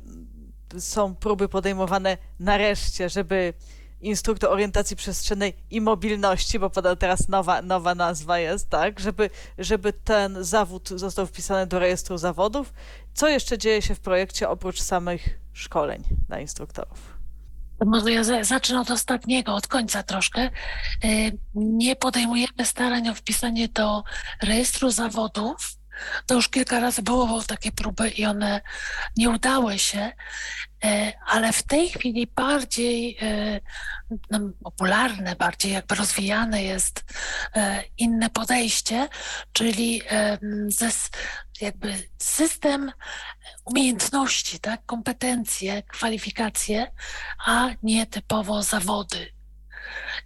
są 0.79 1.15
próby 1.15 1.49
podejmowane 1.49 2.17
nareszcie, 2.39 3.09
żeby 3.09 3.53
instruktor 4.01 4.49
orientacji 4.51 4.95
przestrzennej 4.95 5.53
i 5.69 5.81
mobilności, 5.81 6.59
bo 6.59 6.69
podał 6.69 6.95
teraz 6.95 7.27
nowa, 7.29 7.61
nowa 7.61 7.95
nazwa 7.95 8.39
jest, 8.39 8.69
tak, 8.69 8.99
żeby, 8.99 9.29
żeby 9.57 9.93
ten 9.93 10.43
zawód 10.43 10.89
został 10.89 11.25
wpisany 11.27 11.67
do 11.67 11.79
rejestru 11.79 12.17
zawodów. 12.17 12.73
Co 13.13 13.27
jeszcze 13.29 13.57
dzieje 13.57 13.81
się 13.81 13.95
w 13.95 13.99
projekcie 13.99 14.49
oprócz 14.49 14.81
samych 14.81 15.29
szkoleń 15.53 16.03
dla 16.27 16.39
instruktorów? 16.39 17.19
To 17.79 17.85
Może 17.85 18.11
ja 18.11 18.23
za- 18.23 18.43
zacznę 18.43 18.81
od 18.81 18.91
ostatniego, 18.91 19.55
od 19.55 19.67
końca 19.67 20.03
troszkę. 20.03 20.49
Y, 21.05 21.37
Nie 21.55 21.95
podejmujemy 21.95 22.65
starań 22.65 23.09
o 23.09 23.13
wpisanie 23.15 23.67
do 23.67 24.03
rejestru 24.43 24.91
zawodów. 24.91 25.57
To 26.25 26.35
już 26.35 26.49
kilka 26.49 26.79
razy 26.79 27.01
było 27.01 27.41
takie 27.47 27.71
próby 27.71 28.09
i 28.09 28.25
one 28.25 28.61
nie 29.17 29.29
udały 29.29 29.79
się, 29.79 30.11
ale 31.25 31.53
w 31.53 31.63
tej 31.63 31.89
chwili 31.89 32.27
bardziej 32.35 33.17
y, 33.21 33.61
no, 34.31 34.39
popularne, 34.63 35.35
bardziej 35.35 35.71
jakby 35.71 35.95
rozwijane 35.95 36.63
jest 36.63 36.99
y, 36.99 37.59
inne 37.97 38.29
podejście, 38.29 39.07
czyli 39.53 40.01
jakby 41.61 42.09
system 42.17 42.91
umiejętności, 43.65 44.59
tak, 44.59 44.85
kompetencje, 44.85 45.83
kwalifikacje, 45.83 46.91
a 47.45 47.69
nie 47.83 48.05
typowo 48.05 48.63
zawody. 48.63 49.38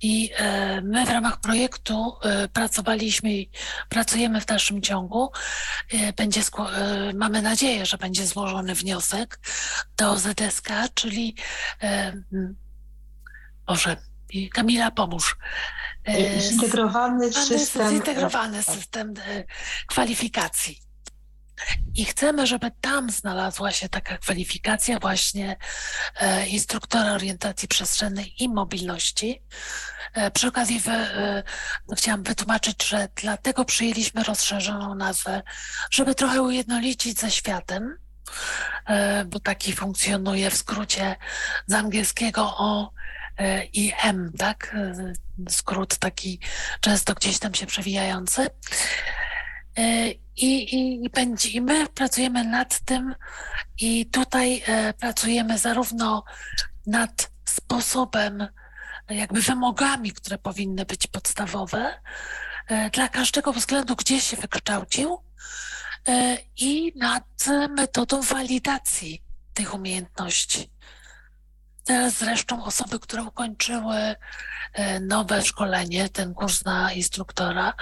I 0.01 0.31
e, 0.35 0.81
my 0.81 1.05
w 1.05 1.09
ramach 1.09 1.39
projektu 1.39 2.17
e, 2.21 2.47
pracowaliśmy 2.47 3.33
i 3.33 3.49
pracujemy 3.89 4.41
w 4.41 4.45
dalszym 4.45 4.81
ciągu. 4.81 5.31
E, 5.91 6.13
będzie 6.13 6.41
mamy 7.13 7.41
nadzieję, 7.41 7.85
że 7.85 7.97
będzie 7.97 8.27
złożony 8.27 8.75
wniosek 8.75 9.39
do 9.97 10.17
ZSK, 10.17 10.69
czyli 10.93 11.35
może 13.67 13.97
Kamila 14.53 14.91
pomóż. 14.91 15.37
Zintegrowany 16.39 17.33
system. 17.33 17.89
Zintegrowany 17.89 18.63
system 18.63 19.13
kwalifikacji. 19.87 20.82
I 21.95 22.05
chcemy, 22.05 22.47
żeby 22.47 22.71
tam 22.81 23.09
znalazła 23.09 23.71
się 23.71 23.89
taka 23.89 24.17
kwalifikacja 24.17 24.99
właśnie 24.99 25.55
e, 26.15 26.47
instruktora 26.47 27.11
orientacji 27.13 27.67
przestrzennej 27.67 28.43
i 28.43 28.49
mobilności. 28.49 29.41
E, 30.13 30.31
przy 30.31 30.47
okazji 30.47 30.79
wy, 30.79 30.91
e, 30.91 31.43
chciałam 31.97 32.23
wytłumaczyć, 32.23 32.87
że 32.87 33.07
dlatego 33.15 33.65
przyjęliśmy 33.65 34.23
rozszerzoną 34.23 34.95
nazwę, 34.95 35.41
żeby 35.91 36.15
trochę 36.15 36.41
ujednolicić 36.41 37.19
ze 37.19 37.31
światem, 37.31 37.97
bo 39.25 39.39
taki 39.39 39.73
funkcjonuje 39.73 40.49
w 40.49 40.57
skrócie 40.57 41.15
z 41.67 41.73
angielskiego 41.73 42.57
O 42.57 42.91
i 43.73 43.93
M, 44.03 44.31
tak? 44.37 44.75
Skrót 45.49 45.97
taki 45.97 46.39
często 46.81 47.13
gdzieś 47.13 47.39
tam 47.39 47.53
się 47.53 47.65
przewijający. 47.65 48.47
E, 49.77 50.11
I, 50.35 50.75
i, 50.75 51.05
i, 51.05 51.09
pracujemy 51.93 52.43
nad 52.43 52.79
tym, 52.79 53.15
i 53.79 54.05
tutaj 54.05 54.63
e, 54.65 54.93
pracujemy 54.93 55.57
zarówno 55.57 56.23
nad 56.85 57.31
sposobem, 57.45 58.47
jakby 59.09 59.41
wymogami, 59.41 60.11
które 60.11 60.37
powinny 60.37 60.85
być 60.85 61.07
podstawowe 61.07 61.99
e, 62.67 62.89
dla 62.89 63.07
każdego 63.09 63.53
względu, 63.53 63.95
gdzie 63.95 64.21
się 64.21 64.37
wykształcił, 64.37 65.19
i 66.57 66.93
nad 66.95 67.25
metodą 67.69 68.21
walidacji 68.21 69.23
tych 69.53 69.73
umiejętności. 69.73 70.72
Teraz 71.83 72.13
zresztą 72.13 72.63
osoby, 72.63 72.99
które 72.99 73.23
ukończyły 73.23 74.15
e, 74.73 74.99
nowe 74.99 75.41
szkolenie, 75.41 76.09
ten 76.09 76.33
kurs 76.33 76.65
na 76.65 76.93
instruktora, 76.93 77.73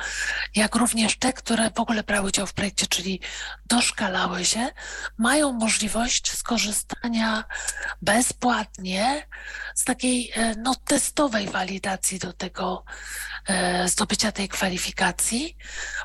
jak 0.56 0.76
również 0.76 1.18
te, 1.18 1.34
które 1.34 1.72
w 1.72 1.80
ogóle 1.80 2.04
brały 2.04 2.28
udział 2.28 2.47
w 2.47 2.54
projekcie, 2.54 2.88
czyli 2.88 3.20
doszkalały 3.66 4.45
się, 4.45 4.70
mają 5.18 5.54
możliwość 5.54 6.32
skorzystania 6.32 7.43
bezpłatnie 8.02 9.28
z 9.76 9.84
takiej 9.84 10.32
e, 10.36 10.56
no, 10.56 10.76
testowej 10.76 11.47
walidacji 11.47 12.20
do 12.20 12.34
tego 12.34 12.84
e, 13.47 13.89
zdobycia 13.89 14.32
tej 14.32 14.49
kwalifikacji, 14.49 15.58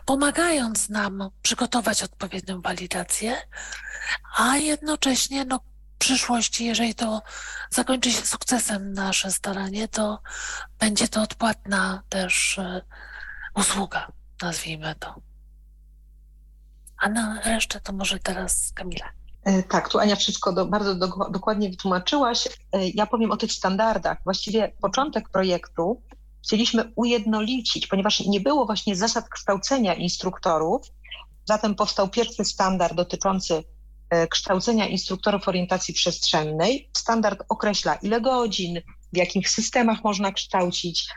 pomagając 0.04 0.88
nam 0.88 1.30
przygotować 1.42 2.02
odpowiednią 2.02 2.60
walidację, 2.60 3.36
a 4.36 4.56
jednocześnie 4.56 5.44
no, 5.44 5.60
przyszłości, 5.98 6.64
jeżeli 6.64 6.94
to 6.94 7.22
zakończy 7.70 8.12
się 8.12 8.22
sukcesem 8.26 8.92
nasze 8.92 9.30
staranie, 9.32 9.88
to 9.88 10.18
będzie 10.78 11.08
to 11.08 11.22
odpłatna 11.22 12.02
też 12.08 12.58
e, 12.58 12.82
usługa, 13.54 14.12
nazwijmy 14.42 14.94
to. 14.94 15.14
A 16.98 17.08
na 17.08 17.40
resztę 17.40 17.80
to 17.80 17.92
może 17.92 18.18
teraz 18.18 18.72
Kamila. 18.74 19.06
E, 19.44 19.62
Tak, 19.62 19.88
tu 19.88 19.98
Ania 19.98 20.16
wszystko 20.16 20.52
do, 20.52 20.66
bardzo 20.66 20.94
do, 20.94 21.06
dokładnie 21.30 21.70
wytłumaczyłaś. 21.70 22.48
E, 22.72 22.88
Ja 22.88 23.06
powiem 23.06 23.30
o 23.30 23.36
tych 23.36 23.52
standardach. 23.52 24.18
Właściwie 24.24 24.72
początek 24.80 25.28
projektu 25.28 26.02
chcieliśmy 26.44 26.92
ujednolicić, 26.96 27.86
ponieważ 27.86 28.20
nie 28.20 28.40
było 28.40 28.66
właśnie 28.66 28.96
zasad 28.96 29.28
kształcenia 29.28 29.94
instruktorów. 29.94 30.82
Zatem 31.44 31.74
powstał 31.74 32.08
pierwszy 32.08 32.44
standard 32.44 32.94
dotyczący 32.94 33.64
kształcenia 34.30 34.86
instruktorów 34.86 35.48
orientacji 35.48 35.94
przestrzennej. 35.94 36.90
Standard 36.96 37.42
określa, 37.48 37.94
ile 37.94 38.20
godzin, 38.20 38.80
w 39.12 39.16
jakich 39.16 39.50
systemach 39.50 40.04
można 40.04 40.32
kształcić, 40.32 41.08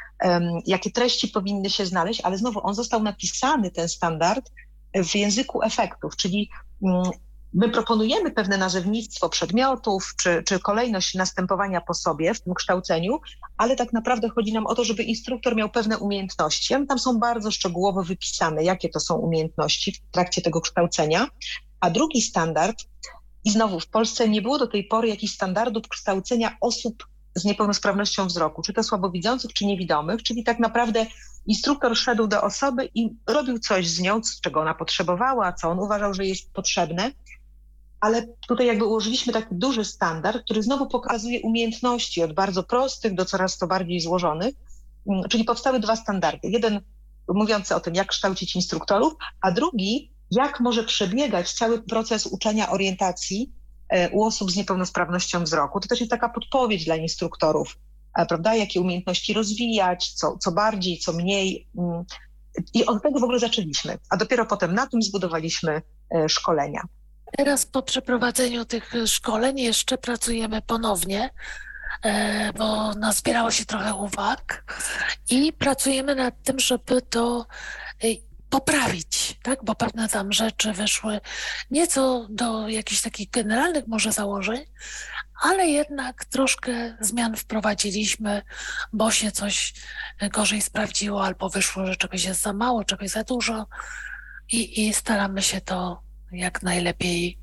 jakie 0.66 0.92
treści 0.92 1.28
powinny 1.28 1.70
się 1.70 1.86
znaleźć, 1.86 2.22
ale 2.22 2.38
znowu 2.38 2.68
on 2.68 2.74
został 2.74 3.04
napisany, 3.04 3.72
ten 3.72 3.90
standard, 3.90 4.52
w 4.96 5.16
języku 5.16 5.64
efektów, 5.64 6.16
czyli 6.16 6.50
mm, 6.84 7.12
My 7.54 7.70
proponujemy 7.70 8.32
pewne 8.32 8.58
nazewnictwo 8.58 9.30
przedmiotów 9.30 10.14
czy, 10.22 10.44
czy 10.44 10.60
kolejność 10.60 11.16
następowania 11.16 11.82
po 11.82 11.94
sobie 11.94 12.34
w 12.34 12.42
tym 12.42 12.54
kształceniu, 12.54 13.20
ale 13.58 13.76
tak 13.76 13.94
naprawdę 13.94 14.30
chodzi 14.30 14.54
nam 14.54 14.68
o 14.68 14.76
to, 14.76 14.84
żeby 14.84 15.04
instruktor 15.04 15.56
miał 15.56 15.70
pewne 15.70 15.98
umiejętności. 15.98 16.76
Tam 16.88 17.00
są 17.00 17.20
bardzo 17.20 17.52
szczegółowo 17.52 18.04
wypisane, 18.04 18.64
jakie 18.64 18.90
to 18.90 19.00
są 19.00 19.16
umiejętności 19.16 19.92
w 19.92 20.12
trakcie 20.12 20.42
tego 20.42 20.62
kształcenia. 20.62 21.28
A 21.80 21.90
drugi 21.90 22.22
standard, 22.22 22.78
i 23.44 23.52
znowu 23.52 23.80
w 23.80 23.88
Polsce 23.88 24.30
nie 24.30 24.42
było 24.42 24.58
do 24.58 24.68
tej 24.68 24.84
pory 24.84 25.08
jakichś 25.08 25.34
standardów 25.34 25.88
kształcenia 25.88 26.58
osób 26.62 27.08
z 27.36 27.46
niepełnosprawnością 27.46 28.28
wzroku, 28.28 28.62
czy 28.62 28.74
to 28.74 28.84
słabowidzących, 28.84 29.54
czy 29.54 29.66
niewidomych, 29.66 30.24
czyli 30.24 30.44
tak 30.44 30.60
naprawdę 30.60 31.06
instruktor 31.46 31.98
szedł 31.98 32.28
do 32.28 32.42
osoby 32.42 32.90
i 32.96 33.10
robił 33.28 33.60
coś 33.60 33.88
z 33.88 34.00
nią, 34.00 34.22
czego 34.42 34.62
ona 34.62 34.74
potrzebowała, 34.74 35.54
co 35.54 35.70
on 35.70 35.80
uważał, 35.80 36.14
że 36.14 36.26
jest 36.26 36.54
potrzebne 36.54 37.12
ale 38.00 38.28
tutaj 38.48 38.68
jakby 38.68 38.86
ułożyliśmy 38.86 39.34
taki 39.34 39.48
duży 39.52 39.86
standard, 39.86 40.44
który 40.44 40.64
znowu 40.64 40.88
pokazuje 40.88 41.42
umiejętności 41.42 42.24
od 42.24 42.34
bardzo 42.34 42.64
prostych 42.64 43.16
do 43.16 43.26
coraz 43.26 43.58
to 43.58 43.68
bardziej 43.68 44.00
złożonych. 44.00 44.56
Mm, 45.08 45.24
Czyli 45.30 45.44
powstały 45.44 45.80
dwa 45.80 45.96
standardy. 45.96 46.48
Jeden 46.48 46.82
mówiący 47.28 47.76
o 47.76 47.80
tym, 47.80 47.96
jak 47.96 48.08
kształcić 48.08 48.56
instruktorów, 48.56 49.14
a 49.42 49.52
drugi, 49.52 50.12
jak 50.32 50.60
może 50.60 50.84
przebiegać 50.84 51.54
cały 51.54 51.82
proces 51.82 52.26
uczenia 52.26 52.72
orientacji 52.72 53.54
e, 53.90 54.10
u 54.10 54.24
osób 54.24 54.52
z 54.52 54.56
niepełnosprawnością 54.56 55.44
wzroku. 55.44 55.80
To 55.80 55.88
też 55.88 56.00
jest 56.00 56.12
taka 56.12 56.30
podpowiedź 56.30 56.86
dla 56.86 56.96
instruktorów, 56.96 57.78
e, 58.18 58.26
prawda? 58.26 58.56
Jakie 58.56 58.82
umiejętności 58.82 59.34
rozwijać, 59.34 60.14
co, 60.14 60.38
co 60.38 60.52
bardziej, 60.52 60.98
co 60.98 61.14
mniej. 61.14 61.68
Mm, 61.78 62.04
I 62.74 62.86
od 62.86 63.04
tego 63.04 63.20
w 63.20 63.24
ogóle 63.24 63.40
zaczęliśmy, 63.40 63.98
a 64.10 64.18
dopiero 64.18 64.46
potem 64.46 64.74
na 64.74 64.88
tym 64.88 65.02
zbudowaliśmy 65.02 65.82
e, 66.16 66.30
szkolenia. 66.30 66.82
Teraz 67.38 67.66
po 67.66 67.82
przeprowadzeniu 67.82 68.66
tych 68.66 68.94
szkoleń 69.06 69.60
jeszcze 69.60 69.98
pracujemy 69.98 70.62
ponownie, 70.62 71.30
bo 72.58 72.94
nazbierało 72.94 73.52
się 73.52 73.66
trochę 73.66 73.94
uwag 73.94 74.76
i 75.30 75.54
pracujemy 75.54 76.16
nad 76.16 76.44
tym, 76.44 76.60
żeby 76.60 77.02
to 77.02 77.46
poprawić, 78.50 79.40
tak? 79.44 79.64
Bo 79.64 79.76
pewne 79.76 80.10
tam 80.10 80.34
rzeczy 80.34 80.74
wyszły 80.74 81.20
nieco 81.72 82.28
do 82.30 82.70
jakichś 82.70 83.02
takich 83.02 83.30
generalnych 83.30 83.88
może 83.88 84.12
założeń, 84.12 84.66
ale 85.42 85.68
jednak 85.68 86.26
troszkę 86.26 86.98
zmian 87.00 87.36
wprowadziliśmy, 87.36 88.42
bo 88.94 89.12
się 89.12 89.32
coś 89.32 89.74
gorzej 90.32 90.62
sprawdziło, 90.62 91.26
albo 91.26 91.50
wyszło, 91.50 91.86
że 91.86 91.96
czegoś 91.96 92.24
jest 92.24 92.42
za 92.42 92.54
mało, 92.54 92.84
czegoś 92.84 93.10
za 93.10 93.24
dużo 93.24 93.68
i, 94.52 94.88
i 94.88 94.94
staramy 94.94 95.42
się 95.42 95.62
to 95.62 96.04
jak 96.32 96.64
najlepiej 96.64 97.40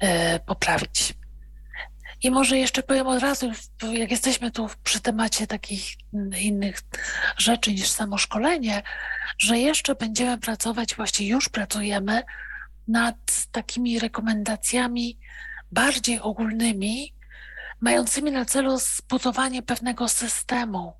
e, 0.00 0.40
poprawić. 0.40 1.14
I 2.22 2.30
może 2.30 2.58
jeszcze 2.58 2.82
powiem 2.82 3.06
od 3.06 3.22
razu, 3.22 3.52
jak 3.92 4.10
jesteśmy 4.10 4.50
tu 4.50 4.68
przy 4.82 5.00
temacie 5.00 5.46
takich 5.46 5.82
innych 6.40 6.80
rzeczy 7.36 7.72
niż 7.72 7.88
samo 7.88 8.18
szkolenie, 8.18 8.82
że 9.38 9.58
jeszcze 9.58 9.94
będziemy 9.94 10.38
pracować, 10.38 10.94
właściwie 10.94 11.30
już 11.30 11.48
pracujemy 11.48 12.22
nad 12.88 13.16
takimi 13.52 13.98
rekomendacjami 13.98 15.18
bardziej 15.72 16.20
ogólnymi, 16.20 17.14
mającymi 17.80 18.32
na 18.32 18.44
celu 18.44 18.78
zbudowanie 18.78 19.62
pewnego 19.62 20.08
systemu, 20.08 20.92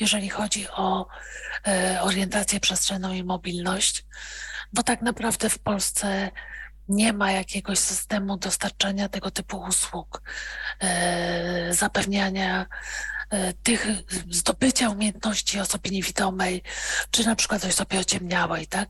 jeżeli 0.00 0.28
chodzi 0.28 0.68
o 0.68 1.06
e, 1.66 2.02
orientację 2.02 2.60
przestrzenną 2.60 3.12
i 3.12 3.24
mobilność, 3.24 4.04
bo 4.72 4.82
tak 4.82 5.02
naprawdę 5.02 5.50
w 5.50 5.58
Polsce 5.58 6.30
nie 6.90 7.12
ma 7.12 7.32
jakiegoś 7.32 7.78
systemu 7.78 8.36
dostarczania 8.36 9.08
tego 9.08 9.30
typu 9.30 9.60
usług, 9.60 10.22
e, 10.80 11.74
zapewniania 11.74 12.66
e, 13.30 13.52
tych 13.52 13.86
zdobycia 14.30 14.90
umiejętności 14.90 15.60
osobie 15.60 15.90
niewidomej, 15.90 16.62
czy 17.10 17.26
na 17.26 17.36
przykład 17.36 17.64
osobie 17.64 17.98
ociemniałej, 17.98 18.66
tak? 18.66 18.88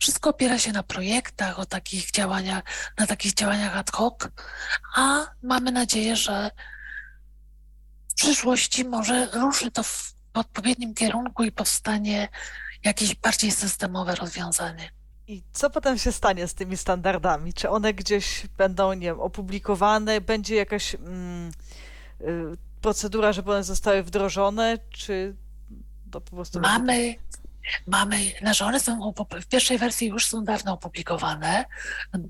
Wszystko 0.00 0.30
opiera 0.30 0.58
się 0.58 0.72
na 0.72 0.82
projektach, 0.82 1.58
o 1.58 1.66
takich 1.66 2.10
działaniach, 2.10 2.64
na 2.98 3.06
takich 3.06 3.34
działaniach 3.34 3.76
ad 3.76 3.90
hoc, 3.90 4.28
a 4.96 5.26
mamy 5.42 5.72
nadzieję, 5.72 6.16
że 6.16 6.50
w 8.08 8.14
przyszłości 8.14 8.84
może 8.84 9.26
ruszy 9.26 9.70
to 9.70 9.82
w 9.82 10.14
odpowiednim 10.34 10.94
kierunku 10.94 11.44
i 11.44 11.52
powstanie 11.52 12.28
jakieś 12.84 13.14
bardziej 13.14 13.50
systemowe 13.50 14.14
rozwiązanie. 14.14 14.99
I 15.30 15.42
co 15.52 15.70
potem 15.70 15.98
się 15.98 16.12
stanie 16.12 16.48
z 16.48 16.54
tymi 16.54 16.76
standardami? 16.76 17.52
Czy 17.52 17.68
one 17.68 17.94
gdzieś 17.94 18.46
będą, 18.58 18.92
nie 18.92 19.06
wiem, 19.06 19.20
opublikowane? 19.20 20.20
Będzie 20.20 20.54
jakaś 20.56 20.94
mm, 20.94 21.50
y, 22.20 22.56
procedura, 22.80 23.32
żeby 23.32 23.50
one 23.50 23.64
zostały 23.64 24.02
wdrożone? 24.02 24.78
Czy 24.90 25.34
to 26.10 26.20
po 26.20 26.30
prostu... 26.30 26.60
Mamy 26.60 27.14
Mamy, 27.86 28.16
znaczy 28.40 28.64
one 28.64 28.80
są 28.80 29.12
w 29.40 29.46
pierwszej 29.46 29.78
wersji 29.78 30.08
już 30.08 30.26
są 30.26 30.44
dawno 30.44 30.72
opublikowane 30.72 31.64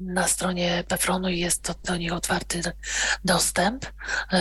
na 0.00 0.28
stronie 0.28 0.84
Pefronu 0.88 1.28
jest 1.28 1.62
to 1.62 1.74
do 1.84 1.96
nich 1.96 2.12
otwarty 2.12 2.60
dostęp. 3.24 3.86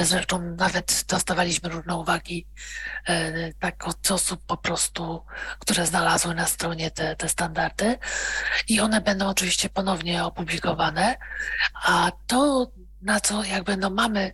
Zresztą 0.03 0.41
nawet 0.41 1.05
dostawaliśmy 1.07 1.69
różne 1.69 1.95
uwagi 1.95 2.47
e, 3.05 3.53
tak 3.53 3.87
od 3.87 4.11
osób 4.11 4.45
po 4.45 4.57
prostu, 4.57 5.25
które 5.59 5.85
znalazły 5.85 6.35
na 6.35 6.47
stronie 6.47 6.91
te, 6.91 7.15
te 7.15 7.29
standardy 7.29 7.97
i 8.67 8.79
one 8.79 9.01
będą 9.01 9.27
oczywiście 9.27 9.69
ponownie 9.69 10.23
opublikowane, 10.23 11.17
a 11.83 12.11
to 12.27 12.71
na 13.01 13.19
co 13.19 13.43
jakby 13.43 13.77
no 13.77 13.89
mamy 13.89 14.33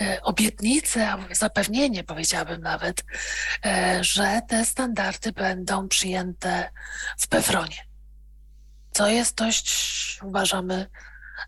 e, 0.00 0.22
obietnicę, 0.22 1.16
zapewnienie 1.30 2.04
powiedziałabym 2.04 2.60
nawet, 2.60 3.04
e, 3.64 4.04
że 4.04 4.40
te 4.48 4.64
standardy 4.64 5.32
będą 5.32 5.88
przyjęte 5.88 6.70
w 7.18 7.28
Pefronie. 7.28 7.86
Co 8.92 9.08
jest 9.08 9.36
dość, 9.36 10.18
uważamy, 10.22 10.86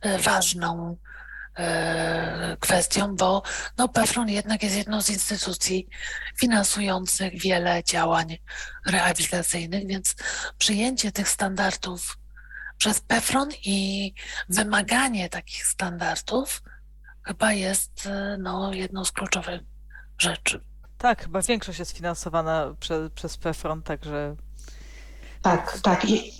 e, 0.03 0.19
ważną 0.19 0.97
kwestią, 2.61 3.17
bo 3.17 3.43
no, 3.79 3.89
Pefron 3.89 4.29
jednak 4.29 4.62
jest 4.62 4.77
jedną 4.77 5.03
z 5.03 5.11
instytucji 5.11 5.89
finansujących 6.41 7.41
wiele 7.41 7.85
działań 7.85 8.39
rehabilitacyjnych, 8.87 9.87
więc 9.87 10.15
przyjęcie 10.59 11.12
tych 11.12 11.29
standardów 11.29 12.19
przez 12.79 13.01
PEFRON 13.01 13.49
i 13.64 14.12
wymaganie 14.49 15.29
takich 15.29 15.66
standardów 15.66 16.62
chyba 17.22 17.53
jest 17.53 18.07
e, 18.07 18.37
no, 18.41 18.72
jedną 18.72 19.05
z 19.05 19.12
kluczowych 19.12 19.61
rzeczy. 20.18 20.61
Tak, 20.99 21.22
chyba 21.22 21.43
większość 21.43 21.79
jest 21.79 21.97
finansowana 21.97 22.75
prze, 22.81 23.11
przez 23.11 23.37
PEFRON, 23.37 23.83
także... 23.83 24.37
Tak, 25.43 25.79
tak. 25.83 26.05
I, 26.05 26.33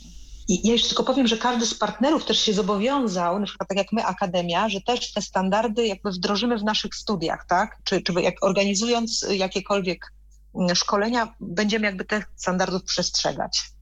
I 0.49 0.69
ja 0.69 0.73
jeszcze 0.73 0.89
tylko 0.89 1.05
powiem, 1.05 1.27
że 1.27 1.39
każdy 1.39 1.67
z 1.67 1.75
partnerów 1.75 2.25
też 2.25 2.41
się 2.41 2.53
zobowiązał, 2.53 3.41
na 3.41 3.47
przykład 3.47 3.69
tak 3.69 3.79
jak 3.79 3.93
my, 3.93 4.05
Akademia, 4.05 4.69
że 4.69 4.81
też 4.81 5.13
te 5.13 5.23
standardy 5.23 5.87
jakby 5.87 6.11
wdrożymy 6.11 6.59
w 6.59 6.65
naszych 6.65 6.95
studiach, 6.95 7.47
tak? 7.49 7.79
Czy, 7.85 8.03
czy 8.03 8.13
jak 8.13 8.35
organizując 8.45 9.27
jakiekolwiek 9.31 10.13
mm, 10.55 10.75
szkolenia, 10.75 11.35
będziemy 11.41 11.87
jakby 11.87 12.05
tych 12.05 12.25
standardów 12.37 12.85
przestrzegać. 12.85 13.74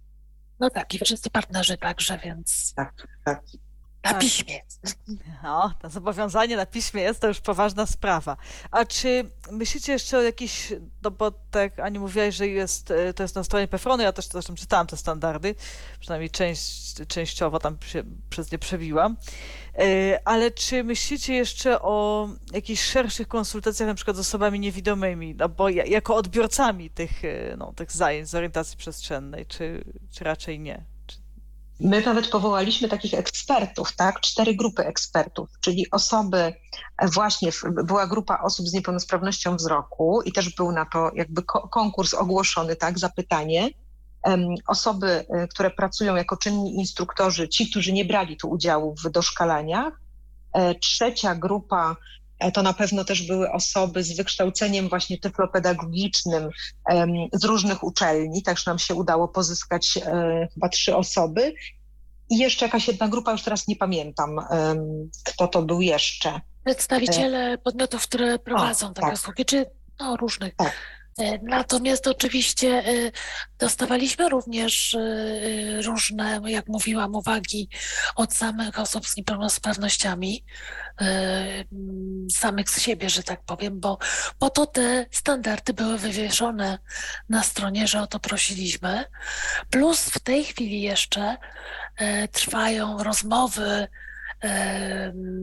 No 0.63 0.71
tak, 0.71 0.95
i 0.95 0.99
wszyscy 0.99 1.31
partnerzy 1.31 1.79
także, 1.79 2.19
więc 2.25 2.75
tak, 2.75 3.09
tak. 3.25 3.43
Na 4.05 4.11
tak. 4.11 4.21
piśmie. 4.21 4.61
No, 5.43 5.73
to 5.83 5.89
zobowiązanie 5.89 6.57
na 6.57 6.67
piśmie 6.67 7.03
jest 7.03 7.21
to 7.21 7.29
już 7.29 7.41
poważna 7.41 7.87
sprawa. 7.87 8.37
A 8.71 8.85
czy 8.85 9.31
myślicie 9.51 9.93
jeszcze 9.93 10.19
o 10.19 10.23
jakiś, 10.23 10.73
no 11.03 11.11
bo 11.11 11.31
tak 11.51 11.79
Ani 11.79 11.99
mówiłaś, 11.99 12.35
że 12.35 12.49
jest, 12.49 12.91
e, 12.91 13.15
to 13.15 13.23
jest 13.23 13.35
na 13.35 13.45
stronie 13.45 13.69
Pefronu, 13.69 14.03
ja 14.03 14.13
też 14.13 14.29
zresztą 14.29 14.55
czytałam 14.55 14.87
te 14.87 14.97
standardy, 14.97 15.55
przynajmniej 16.01 16.31
część, 16.31 16.95
częściowo 17.09 17.59
tam 17.59 17.77
się 17.87 18.03
przez 18.31 18.53
nie 18.53 18.59
przebiłam. 18.59 19.17
E, 19.79 20.21
ale 20.25 20.51
czy 20.51 20.85
myślicie 20.85 21.35
jeszcze 21.35 21.83
o 21.83 22.29
jakichś 22.53 22.83
szerszych 22.83 23.29
konsultacjach 23.29 23.87
na 23.87 23.95
przykład 23.95 24.17
z 24.17 24.21
osobami 24.21 24.61
niewidomymi, 24.61 25.35
no 25.35 25.49
bo 25.49 25.69
jako 25.69 26.17
odbiorcami 26.17 26.91
tych, 26.91 27.25
e, 27.25 27.57
no, 27.57 27.73
tych 27.73 27.93
zajęć 27.93 28.29
z 28.29 28.35
orientacji 28.35 28.79
przestrzennej, 28.79 29.47
czy, 29.47 29.85
czy 30.11 30.25
raczej 30.25 30.61
nie? 30.61 30.92
My 31.83 32.01
nawet 32.01 32.29
powołaliśmy 32.29 32.89
takich 32.89 33.15
ekspertów, 33.15 33.97
tak? 33.97 34.21
Cztery 34.21 34.55
grupy 34.55 34.87
ekspertów, 34.87 35.49
czyli 35.61 35.91
osoby, 35.91 36.55
e, 36.99 37.09
właśnie 37.09 37.51
była 37.85 38.07
grupa 38.07 38.39
osób 38.43 38.67
z 38.69 38.73
niepełnosprawnością 38.73 39.57
wzroku 39.57 40.23
i 40.23 40.33
też 40.33 40.55
był 40.55 40.73
na 40.73 40.87
to 40.87 41.11
jakby 41.15 41.43
konkurs 41.71 42.15
ogłoszony, 42.15 42.77
tak? 42.77 42.99
Zapytanie 42.99 43.71
osoby, 44.67 45.25
e, 45.29 45.49
które 45.49 45.71
pracują 45.71 46.17
jako 46.17 46.37
czynni 46.37 46.75
instruktorzy, 46.75 47.49
ci, 47.49 47.71
którzy 47.71 47.93
nie 47.93 48.05
brali 48.05 48.37
tu 48.37 48.51
udziału 48.51 48.95
w 49.05 49.11
doszkalaniach. 49.11 50.01
E, 50.53 50.75
trzecia 50.75 51.35
grupa 51.35 51.97
to 52.51 52.63
na 52.63 52.73
pewno 52.73 53.05
też 53.05 53.27
były 53.27 53.53
osoby 53.53 54.03
z 54.03 54.17
wykształceniem 54.17 54.89
właśnie 54.89 55.19
tyflopedagogicznym 55.19 56.51
z 57.33 57.45
różnych 57.45 57.85
uczelni, 57.85 58.43
także 58.43 58.71
nam 58.71 58.79
się 58.79 58.95
udało 58.95 59.29
pozyskać 59.29 59.99
chyba 60.55 60.69
trzy 60.69 60.97
osoby. 60.97 61.55
I 62.31 62.39
jeszcze 62.39 62.67
jakaś 62.67 62.89
jedna 62.89 63.09
grupa, 63.09 63.33
już 63.33 63.43
teraz 63.43 63.69
nie 63.69 63.77
pamiętam, 63.77 64.37
kto 65.25 65.49
to 65.49 65.63
był 65.63 65.81
jeszcze. 65.81 66.41
Przedstawiciele 66.65 67.59
podmiotów, 67.59 68.03
które 68.03 68.39
prowadzą 68.39 68.87
o, 68.87 68.93
takie 68.93 69.07
tak. 69.07 69.15
usługi, 69.15 69.45
czy 69.45 69.67
no, 70.01 70.17
różnych. 70.17 70.57
Tak. 70.57 70.73
E, 71.19 71.39
natomiast 71.43 72.07
oczywiście 72.07 72.69
e, 72.69 73.11
dostawaliśmy 73.59 74.29
również 74.29 74.95
e, 74.95 75.83
różne, 75.83 76.41
jak 76.47 76.69
mówiłam, 76.69 77.15
uwagi 77.15 77.69
od 78.17 78.35
samych 78.35 78.79
osób 78.79 79.07
z 79.07 79.17
niepełnosprawnościami, 79.17 80.45
samych 82.33 82.71
z 82.71 82.81
siebie, 82.81 83.11
że 83.11 83.23
tak 83.23 83.45
powiem, 83.45 83.81
bo 83.81 83.99
po 84.39 84.51
to 84.51 84.67
te 84.67 85.07
standardy 85.11 85.73
były 85.73 85.99
wywieszone 85.99 86.79
na 87.29 87.43
stronie, 87.43 87.87
że 87.87 88.03
o 88.03 88.07
to 88.07 88.21
prosiliśmy. 88.21 89.05
Plus 89.71 90.01
w 90.01 90.19
tej 90.19 90.45
chwili 90.45 90.83
jeszcze 90.83 91.37
trwają 92.33 93.03
rozmowy 93.03 93.89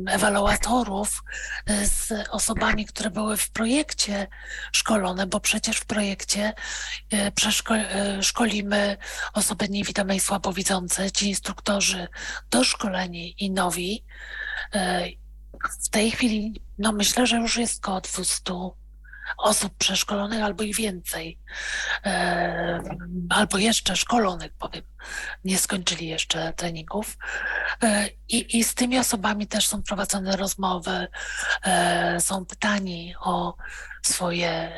ewaluatorów 0.08 1.24
e, 1.66 1.86
z 1.86 2.14
osobami, 2.30 2.86
które 2.86 3.10
były 3.10 3.38
w 3.38 3.50
projekcie 3.50 4.28
szkolone, 4.72 5.28
bo 5.28 5.40
przecież 5.40 5.78
w 5.78 5.86
projekcie 5.86 6.54
e, 7.14 7.32
e, 7.72 8.24
szkolimy 8.24 8.98
osoby 9.34 9.70
niewidome 9.70 10.16
i 10.16 10.20
słabowidzące, 10.20 11.12
ci 11.12 11.30
instruktorzy 11.30 12.08
doszkoleni 12.50 13.36
i 13.44 13.52
nowi. 13.52 14.04
W 15.86 15.90
tej 15.90 16.12
chwili, 16.12 16.62
no 16.78 16.92
myślę, 16.92 17.28
że 17.28 17.38
już 17.38 17.58
jest 17.58 17.86
około 17.86 18.02
200 18.02 18.54
osób 19.38 19.74
przeszkolonych 19.78 20.44
albo 20.44 20.64
i 20.64 20.74
więcej, 20.74 21.40
e, 22.06 22.82
albo 23.30 23.58
jeszcze 23.58 23.96
szkolonych, 23.96 24.52
powiem, 24.54 24.84
nie 25.44 25.58
skończyli 25.58 26.08
jeszcze 26.08 26.54
treningów. 26.54 27.18
E, 27.84 28.10
I, 28.28 28.58
I 28.58 28.64
z 28.64 28.76
tymi 28.76 29.00
osobami 29.00 29.48
też 29.48 29.68
są 29.68 29.84
prowadzone 29.84 30.38
rozmowy, 30.38 31.08
e, 31.64 32.22
są 32.22 32.46
pytani 32.46 33.14
o 33.20 33.56
swoje 34.04 34.70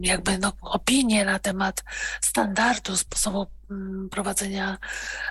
jakby 0.00 0.38
no, 0.38 0.52
opinie 0.60 1.24
na 1.24 1.38
temat 1.38 1.84
standardu, 2.20 2.96
sposobu 2.96 3.46
mm, 3.70 4.08
prowadzenia 4.10 4.78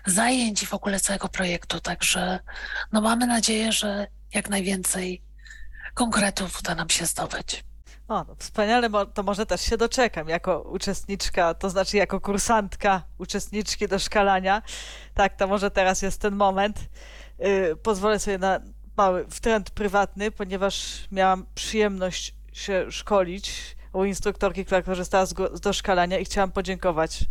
zajęć 0.06 0.64
i 0.64 0.66
w 0.66 0.74
ogóle 0.74 0.99
całego 0.99 1.30
projektu. 1.30 1.80
Także 1.80 2.39
no, 2.91 3.01
mamy 3.01 3.28
nadzieję, 3.28 3.72
że 3.72 4.08
jak 4.34 4.49
najwięcej 4.49 5.22
konkretów 5.94 6.60
uda 6.60 6.76
nam 6.76 6.89
się 6.89 7.06
zdobyć. 7.06 7.64
O, 8.08 8.24
no 8.28 8.36
wspaniale, 8.39 8.89
to 9.14 9.24
może 9.24 9.46
też 9.46 9.62
się 9.62 9.78
doczekam 9.78 10.30
jako 10.30 10.62
uczestniczka, 10.62 11.54
to 11.54 11.70
znaczy 11.70 11.98
jako 11.98 12.22
kursantka 12.22 13.04
uczestniczki 13.18 13.88
do 13.88 14.00
szkalania. 14.00 14.62
Tak, 15.14 15.36
to 15.36 15.48
może 15.48 15.72
teraz 15.72 16.02
jest 16.02 16.22
ten 16.22 16.36
moment. 16.36 16.80
Yy, 17.39 17.76
pozwolę 17.76 18.20
sobie 18.20 18.38
na 18.38 18.60
mały 18.98 19.26
wtręt 19.30 19.70
prywatny, 19.70 20.32
ponieważ 20.32 21.08
miałam 21.12 21.46
przyjemność 21.56 22.36
się 22.54 22.91
szkolić 22.91 23.76
u 23.94 24.04
instruktorki, 24.04 24.66
która 24.66 24.82
korzystała 24.82 25.26
z, 25.26 25.34
z 25.54 25.60
doszkalania 25.60 26.20
i 26.20 26.26
chciałam 26.26 26.52
podziękować 26.52 27.26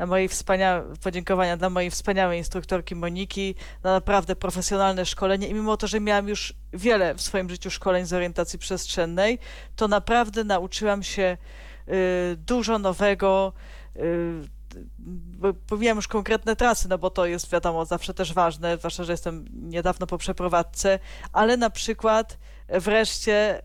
na 0.00 0.06
mojej 0.06 0.28
wspaniałe, 0.28 0.96
podziękowania 1.02 1.56
dla 1.56 1.70
mojej 1.70 1.90
wspaniałej 1.90 2.38
instruktorki 2.38 2.94
Moniki, 2.94 3.54
na 3.82 3.92
naprawdę 3.92 4.36
profesjonalne 4.36 5.06
szkolenie 5.06 5.48
i 5.48 5.54
mimo 5.54 5.76
to, 5.76 5.86
że 5.86 6.00
miałam 6.00 6.28
już 6.28 6.54
wiele 6.72 7.14
w 7.14 7.22
swoim 7.22 7.50
życiu 7.50 7.70
szkoleń 7.70 8.06
z 8.06 8.12
orientacji 8.12 8.58
przestrzennej, 8.58 9.38
to 9.76 9.88
naprawdę 9.88 10.44
nauczyłam 10.44 11.02
się 11.02 11.36
y, 11.88 12.36
dużo 12.36 12.78
nowego, 12.78 13.52
y, 13.96 14.60
Mówiłam 15.70 15.96
już 15.96 16.08
konkretne 16.08 16.56
trasy, 16.56 16.88
no 16.88 16.98
bo 16.98 17.10
to 17.10 17.26
jest 17.26 17.50
wiadomo 17.50 17.84
zawsze 17.84 18.14
też 18.14 18.32
ważne, 18.32 18.78
zwłaszcza, 18.78 19.04
że 19.04 19.12
jestem 19.12 19.44
niedawno 19.52 20.06
po 20.06 20.18
przeprowadzce, 20.18 20.98
ale 21.32 21.56
na 21.56 21.70
przykład 21.70 22.38
wreszcie 22.68 23.62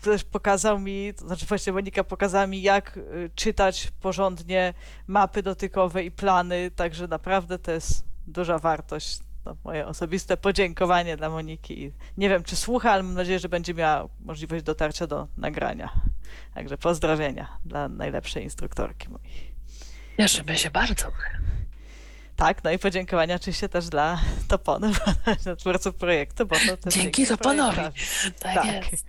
ktoś 0.00 0.24
pokazał 0.24 0.78
mi, 0.78 1.14
to 1.14 1.26
znaczy 1.26 1.46
właśnie 1.46 1.72
Monika 1.72 2.04
pokazała 2.04 2.46
mi, 2.46 2.62
jak 2.62 2.96
y, 2.96 3.30
czytać 3.34 3.88
porządnie 4.00 4.74
mapy 5.06 5.42
dotykowe 5.42 6.04
i 6.04 6.10
plany, 6.10 6.70
także 6.76 7.08
naprawdę 7.08 7.58
to 7.58 7.72
jest 7.72 8.04
duża 8.26 8.58
wartość. 8.58 9.18
To 9.44 9.56
moje 9.64 9.86
osobiste 9.86 10.36
podziękowanie 10.36 11.16
dla 11.16 11.30
Moniki. 11.30 11.92
Nie 12.16 12.28
wiem, 12.28 12.42
czy 12.42 12.56
słucha, 12.56 12.90
ale 12.90 13.02
mam 13.02 13.14
nadzieję, 13.14 13.38
że 13.38 13.48
będzie 13.48 13.74
miała 13.74 14.08
możliwość 14.20 14.64
dotarcia 14.64 15.06
do 15.06 15.28
nagrania. 15.36 15.92
Także 16.54 16.78
pozdrowienia 16.78 17.58
dla 17.64 17.88
najlepszej 17.88 18.44
instruktorki 18.44 19.08
mojej. 19.08 19.54
Cieszymy 20.16 20.58
się 20.58 20.70
bardzo. 20.70 21.06
Tak, 22.36 22.64
no 22.64 22.70
i 22.70 22.78
podziękowania 22.78 23.34
oczywiście 23.34 23.68
też 23.68 23.88
dla 23.88 24.20
Topony, 24.48 24.90
twórców 25.58 25.94
projektu, 25.94 26.46
bo 26.46 26.56
to 26.68 26.76
też 26.76 26.94
Dzięki 26.94 27.26
Toponowi. 27.26 27.76
Tak, 28.40 28.54
tak. 28.54 28.92
jest. 28.92 29.06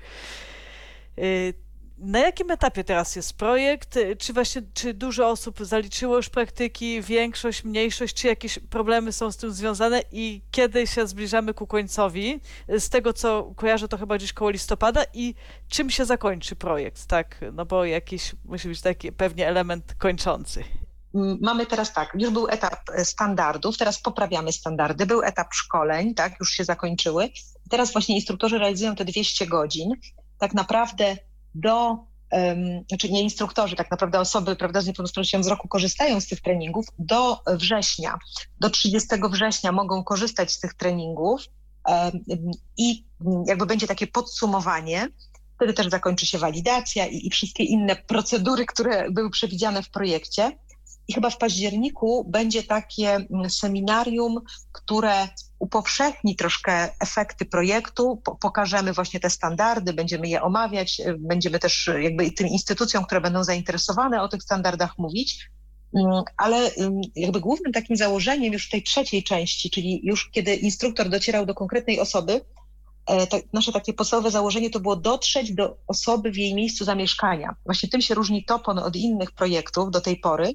Y, 1.20 1.54
na 2.02 2.20
jakim 2.20 2.52
etapie 2.52 2.84
teraz 2.84 3.16
jest 3.16 3.38
projekt? 3.38 4.00
Czy 4.20 4.34
właśnie, 4.34 4.62
czy 4.74 4.94
dużo 4.94 5.30
osób 5.30 5.60
zaliczyło 5.60 6.16
już 6.16 6.30
praktyki, 6.30 7.02
większość, 7.02 7.64
mniejszość, 7.64 8.16
czy 8.16 8.28
jakieś 8.28 8.60
problemy 8.60 9.12
są 9.12 9.32
z 9.32 9.38
tym 9.38 9.52
związane 9.52 10.02
i 10.12 10.42
kiedy 10.52 10.88
się 10.88 11.08
zbliżamy 11.08 11.54
ku 11.54 11.68
końcowi? 11.68 12.40
Z 12.68 12.90
tego, 12.90 13.14
co 13.14 13.54
kojarzę, 13.56 13.88
to 13.88 13.98
chyba 13.98 14.18
gdzieś 14.18 14.34
koło 14.34 14.52
listopada 14.52 15.04
i 15.14 15.36
czym 15.70 15.90
się 15.90 16.06
zakończy 16.06 16.56
projekt, 16.56 17.06
tak? 17.06 17.40
No 17.54 17.66
bo 17.66 17.86
jakiś 17.86 18.36
musi 18.46 18.68
być 18.68 18.82
taki 18.82 19.12
pewnie 19.12 19.48
element 19.48 19.96
kończący. 19.98 20.64
Mamy 21.42 21.66
teraz 21.66 21.94
tak, 21.94 22.12
już 22.20 22.32
był 22.32 22.48
etap 22.48 22.90
e, 22.94 23.06
standardów, 23.06 23.78
teraz 23.78 24.02
poprawiamy 24.02 24.52
standardy, 24.52 25.06
był 25.06 25.22
etap 25.24 25.54
szkoleń, 25.54 26.14
tak, 26.14 26.40
już 26.40 26.50
się 26.52 26.64
zakończyły. 26.64 27.30
Teraz 27.70 27.94
właśnie 27.94 28.16
instruktorzy 28.16 28.58
realizują 28.58 28.96
te 28.96 29.06
200 29.06 29.48
godzin. 29.48 29.92
Tak 30.42 30.54
naprawdę 30.54 31.18
do, 31.56 31.90
um, 32.32 32.84
znaczy 32.88 33.12
nie 33.12 33.22
instruktorzy, 33.22 33.76
tak 33.76 33.92
naprawdę 33.92 34.20
osoby 34.20 34.56
prawda, 34.56 34.82
z 34.82 34.88
niepełnosprawnością 34.88 35.42
wzroku 35.42 35.68
korzystają 35.68 36.22
z 36.22 36.28
tych 36.28 36.42
treningów 36.42 36.86
do 37.00 37.42
września. 37.48 38.20
Do 38.60 38.70
30 38.70 39.10
września 39.30 39.72
mogą 39.72 40.04
korzystać 40.04 40.52
z 40.52 40.60
tych 40.60 40.74
treningów 40.74 41.42
um, 41.88 42.12
i 42.78 43.06
jakby 43.48 43.66
będzie 43.66 43.88
takie 43.88 44.08
podsumowanie. 44.08 45.08
Wtedy 45.56 45.74
też 45.74 45.90
zakończy 45.90 46.26
się 46.26 46.38
walidacja 46.38 47.06
i, 47.06 47.28
i 47.28 47.30
wszystkie 47.30 47.64
inne 47.64 47.96
procedury, 47.96 48.66
które 48.66 49.12
były 49.12 49.30
przewidziane 49.30 49.84
w 49.84 49.90
projekcie. 49.90 50.52
I 51.12 51.14
chyba 51.14 51.30
w 51.30 51.38
październiku 51.38 52.26
będzie 52.30 52.64
takie 52.64 53.16
mm, 53.16 53.50
seminarium, 53.50 54.40
które 54.72 55.28
upowszechni 55.60 56.36
troszkę 56.36 56.90
efekty 57.00 57.46
projektu, 57.46 58.22
pokażemy 58.42 58.94
właśnie 58.94 59.20
te 59.20 59.30
standardy, 59.30 59.94
będziemy 59.94 60.28
je 60.28 60.42
omawiać, 60.42 61.00
y, 61.00 61.16
będziemy 61.20 61.60
też 61.60 61.90
jakby 62.02 62.32
tym 62.32 62.48
instytucjom, 62.48 63.06
które 63.06 63.22
będą 63.22 63.44
zainteresowane 63.44 64.22
o 64.22 64.28
tych 64.28 64.44
standardach 64.44 64.98
mówić. 64.98 65.50
Mm, 65.96 66.24
ale 66.38 66.72
jakby 67.16 67.40
głównym 67.40 67.74
takim 67.74 67.96
założeniem 67.96 68.54
już 68.54 68.70
tej 68.70 68.84
trzeciej 68.84 69.24
części, 69.24 69.70
czyli 69.70 70.02
już 70.04 70.30
kiedy 70.30 70.56
instruktor 70.56 71.10
docierał 71.10 71.46
do 71.46 71.54
konkretnej 71.54 72.00
osoby, 72.00 72.42
e, 73.10 73.28
nasze 73.54 73.72
takie 73.72 73.94
podstawowe 73.94 74.32
założenie 74.32 74.70
to 74.70 74.80
było 74.80 74.96
dotrzeć 74.96 75.54
do 75.54 75.78
osoby 75.88 76.32
w 76.32 76.38
jej 76.38 76.56
miejscu 76.56 76.86
zamieszkania. 76.86 77.56
Właśnie 77.66 77.90
tym 77.90 78.02
się 78.02 78.16
różni 78.16 78.46
TOPON 78.46 78.80
od 78.80 78.96
innych 78.96 79.32
projektów 79.32 79.92
do 79.92 80.02
tej 80.02 80.18
pory, 80.18 80.54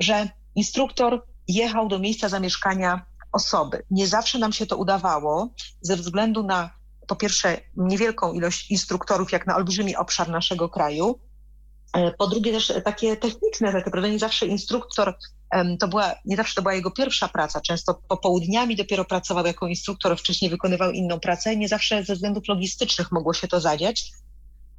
że 0.00 0.28
instruktor 0.54 1.26
jechał 1.48 1.88
do 1.88 1.98
miejsca 1.98 2.28
zamieszkania 2.28 3.06
osoby. 3.32 3.82
Nie 3.90 4.06
zawsze 4.06 4.38
nam 4.38 4.52
się 4.52 4.66
to 4.66 4.76
udawało 4.76 5.48
ze 5.80 5.96
względu 5.96 6.42
na 6.42 6.70
po 7.06 7.16
pierwsze 7.16 7.60
niewielką 7.76 8.32
ilość 8.32 8.70
instruktorów, 8.70 9.32
jak 9.32 9.46
na 9.46 9.56
olbrzymi 9.56 9.96
obszar 9.96 10.28
naszego 10.28 10.68
kraju. 10.68 11.18
E, 11.92 12.12
po 12.12 12.26
drugie 12.26 12.52
też 12.52 12.72
takie 12.84 13.16
techniczne 13.16 13.72
rzeczy, 13.72 13.90
prawda? 13.90 14.08
Nie 14.08 14.18
zawsze 14.18 14.46
instruktor, 14.46 15.18
to 15.80 15.88
była, 15.88 16.14
nie 16.24 16.36
zawsze 16.36 16.54
to 16.54 16.62
była 16.62 16.74
jego 16.74 16.90
pierwsza 16.90 17.28
praca, 17.28 17.60
często 17.60 17.94
popołudniami 18.08 18.76
dopiero 18.76 19.04
pracował 19.04 19.46
jako 19.46 19.66
instruktor, 19.66 20.18
wcześniej 20.18 20.50
wykonywał 20.50 20.90
inną 20.90 21.20
pracę, 21.20 21.56
nie 21.56 21.68
zawsze 21.68 22.04
ze 22.04 22.14
względów 22.14 22.48
logistycznych 22.48 23.12
mogło 23.12 23.34
się 23.34 23.48
to 23.48 23.60
zadziać 23.60 24.12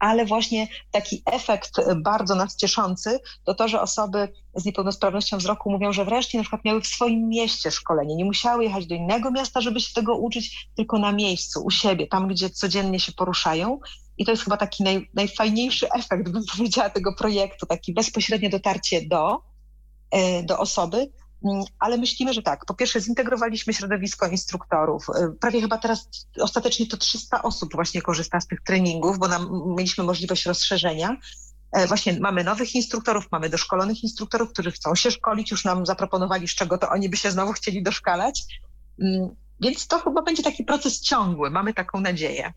ale 0.02 0.26
właśnie 0.26 0.68
taki 0.92 1.24
efekt 1.26 1.72
bardzo 1.96 2.36
nas 2.36 2.56
cieszący 2.56 3.20
to 3.44 3.54
to, 3.54 3.68
że 3.68 3.82
osoby 3.82 4.30
z 4.56 4.66
niepełnosprawnością 4.66 5.38
wzroku 5.38 5.72
mówią, 5.72 5.94
że 5.94 6.06
wreszcie 6.06 6.38
na 6.38 6.44
przykład 6.44 6.66
miały 6.66 6.82
w 6.82 6.88
swoim 6.88 7.30
mieście 7.30 7.72
szkolenie, 7.72 8.16
nie 8.16 8.26
musiały 8.26 8.64
jechać 8.64 8.88
do 8.88 8.96
innego 8.96 9.32
miasta, 9.32 9.62
żeby 9.62 9.80
się 9.80 9.94
tego 9.94 10.18
uczyć, 10.18 10.68
tylko 10.76 11.00
na 11.00 11.12
miejscu, 11.12 11.66
u 11.66 11.72
siebie, 11.72 12.08
tam 12.08 12.28
gdzie 12.28 12.50
codziennie 12.50 13.00
się 13.00 13.12
poruszają. 13.12 13.80
I 14.18 14.26
to 14.26 14.32
jest 14.32 14.44
chyba 14.44 14.58
taki 14.58 14.84
naj, 14.84 15.10
najfajniejszy 15.14 15.92
efekt, 15.92 16.30
bym 16.30 16.44
powiedziała, 16.58 16.90
tego 16.90 17.16
projektu, 17.16 17.66
takie 17.66 17.94
bezpośrednie 17.94 18.50
dotarcie 18.50 19.02
do, 19.02 19.42
e, 20.12 20.44
do 20.44 20.60
osoby, 20.60 21.12
ale 21.80 21.98
myślimy, 21.98 22.34
że 22.34 22.42
tak. 22.42 22.66
Po 22.66 22.74
pierwsze, 22.74 23.02
zintegrowaliśmy 23.02 23.74
środowisko 23.74 24.28
instruktorów. 24.28 25.08
Y, 25.10 25.38
prawie 25.40 25.62
chyba 25.62 25.78
teraz 25.78 26.10
ostatecznie 26.42 26.88
to 26.88 26.98
300 26.98 27.42
osób 27.42 27.74
właśnie 27.74 28.02
korzysta 28.02 28.42
z 28.42 28.48
tych 28.48 28.62
treningów, 28.62 29.20
bo 29.20 29.28
nam 29.28 29.50
mieliśmy 29.78 30.04
możliwość 30.04 30.46
rozszerzenia. 30.46 31.18
E, 31.72 31.88
właśnie 31.88 32.20
mamy 32.20 32.44
nowych 32.44 32.76
instruktorów, 32.76 33.32
mamy 33.32 33.50
doszkolonych 33.50 34.04
instruktorów, 34.04 34.50
którzy 34.50 34.72
chcą 34.72 34.96
się 34.96 35.12
szkolić, 35.12 35.52
już 35.52 35.66
nam 35.66 35.86
zaproponowali, 35.86 36.48
z 36.48 36.56
czego 36.56 36.78
to 36.78 36.90
oni 36.90 37.10
by 37.10 37.18
się 37.18 37.32
znowu 37.32 37.54
chcieli 37.54 37.84
doszkalać. 37.84 38.44
Mm, 39.02 39.36
więc 39.62 39.88
to 39.88 40.00
chyba 40.00 40.22
będzie 40.22 40.44
taki 40.44 40.64
proces 40.64 41.02
ciągły, 41.02 41.50
mamy 41.50 41.74
taką 41.74 42.00
nadzieję. 42.00 42.54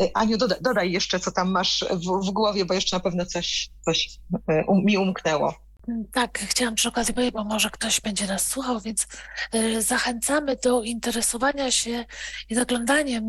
E, 0.00 0.16
Aniu, 0.16 0.36
dodaj, 0.36 0.58
dodaj 0.60 0.92
jeszcze, 0.92 1.20
co 1.20 1.30
tam 1.30 1.50
masz 1.50 1.84
w, 1.90 2.26
w, 2.26 2.30
głowie, 2.30 2.64
bo 2.64 2.74
jeszcze 2.74 2.96
na 2.96 3.00
pewno 3.00 3.26
coś, 3.26 3.70
coś 3.80 4.18
e, 4.48 4.64
um, 4.66 4.84
mi 4.84 4.98
umknęło. 4.98 5.69
Tak, 6.12 6.38
chciałam 6.38 6.74
przy 6.74 6.88
okazji 6.88 7.14
powiedzieć, 7.14 7.34
bo 7.34 7.44
może 7.44 7.70
ktoś 7.70 8.00
będzie 8.00 8.26
nas 8.26 8.46
słuchał, 8.46 8.80
więc 8.80 9.06
y, 9.54 9.82
zachęcamy 9.82 10.56
do 10.56 10.82
interesowania 10.82 11.70
się 11.70 12.04
i 12.50 12.54
zaglądania, 12.54 13.20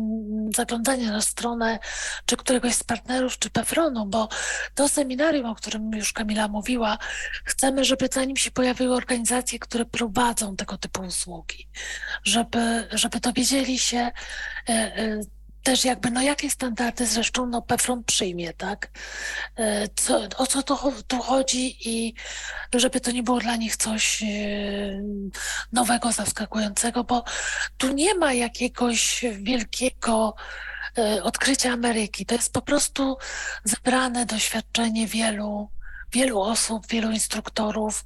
zaglądania 0.54 1.12
na 1.12 1.20
stronę 1.20 1.78
czy 2.26 2.36
któregoś 2.36 2.74
z 2.74 2.84
partnerów, 2.84 3.38
czy 3.38 3.50
Pefronu, 3.50 4.06
bo 4.06 4.28
to 4.74 4.88
seminarium, 4.88 5.46
o 5.46 5.54
którym 5.54 5.90
już 5.92 6.12
Kamila 6.12 6.48
mówiła, 6.48 6.98
chcemy, 7.44 7.84
żeby 7.84 8.08
zanim 8.12 8.36
się 8.36 8.50
pojawiły 8.50 8.96
organizacje, 8.96 9.58
które 9.58 9.84
prowadzą 9.84 10.56
tego 10.56 10.78
typu 10.78 11.02
usługi, 11.02 11.68
żeby, 12.24 12.88
żeby 12.92 13.20
dowiedzieli 13.20 13.78
się, 13.78 14.12
y, 14.68 14.72
y, 14.72 15.20
też 15.62 15.84
jakby, 15.84 16.10
no 16.10 16.22
jakie 16.22 16.50
standardy 16.50 17.06
zresztą 17.06 17.46
no 17.46 17.62
PEFRON 17.62 18.04
przyjmie, 18.04 18.52
tak? 18.52 18.90
E, 19.56 19.88
co, 19.96 20.20
o 20.36 20.46
co 20.46 20.62
tu, 20.62 20.76
tu 21.08 21.18
chodzi 21.18 21.90
i 21.90 22.14
żeby 22.74 23.00
to 23.00 23.10
nie 23.10 23.22
było 23.22 23.40
dla 23.40 23.56
nich 23.56 23.76
coś 23.76 24.22
e, 24.22 24.26
nowego, 25.72 26.12
zaskakującego, 26.12 27.04
bo 27.04 27.24
tu 27.78 27.92
nie 27.92 28.14
ma 28.14 28.32
jakiegoś 28.32 29.24
wielkiego 29.32 30.34
e, 30.98 31.22
odkrycia 31.22 31.72
Ameryki. 31.72 32.26
To 32.26 32.34
jest 32.34 32.52
po 32.52 32.62
prostu 32.62 33.16
zebrane 33.64 34.26
doświadczenie 34.26 35.06
wielu 35.06 35.68
wielu 36.12 36.40
osób, 36.40 36.86
wielu 36.86 37.10
instruktorów, 37.10 38.04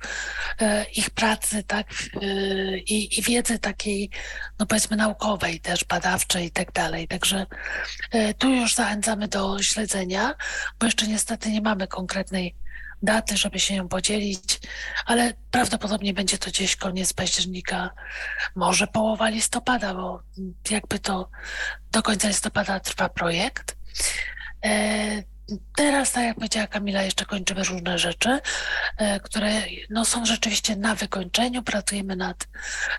e, 0.61 0.85
ich 0.85 1.11
pracy, 1.11 1.63
tak, 1.63 1.87
e, 2.23 2.79
i, 2.79 3.19
i 3.19 3.23
wiedzy 3.23 3.59
takiej, 3.59 4.11
no 4.59 4.67
powiedzmy 4.67 4.97
naukowej 4.97 5.61
też, 5.61 5.85
badawczej 5.85 6.47
i 6.47 6.51
tak 6.51 6.73
dalej. 6.73 7.09
Także 7.09 7.47
e, 8.11 8.35
tu 8.35 8.51
już 8.51 8.75
zachęcamy 8.75 9.29
do 9.29 9.63
śledzenia, 9.63 10.35
bo 10.79 10.87
jeszcze 10.87 11.07
niestety 11.07 11.51
nie 11.51 11.61
mamy 11.61 11.89
konkretnej 11.89 12.55
daty, 13.03 13.37
żeby 13.37 13.61
się 13.61 13.75
ją 13.75 13.89
podzielić, 13.89 14.61
ale 15.07 15.35
prawdopodobnie 15.51 16.15
będzie 16.15 16.39
to 16.39 16.51
gdzieś 16.51 16.77
koniec 16.77 17.13
października, 17.13 17.91
może 18.55 18.87
połowa 18.87 19.29
listopada, 19.29 19.95
bo 19.95 20.23
jakby 20.71 20.99
to 20.99 21.31
do 21.93 22.03
końca 22.03 22.29
listopada 22.29 22.81
trwa 22.81 23.09
projekt. 23.09 23.77
Teraz, 25.77 26.13
tak 26.13 26.25
jak 26.25 26.35
powiedziała 26.35 26.67
Kamila, 26.67 27.03
jeszcze 27.03 27.25
kończymy 27.25 27.65
różne 27.65 27.99
rzeczy, 27.99 28.41
e, 28.97 29.21
które 29.21 29.63
no, 29.91 30.05
są 30.05 30.27
rzeczywiście 30.27 30.77
na 30.77 30.95
wykończeniu. 30.95 31.63
Pracujemy 31.63 32.17
nad 32.17 32.49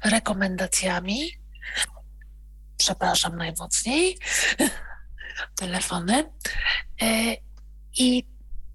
rekomendacjami. 0.04 1.32
Przepraszam 2.78 3.38
najmocniej. 3.38 4.18
Telefony. 5.60 6.32
E, 7.02 7.36
I 7.98 8.24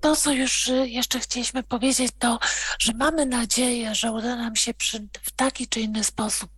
to, 0.00 0.16
co 0.16 0.32
już 0.32 0.70
jeszcze 0.84 1.20
chcieliśmy 1.20 1.62
powiedzieć, 1.62 2.12
to, 2.18 2.38
że 2.78 2.92
mamy 2.92 3.26
nadzieję, 3.26 3.94
że 3.94 4.12
uda 4.12 4.36
nam 4.36 4.56
się 4.56 4.74
przy, 4.74 5.08
w 5.22 5.30
taki 5.30 5.68
czy 5.68 5.80
inny 5.80 6.04
sposób 6.04 6.50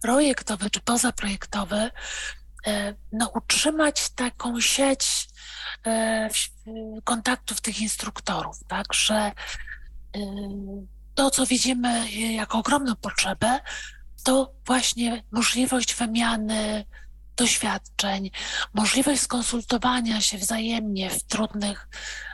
projektowy 0.00 0.70
czy 0.70 0.80
pozaprojektowy 0.80 1.90
no, 3.12 3.30
utrzymać 3.34 4.08
taką 4.10 4.60
sieć 4.60 5.28
E, 5.86 6.28
kontaktów 7.04 7.60
tych 7.60 7.80
instruktorów, 7.80 8.64
tak, 8.68 8.94
że 8.94 9.14
e, 9.14 9.32
to, 11.14 11.30
co 11.30 11.46
widzimy 11.46 12.10
jako 12.12 12.58
ogromną 12.58 12.96
potrzebę, 12.96 13.60
to 14.24 14.52
właśnie 14.66 15.22
możliwość 15.30 15.94
wymiany 15.94 16.84
doświadczeń, 17.36 18.30
możliwość 18.74 19.20
skonsultowania 19.20 20.20
się 20.20 20.38
wzajemnie 20.38 21.10
w 21.10 21.22
trudnych 21.22 21.88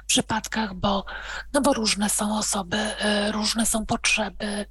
przypadkach, 0.06 0.74
bo, 0.74 1.04
no 1.52 1.60
bo 1.60 1.72
różne 1.72 2.10
są 2.10 2.38
osoby, 2.38 2.76
e, 2.76 3.32
różne 3.32 3.66
są 3.66 3.86
potrzeby, 3.86 4.66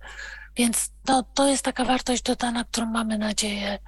więc 0.56 0.90
to, 1.06 1.24
to 1.24 1.48
jest 1.48 1.64
taka 1.64 1.86
wartość 1.86 2.22
dodana, 2.22 2.64
którą 2.64 2.86
mamy 2.86 3.18
nadzieję, 3.18 3.80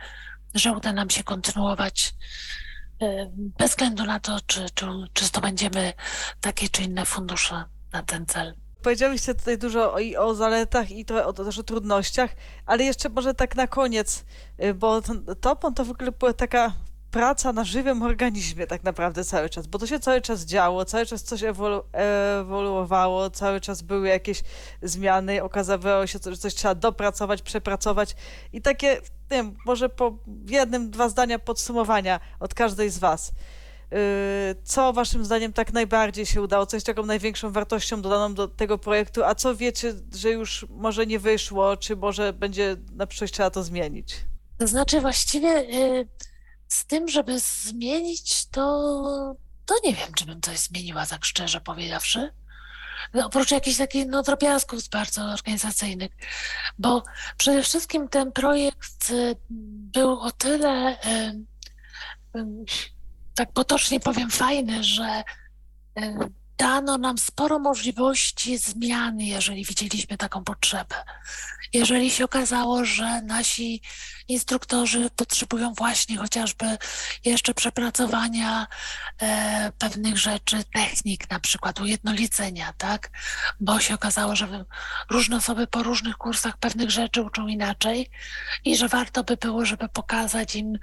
że 0.55 0.71
uda 0.71 0.93
nam 0.93 1.09
się 1.09 1.23
kontynuować 1.23 2.13
Y, 3.01 3.29
bez 3.35 3.69
względu 3.69 4.05
na 4.05 4.19
to, 4.19 4.37
czy, 4.47 4.65
czy, 4.73 4.85
czy 5.13 5.25
zdobędziemy 5.25 5.93
takie 6.41 6.69
czy 6.69 6.83
inne 6.83 7.05
fundusze 7.05 7.63
na 7.93 8.03
ten 8.03 8.25
cel. 8.25 8.53
Powiedzieliście 8.81 9.35
tutaj 9.35 9.57
dużo 9.57 9.99
i 9.99 10.15
o 10.15 10.35
zaletach 10.35 10.91
i 10.91 11.05
trochę 11.05 11.25
o, 11.25 11.33
też 11.33 11.59
o 11.59 11.63
trudnościach, 11.63 12.35
ale 12.65 12.83
jeszcze 12.83 13.09
może 13.09 13.33
tak 13.33 13.55
na 13.55 13.67
koniec, 13.67 14.25
y, 14.63 14.73
bo 14.73 15.01
Topon 15.41 15.73
to 15.73 15.85
w 15.85 15.91
ogóle 15.91 16.11
była 16.11 16.33
taka 16.33 16.73
praca 17.15 17.53
na 17.53 17.63
żywym 17.63 18.01
organizmie 18.01 18.67
tak 18.67 18.83
naprawdę 18.83 19.25
cały 19.25 19.49
czas, 19.49 19.67
bo 19.67 19.79
to 19.79 19.87
się 19.87 19.99
cały 19.99 20.21
czaz 20.21 20.45
działo, 20.45 20.85
cały 20.85 21.05
czas 21.05 21.23
coś 21.23 21.43
ewolu 21.43 21.83
ewoluowało, 21.91 23.29
cały 23.29 23.61
czas 23.61 23.81
były 23.81 24.07
jakieś 24.07 24.43
zmiany, 24.81 25.43
okazywało 25.43 26.07
się, 26.07 26.19
że 26.25 26.37
coś 26.37 26.55
trzeba 26.55 26.75
dopracować, 26.75 27.41
przepracować 27.41 28.15
i 28.53 28.61
takie, 28.61 28.87
nie 29.31 29.37
wiem, 29.37 29.55
może 29.65 29.89
po 29.89 30.17
jednym, 30.49 30.91
dwa 30.91 31.09
zdania 31.09 31.39
podsumowania 31.39 32.19
od 32.39 32.53
każdej 32.53 32.89
z 32.89 32.97
was. 32.97 33.31
Yy, 33.91 33.97
co 34.63 34.93
waszym 34.93 35.25
zdaniem 35.25 35.53
tak 35.53 35.73
najbardziej 35.73 36.25
się 36.25 36.41
udało? 36.41 36.65
Co 36.65 36.77
jest 36.77 36.85
taką 36.85 37.05
największą 37.05 37.51
wartością 37.51 38.01
dodaną 38.01 38.33
do 38.33 38.47
tego 38.47 38.77
projektu? 38.77 39.23
A 39.23 39.35
co 39.35 39.55
wiecie, 39.55 39.93
że 40.15 40.31
już 40.31 40.65
może 40.69 41.05
nie 41.05 41.19
wyszło, 41.19 41.77
czy 41.77 41.95
może 41.95 42.33
będzie 42.33 42.75
na 42.95 43.07
przyszłość 43.07 43.33
trzeba 43.33 43.49
to 43.49 43.63
zmienić? 43.63 44.15
To 44.57 44.67
znaczy 44.67 45.01
właściwie 45.01 45.49
y, 45.49 46.07
z 46.67 46.85
tym, 46.85 47.07
żeby 47.07 47.39
zmienić, 47.39 48.45
to, 48.45 48.61
to 49.65 49.75
nie 49.83 49.93
wiem, 49.93 50.13
czy 50.13 50.25
bym 50.25 50.41
coś 50.41 50.59
zmieniła, 50.59 51.05
tak 51.05 51.25
szczerze 51.25 51.61
powiedziawszy. 51.61 52.31
No, 53.13 53.25
oprócz 53.25 53.51
jakichś 53.51 53.77
takich 53.77 54.07
no, 54.07 54.23
drobiazgów 54.23 54.89
bardzo 54.89 55.23
organizacyjnych, 55.23 56.11
bo 56.79 57.03
przede 57.37 57.63
wszystkim 57.63 58.07
ten 58.07 58.31
projekt 58.31 59.09
y, 59.09 59.35
był 59.93 60.19
o 60.19 60.31
tyle, 60.31 60.97
y, 62.35 62.45
tak 63.35 63.51
potocznie 63.51 63.99
powiem, 63.99 64.31
fajny, 64.31 64.83
że 64.83 65.23
dano 66.57 66.97
nam 66.97 67.17
sporo 67.17 67.59
możliwości 67.59 68.57
zmiany, 68.57 69.23
jeżeli 69.23 69.65
widzieliśmy 69.65 70.17
taką 70.17 70.43
potrzebę. 70.43 70.95
Jeżeli 71.73 72.11
się 72.11 72.25
okazało, 72.25 72.85
że 72.85 73.21
nasi 73.21 73.81
instruktorzy 74.27 75.09
potrzebują 75.15 75.73
właśnie 75.73 76.17
chociażby 76.17 76.77
jeszcze 77.25 77.53
przepracowania 77.53 78.67
e, 79.21 79.71
pewnych 79.77 80.17
rzeczy, 80.17 80.63
technik, 80.73 81.29
na 81.29 81.39
przykład 81.39 81.81
ujednolicenia, 81.81 82.73
tak? 82.77 83.09
Bo 83.59 83.79
się 83.79 83.93
okazało, 83.93 84.35
że 84.35 84.65
różne 85.09 85.37
osoby 85.37 85.67
po 85.67 85.83
różnych 85.83 86.17
kursach 86.17 86.57
pewnych 86.57 86.91
rzeczy 86.91 87.21
uczą 87.21 87.47
inaczej 87.47 88.09
i 88.65 88.77
że 88.77 88.87
warto 88.87 89.23
by 89.23 89.37
było, 89.37 89.65
żeby 89.65 89.89
pokazać 89.89 90.55
im, 90.55 90.79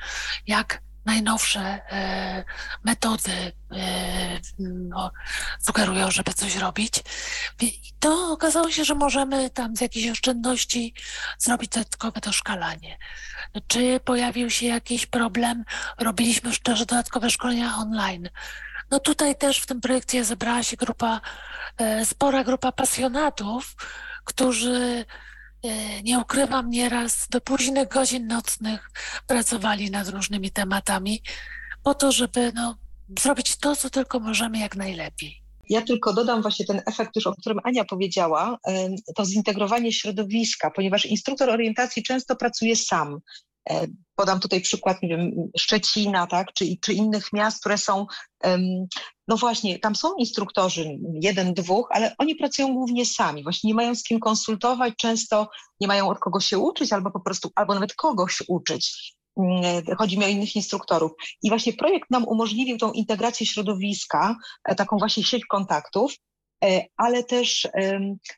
jak 0.46 0.82
najnowsze 1.04 1.60
e, 1.60 2.44
metody 2.84 3.52
e, 3.72 4.40
no, 4.58 5.10
sugerują, 5.60 6.10
żeby 6.10 6.34
coś 6.34 6.56
robić. 6.56 6.94
I 7.60 7.92
to 7.98 8.32
okazało 8.32 8.70
się, 8.70 8.84
że 8.84 8.94
możemy 8.94 9.50
tam 9.50 9.76
z 9.76 9.80
jakichś 9.80 10.08
oszczędności 10.08 10.94
zrobić 11.38 11.70
dodatkowe 11.70 12.20
doszkalanie. 12.20 12.98
Czy 13.66 14.00
pojawił 14.00 14.50
się 14.50 14.66
jakiś 14.66 15.06
problem? 15.06 15.64
Robiliśmy 15.98 16.50
też 16.62 16.78
dodatkowe 16.78 17.30
szkolenia 17.30 17.76
online. 17.76 18.28
No 18.90 19.00
tutaj 19.00 19.36
też 19.36 19.58
w 19.58 19.66
tym 19.66 19.80
projekcie 19.80 20.24
zebrała 20.24 20.62
się 20.62 20.76
grupa, 20.76 21.20
e, 21.78 22.04
spora 22.04 22.44
grupa 22.44 22.72
pasjonatów, 22.72 23.76
którzy 24.24 25.04
nie 26.04 26.18
ukrywam, 26.18 26.70
nieraz 26.70 27.28
do 27.28 27.40
późnych 27.40 27.88
godzin 27.88 28.26
nocnych 28.26 28.90
pracowali 29.26 29.90
nad 29.90 30.08
różnymi 30.08 30.50
tematami, 30.50 31.22
po 31.82 31.94
to, 31.94 32.12
żeby 32.12 32.52
no, 32.54 32.76
zrobić 33.20 33.56
to, 33.56 33.76
co 33.76 33.90
tylko 33.90 34.20
możemy 34.20 34.58
jak 34.58 34.76
najlepiej. 34.76 35.42
Ja 35.68 35.82
tylko 35.82 36.12
dodam 36.12 36.42
właśnie 36.42 36.66
ten 36.66 36.82
efekt, 36.86 37.16
już 37.16 37.26
o 37.26 37.34
którym 37.34 37.58
Ania 37.64 37.84
powiedziała, 37.84 38.58
to 39.16 39.24
zintegrowanie 39.24 39.92
środowiska, 39.92 40.70
ponieważ 40.70 41.06
instruktor 41.06 41.50
orientacji 41.50 42.02
często 42.02 42.36
pracuje 42.36 42.76
sam. 42.76 43.20
E, 43.70 43.86
podam 44.16 44.40
tutaj 44.40 44.60
przykład, 44.60 45.02
nie 45.02 45.08
wiem, 45.08 45.50
Szczecina, 45.58 46.26
tak, 46.26 46.52
czy, 46.52 46.64
czy 46.84 46.92
innych 46.92 47.32
miast, 47.32 47.60
które 47.60 47.78
są, 47.78 48.06
no 49.28 49.36
właśnie, 49.36 49.78
tam 49.78 49.96
są 49.96 50.14
instruktorzy, 50.14 50.98
jeden, 51.22 51.54
dwóch, 51.54 51.88
ale 51.90 52.14
oni 52.18 52.34
pracują 52.34 52.74
głównie 52.74 53.06
sami, 53.06 53.42
właśnie 53.42 53.68
nie 53.68 53.74
mają 53.74 53.94
z 53.94 54.02
kim 54.02 54.20
konsultować, 54.20 54.94
często 54.96 55.48
nie 55.80 55.86
mają 55.86 56.08
od 56.08 56.18
kogo 56.18 56.40
się 56.40 56.58
uczyć, 56.58 56.92
albo 56.92 57.10
po 57.10 57.20
prostu, 57.20 57.50
albo 57.54 57.74
nawet 57.74 57.94
kogoś 57.94 58.42
uczyć. 58.48 59.14
Mm, 59.36 59.84
chodzi 59.98 60.18
mi 60.18 60.24
o 60.24 60.28
innych 60.28 60.56
instruktorów. 60.56 61.12
I 61.42 61.48
właśnie 61.48 61.72
projekt 61.72 62.10
nam 62.10 62.24
umożliwił 62.28 62.78
tą 62.78 62.92
integrację 62.92 63.46
środowiska, 63.46 64.36
e, 64.68 64.74
taką 64.74 64.98
właśnie 64.98 65.24
sieć 65.24 65.46
kontaktów, 65.46 66.14
ale 66.96 67.24
też 67.24 67.68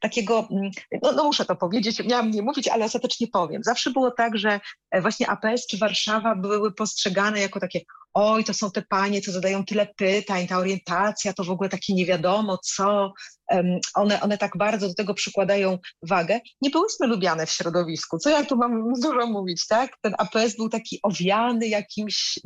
takiego, 0.00 0.48
mm, 0.50 0.70
no, 1.02 1.12
no, 1.12 1.24
muszę 1.24 1.44
to 1.44 1.56
powiedzieć, 1.56 2.04
miałam 2.04 2.30
nie 2.30 2.42
mówić, 2.42 2.68
ale 2.68 2.84
ostatecznie 2.84 3.26
powiem. 3.32 3.62
Zawsze 3.64 3.90
było 3.90 4.10
tak, 4.10 4.38
że 4.38 4.60
e, 4.90 5.00
właśnie 5.00 5.30
APS 5.30 5.66
czy 5.66 5.78
Warszawa 5.78 6.34
były 6.34 6.74
postrzegane 6.74 7.40
jako 7.40 7.60
takie, 7.60 7.80
oj, 8.14 8.44
to 8.44 8.54
są 8.54 8.70
te 8.70 8.82
panie, 8.82 9.20
co 9.20 9.32
zadają 9.32 9.64
tyle 9.64 9.86
pytań, 9.96 10.46
ta 10.46 10.58
orientacja 10.58 11.32
to 11.32 11.44
w 11.44 11.50
ogóle 11.50 11.68
takie 11.68 11.94
nie 11.94 12.06
wiadomo 12.06 12.58
co, 12.58 13.12
one, 13.94 14.20
one 14.20 14.38
tak 14.38 14.56
bardzo 14.56 14.88
do 14.88 14.94
tego 14.94 15.14
przykładają 15.14 15.78
wagę. 16.02 16.40
Nie 16.62 16.70
byłyśmy 16.70 17.06
lubiane 17.06 17.46
w 17.46 17.50
środowisku, 17.50 18.18
co 18.18 18.30
ja 18.30 18.44
tu 18.44 18.56
mam 18.56 18.92
dużo 19.00 19.26
mówić, 19.26 19.66
tak? 19.66 19.90
Ten 20.00 20.14
APS 20.18 20.56
był 20.56 20.68
taki 20.68 20.98
owiany 21.02 21.68
jakimś 21.68 22.38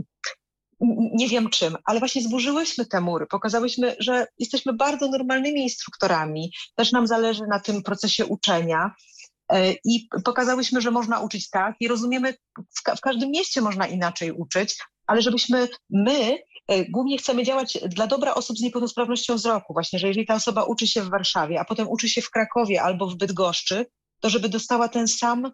nie 1.15 1.29
wiem 1.29 1.51
czym, 1.51 1.77
ale 1.85 1.99
właśnie 1.99 2.23
zburzyłyśmy 2.23 2.87
te 2.87 3.01
mury, 3.01 3.27
pokazałyśmy, 3.27 3.97
że 3.99 4.27
jesteśmy 4.39 4.73
bardzo 4.73 5.09
normalnymi 5.09 5.63
instruktorami, 5.63 6.53
też 6.75 6.93
nam 6.93 7.07
zależy 7.07 7.43
na 7.51 7.61
tym 7.61 7.83
procesie 7.83 8.27
uczenia. 8.27 8.95
E, 9.53 9.73
i 9.85 10.09
pokazałyśmy, 10.25 10.81
że 10.81 10.91
można 10.91 11.21
uczyć 11.21 11.51
tak 11.51 11.75
i 11.81 11.89
rozumiemy, 11.89 12.35
w, 12.79 12.83
ka 12.83 12.97
w 12.97 13.01
każdym 13.01 13.31
mieście 13.31 13.61
można 13.61 13.87
inaczej 13.87 14.33
uczyć, 14.33 14.79
ale 15.07 15.23
żebyśmy 15.23 15.69
my 15.91 16.39
e, 16.69 16.85
głównie 16.85 17.19
chcemy 17.19 17.45
działać 17.45 17.79
dla 17.89 18.07
dobra 18.07 18.35
osób 18.35 18.59
z 18.59 18.63
niepełnosprawnością 18.63 19.35
wzroku, 19.35 19.73
właśnie, 19.73 19.99
że 19.99 20.09
jeżeli 20.09 20.27
ta 20.27 20.35
osoba 20.35 20.65
uczy 20.65 20.87
się 20.87 21.03
w 21.03 21.11
Warszawie, 21.11 21.61
a 21.61 21.65
potem 21.65 21.89
uczy 21.89 22.09
się 22.09 22.23
w 22.23 22.31
Krakowie 22.31 22.83
albo 22.83 23.07
w 23.07 23.17
Bydgoszczy, 23.17 23.87
to 24.21 24.31
żeby 24.31 24.49
dostała 24.49 24.89
ten 24.89 25.09
sam 25.09 25.53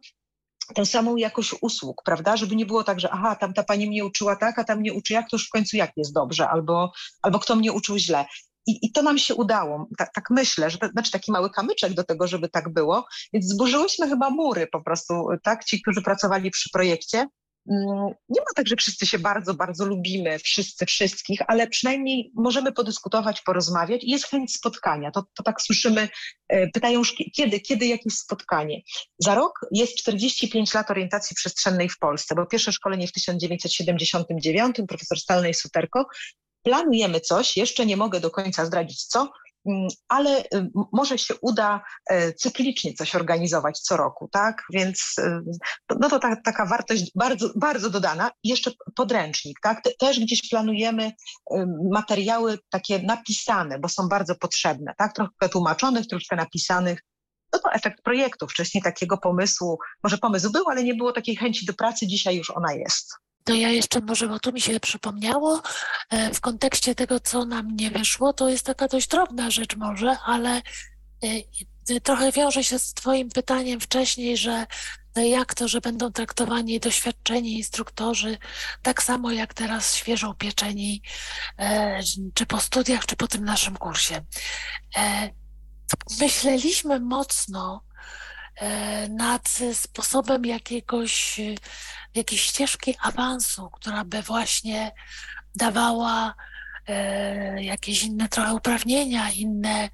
tę 0.74 0.86
samą 0.86 1.16
jakość 1.16 1.54
usług, 1.60 2.02
prawda? 2.04 2.36
Żeby 2.36 2.56
nie 2.56 2.66
było 2.66 2.84
tak, 2.84 3.00
że 3.00 3.10
aha, 3.10 3.36
tam 3.36 3.54
ta 3.54 3.62
pani 3.62 3.88
mnie 3.88 4.04
uczyła 4.04 4.36
tak, 4.36 4.58
a 4.58 4.64
tam 4.64 4.78
mnie 4.78 4.92
uczy 4.92 5.12
jak, 5.12 5.30
to 5.30 5.36
już 5.36 5.46
w 5.46 5.50
końcu 5.50 5.76
jak 5.76 5.92
jest 5.96 6.14
dobrze, 6.14 6.48
albo, 6.48 6.92
albo 7.22 7.38
kto 7.38 7.56
mnie 7.56 7.72
uczył 7.72 7.98
źle. 7.98 8.24
I, 8.66 8.86
I 8.86 8.92
to 8.92 9.02
nam 9.02 9.18
się 9.18 9.34
udało. 9.34 9.88
Tak, 9.98 10.12
tak 10.14 10.24
myślę, 10.30 10.70
że 10.70 10.78
to 10.78 10.88
znaczy 10.88 11.10
taki 11.10 11.32
mały 11.32 11.50
kamyczek 11.50 11.94
do 11.94 12.04
tego, 12.04 12.26
żeby 12.26 12.48
tak 12.48 12.72
było. 12.72 13.06
Więc 13.32 13.46
zburzyłyśmy 13.46 14.08
chyba 14.08 14.30
mury 14.30 14.66
po 14.66 14.82
prostu, 14.82 15.26
tak? 15.42 15.64
Ci, 15.64 15.82
którzy 15.82 16.02
pracowali 16.02 16.50
przy 16.50 16.70
projekcie, 16.72 17.26
nie 17.66 18.40
ma 18.40 18.46
tak, 18.56 18.66
że 18.66 18.76
wszyscy 18.76 19.06
się 19.06 19.18
bardzo, 19.18 19.54
bardzo 19.54 19.86
lubimy, 19.86 20.38
wszyscy, 20.38 20.86
wszystkich, 20.86 21.40
ale 21.46 21.66
przynajmniej 21.66 22.32
możemy 22.34 22.72
podyskutować, 22.72 23.42
porozmawiać 23.42 24.04
i 24.04 24.10
jest 24.10 24.26
chęć 24.26 24.54
spotkania. 24.54 25.10
To, 25.10 25.24
to 25.36 25.42
tak 25.42 25.62
słyszymy, 25.62 26.08
e, 26.48 26.68
pytają 26.68 26.98
już 26.98 27.14
kiedy, 27.36 27.60
kiedy 27.60 27.86
jakieś 27.86 28.14
spotkanie. 28.14 28.82
Za 29.18 29.34
rok 29.34 29.60
jest 29.72 29.96
45 29.96 30.74
lat 30.74 30.90
orientacji 30.90 31.36
przestrzennej 31.36 31.88
w 31.88 31.98
Polsce, 31.98 32.34
bo 32.34 32.46
pierwsze 32.46 32.72
szkolenie 32.72 33.08
w 33.08 33.12
1979, 33.12 34.76
profesor 34.88 35.18
Stalnej 35.18 35.54
Suterko. 35.54 36.06
Planujemy 36.62 37.20
coś, 37.20 37.56
jeszcze 37.56 37.86
nie 37.86 37.96
mogę 37.96 38.20
do 38.20 38.30
końca 38.30 38.66
zdradzić 38.66 39.04
co, 39.04 39.28
Mm, 39.28 39.43
ale 40.08 40.40
y, 40.40 40.70
może 40.92 41.18
się 41.18 41.34
uda 41.42 41.84
e, 42.10 42.32
cyklicznie 42.32 42.94
coś 42.94 43.14
organizować 43.14 43.80
co 43.80 43.96
roku, 43.96 44.28
tak? 44.32 44.62
Więc 44.72 45.14
y, 45.18 45.40
no 46.00 46.08
to 46.08 46.18
ta, 46.18 46.36
taka 46.36 46.66
wartość 46.66 47.10
bardzo, 47.14 47.50
bardzo 47.56 47.90
dodana. 47.90 48.30
Jeszcze 48.44 48.70
podręcznik, 48.96 49.58
tak? 49.62 49.82
Też 49.98 50.20
gdzieś 50.20 50.48
planujemy 50.48 51.06
y, 51.06 51.66
materiały 51.90 52.58
takie 52.70 52.98
napisane, 52.98 53.78
bo 53.78 53.88
są 53.88 54.08
bardzo 54.08 54.34
potrzebne, 54.34 54.94
tak? 54.98 55.14
Trochę 55.14 55.48
tłumaczonych, 55.52 56.06
troszkę 56.06 56.36
napisanych. 56.36 57.00
No 57.52 57.58
to 57.58 57.72
efekt 57.72 58.02
projektu. 58.02 58.48
Wcześniej 58.48 58.82
takiego 58.82 59.18
pomysłu, 59.18 59.78
może 60.02 60.18
pomysł 60.18 60.52
był, 60.52 60.68
ale 60.68 60.84
nie 60.84 60.94
było 60.94 61.12
takiej 61.12 61.36
chęci 61.36 61.66
do 61.66 61.74
pracy, 61.74 62.06
dzisiaj 62.06 62.36
już 62.36 62.50
ona 62.50 62.72
jest. 62.72 63.14
To 63.44 63.54
ja 63.54 63.68
jeszcze 63.68 64.00
może, 64.00 64.28
bo 64.28 64.38
tu 64.38 64.52
mi 64.52 64.60
się 64.60 64.80
przypomniało, 64.80 65.62
e, 66.10 66.34
w 66.34 66.40
kontekście 66.40 66.94
tego, 66.94 67.20
co 67.20 67.44
nam 67.44 67.76
nie 67.76 67.90
wyszło, 67.90 68.32
to 68.32 68.48
jest 68.48 68.66
taka 68.66 68.88
dość 68.88 69.08
drobna 69.08 69.50
rzecz 69.50 69.76
może, 69.76 70.16
ale 70.26 70.62
e, 71.90 72.00
trochę 72.00 72.32
wiąże 72.32 72.64
się 72.64 72.78
z 72.78 72.94
Twoim 72.94 73.28
pytaniem 73.28 73.80
wcześniej, 73.80 74.36
że 74.36 74.66
jak 75.16 75.54
to, 75.54 75.68
że 75.68 75.80
będą 75.80 76.12
traktowani 76.12 76.80
doświadczeni 76.80 77.56
instruktorzy 77.56 78.38
tak 78.82 79.02
samo 79.02 79.30
jak 79.30 79.54
teraz 79.54 79.94
świeżo 79.94 80.30
upieczeni, 80.30 81.02
e, 81.58 82.00
czy 82.34 82.46
po 82.46 82.60
studiach, 82.60 83.06
czy 83.06 83.16
po 83.16 83.28
tym 83.28 83.44
naszym 83.44 83.76
kursie. 83.76 84.20
Myśleliśmy 86.20 87.00
mocno 87.00 87.84
nad 89.10 89.48
sposobem 89.72 90.44
jakiegoś 90.44 91.40
jakiejś 92.14 92.42
ścieżki 92.42 92.94
awansu, 93.00 93.70
która 93.70 94.04
by 94.04 94.22
właśnie 94.22 94.92
dawała 95.56 96.34
e, 96.88 97.64
jakieś 97.64 98.02
inne 98.02 98.28
trochę 98.28 98.54
uprawnienia, 98.54 99.30
inne, 99.30 99.90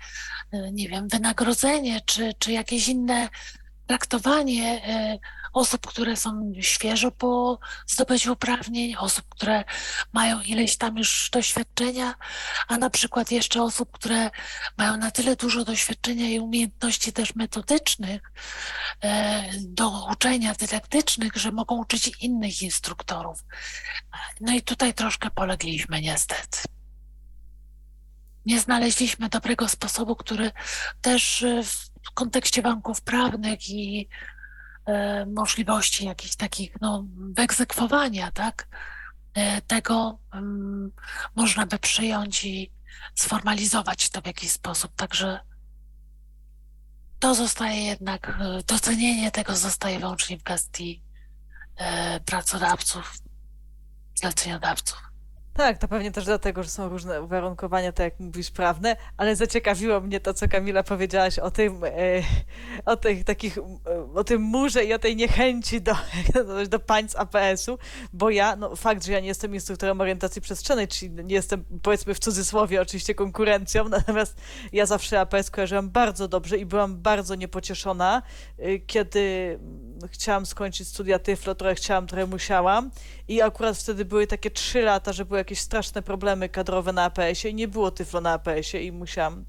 e, 0.52 0.72
nie 0.72 0.88
wiem, 0.88 1.08
wynagrodzenie, 1.08 2.00
czy, 2.06 2.34
czy 2.38 2.52
jakieś 2.52 2.88
inne 2.88 3.28
traktowanie 3.86 4.82
e, 4.84 5.18
osób, 5.52 5.86
które 5.86 6.16
są 6.16 6.52
świeżo 6.60 7.10
po 7.10 7.58
zdobyciu 7.86 8.32
uprawnień, 8.32 8.96
osób, 8.96 9.24
które 9.28 9.64
mają 10.12 10.40
ileś 10.40 10.76
tam 10.76 10.96
już 10.98 11.30
doświadczenia, 11.32 12.14
a 12.68 12.78
na 12.78 12.90
przykład 12.90 13.30
jeszcze 13.30 13.62
osób, 13.62 13.90
które 13.92 14.30
mają 14.76 14.96
na 14.96 15.10
tyle 15.10 15.36
dużo 15.36 15.64
doświadczenia 15.64 16.30
i 16.30 16.40
umiejętności 16.40 17.12
też 17.12 17.34
metodycznych 17.34 18.32
e, 19.00 19.42
do 19.58 20.06
uczenia 20.12 20.54
dydaktycznych, 20.54 21.36
że 21.36 21.52
mogą 21.52 21.78
uczyć 21.78 22.10
innych 22.20 22.62
instruktorów. 22.62 23.44
No 24.40 24.52
i 24.52 24.62
tutaj 24.62 24.94
troszkę 24.94 25.30
polegliśmy 25.30 26.00
niestety 26.00 26.58
nie 28.46 28.60
znaleźliśmy 28.60 29.28
dobrego 29.28 29.68
sposobu, 29.68 30.16
który 30.16 30.50
też 31.00 31.44
w 32.04 32.10
kontekście 32.14 32.62
banków 32.62 33.00
prawnych 33.00 33.70
i 33.70 34.08
e, 34.08 34.39
możliwości 35.26 36.04
jakichś 36.04 36.36
takich 36.36 36.80
no, 36.80 37.04
wyegzekwowania, 37.16 38.32
tak, 38.32 38.68
e, 39.34 39.62
tego 39.62 40.18
um, 40.32 40.92
można 41.34 41.66
by 41.66 41.78
przyjąć 41.78 42.44
i 42.44 42.70
sformalizować 43.14 44.10
to 44.10 44.20
w 44.20 44.26
jakiś 44.26 44.50
sposób. 44.50 44.92
Także 44.96 45.40
to 47.18 47.34
zostaje 47.34 47.84
jednak, 47.84 48.28
e, 48.40 48.62
docenienie 48.62 49.30
tego 49.30 49.56
zostaje 49.56 49.98
wyłącznie 49.98 50.38
w 50.38 50.42
gestii 50.42 51.02
e, 51.76 52.20
pracodawców, 52.20 53.14
zleceniodawców. 54.14 55.09
Tak, 55.60 55.78
to 55.78 55.88
pewnie 55.88 56.10
też 56.10 56.24
dlatego, 56.24 56.62
że 56.62 56.68
są 56.68 56.88
różne 56.88 57.22
uwarunkowania, 57.22 57.92
tak 57.92 58.04
jak 58.04 58.20
mówisz, 58.20 58.50
prawne, 58.50 58.96
ale 59.16 59.36
zaciekawiło 59.36 60.00
mnie 60.00 60.20
to, 60.20 60.34
co 60.34 60.48
Kamila 60.48 60.82
powiedziałaś 60.82 61.38
o 61.38 61.50
tym, 61.50 61.84
e, 61.84 61.90
o 62.84 62.96
tych 62.96 63.24
takich, 63.24 63.58
e, 63.58 63.62
o 64.14 64.24
tym 64.24 64.42
murze 64.42 64.84
i 64.84 64.94
o 64.94 64.98
tej 64.98 65.16
niechęci 65.16 65.80
do, 65.80 65.92
do 66.70 66.78
państw 66.78 67.16
APS-u, 67.16 67.78
bo 68.12 68.30
ja, 68.30 68.56
no 68.56 68.76
fakt, 68.76 69.04
że 69.04 69.12
ja 69.12 69.20
nie 69.20 69.28
jestem 69.28 69.54
instruktorem 69.54 70.00
orientacji 70.00 70.42
przestrzennej, 70.42 70.88
czyli 70.88 71.10
nie 71.10 71.34
jestem, 71.34 71.64
powiedzmy 71.82 72.14
w 72.14 72.18
cudzysłowie 72.18 72.82
oczywiście 72.82 73.14
konkurencją, 73.14 73.88
natomiast 73.98 74.40
ja 74.72 74.86
zawsze 74.86 75.20
APS 75.20 75.50
kojarzyłam 75.50 75.90
bardzo 75.90 76.28
dobrze 76.28 76.58
i 76.58 76.66
byłam 76.66 76.96
bardzo 76.96 77.34
niepocieszona, 77.34 78.22
e, 78.58 78.78
kiedy 78.78 79.58
chciałam 80.08 80.46
skończyć 80.46 80.88
studia 80.88 81.18
Tyflo, 81.18 81.54
trochę 81.54 81.74
chciałam, 81.74 82.06
trochę 82.06 82.26
musiałam 82.26 82.90
i 83.28 83.42
akurat 83.42 83.76
wtedy 83.78 84.04
były 84.04 84.26
takie 84.26 84.50
trzy 84.50 84.82
lata, 84.82 85.12
że 85.12 85.24
były 85.24 85.38
jakieś 85.38 85.60
straszne 85.60 86.02
problemy 86.02 86.48
kadrowe 86.48 86.92
na 86.92 87.04
APS-ie 87.04 87.52
i 87.52 87.54
nie 87.54 87.68
było 87.68 87.90
Tyflo 87.90 88.20
na 88.20 88.32
APS-ie 88.32 88.84
i 88.84 88.92
musiałam 88.92 89.44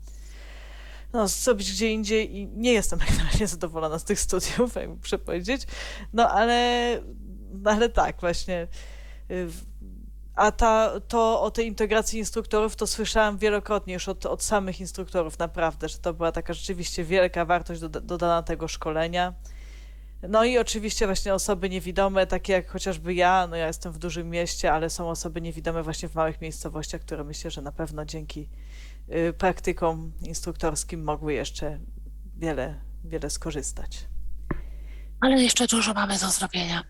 no, 1.14 1.28
zrobić 1.28 1.72
gdzie 1.72 1.92
indziej 1.92 2.36
i 2.38 2.48
nie 2.48 2.74
jestem 2.74 3.00
jak 3.10 3.18
na 3.18 3.24
razie 3.24 3.48
zadowolona 3.48 4.00
z 4.00 4.04
tych 4.04 4.20
studiów, 4.20 4.76
jak 4.76 4.90
muszę 4.90 5.20
powiedzieć. 5.20 5.62
No 6.14 6.30
ale, 6.30 7.02
no, 7.52 7.72
ale 7.72 7.90
tak 7.90 8.22
właśnie. 8.22 8.68
A 10.36 10.52
ta, 10.52 11.00
to 11.08 11.42
o 11.42 11.52
tej 11.52 11.68
integracji 11.68 12.20
instruktorów 12.20 12.76
to 12.76 12.88
słyszałam 12.88 13.38
wielokrotnie 13.38 13.94
już 13.94 14.08
od, 14.08 14.26
od 14.26 14.44
samych 14.44 14.80
instruktorów 14.80 15.40
naprawdę, 15.40 15.90
że 15.90 15.98
to 15.98 16.14
była 16.14 16.32
taka 16.32 16.54
rzeczywiście 16.54 17.04
wielka 17.04 17.46
wartość 17.46 17.82
dodana 17.82 18.44
tego 18.44 18.68
szkolenia. 18.68 19.34
No 20.30 20.44
i 20.44 20.58
oczywiście 20.58 21.06
właśnie 21.06 21.34
osoby 21.34 21.70
niewidome, 21.70 22.28
takie 22.28 22.54
jak 22.54 22.70
chociażby 22.70 23.14
ja, 23.14 23.48
no 23.50 23.56
ja 23.56 23.68
jestem 23.68 23.92
w 23.92 23.98
dużym 23.98 24.30
mieście, 24.30 24.74
ale 24.74 24.90
są 24.90 25.10
osoby 25.10 25.42
niewidome 25.42 25.84
właśnie 25.84 26.10
w 26.10 26.16
małych 26.16 26.42
miejscowościach, 26.42 27.02
które 27.02 27.24
myślę, 27.24 27.52
że 27.52 27.62
na 27.62 27.72
pewno 27.72 28.06
dzięki 28.06 28.50
y, 29.10 29.34
praktykom 29.34 30.12
instruktorskim 30.26 31.04
mogły 31.04 31.34
jeszcze 31.34 31.80
wiele, 32.38 32.76
wiele 33.04 33.30
skorzystać. 33.30 34.06
Ale 35.22 35.44
jeszcze 35.44 35.68
dużo 35.68 35.94
mamy 35.94 36.20
do 36.20 36.30
zrobienia. 36.30 36.84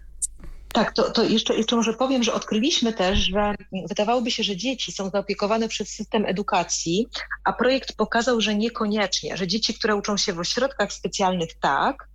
Tak, 0.74 0.94
to, 0.94 1.12
to 1.12 1.24
jeszcze, 1.24 1.56
jeszcze 1.56 1.76
może 1.76 1.94
powiem, 1.94 2.24
że 2.24 2.34
odkryliśmy 2.34 2.94
też, 2.94 3.20
że 3.20 3.56
wydawałoby 3.90 4.32
się, 4.32 4.44
że 4.44 4.58
dzieci 4.58 4.92
są 4.92 5.10
zaopiekowane 5.10 5.68
przez 5.68 5.90
system 5.90 6.26
edukacji, 6.26 7.08
a 7.44 7.54
projekt 7.54 7.94
pokazał, 7.94 8.42
że 8.42 8.56
niekoniecznie, 8.56 9.38
że 9.38 9.48
dzieci, 9.48 9.74
które 9.74 9.96
uczą 9.96 10.18
się 10.18 10.34
w 10.34 10.40
ośrodkach 10.40 10.94
specjalnych 10.94 11.50
tak, 11.60 12.11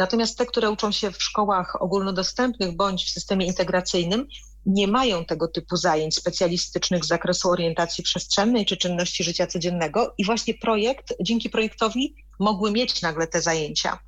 Natomiast 0.00 0.38
te, 0.38 0.46
które 0.46 0.70
uczą 0.70 0.92
się 0.92 1.10
w 1.10 1.22
szkołach 1.22 1.82
ogólnodostępnych 1.82 2.76
bądź 2.76 3.04
w 3.04 3.10
systemie 3.10 3.46
integracyjnym, 3.46 4.26
nie 4.66 4.88
mają 4.88 5.24
tego 5.24 5.48
typu 5.48 5.76
zajęć 5.76 6.14
specjalistycznych 6.14 7.04
z 7.04 7.08
zakresu 7.08 7.50
orientacji 7.50 8.04
przestrzennej 8.04 8.66
czy 8.66 8.76
czynności 8.76 9.24
życia 9.24 9.46
codziennego 9.46 10.14
i 10.18 10.24
właśnie 10.24 10.54
projekt, 10.54 11.14
dzięki 11.22 11.50
projektowi 11.50 12.14
mogły 12.38 12.72
mieć 12.72 13.02
nagle 13.02 13.26
te 13.26 13.42
zajęcia. 13.42 13.98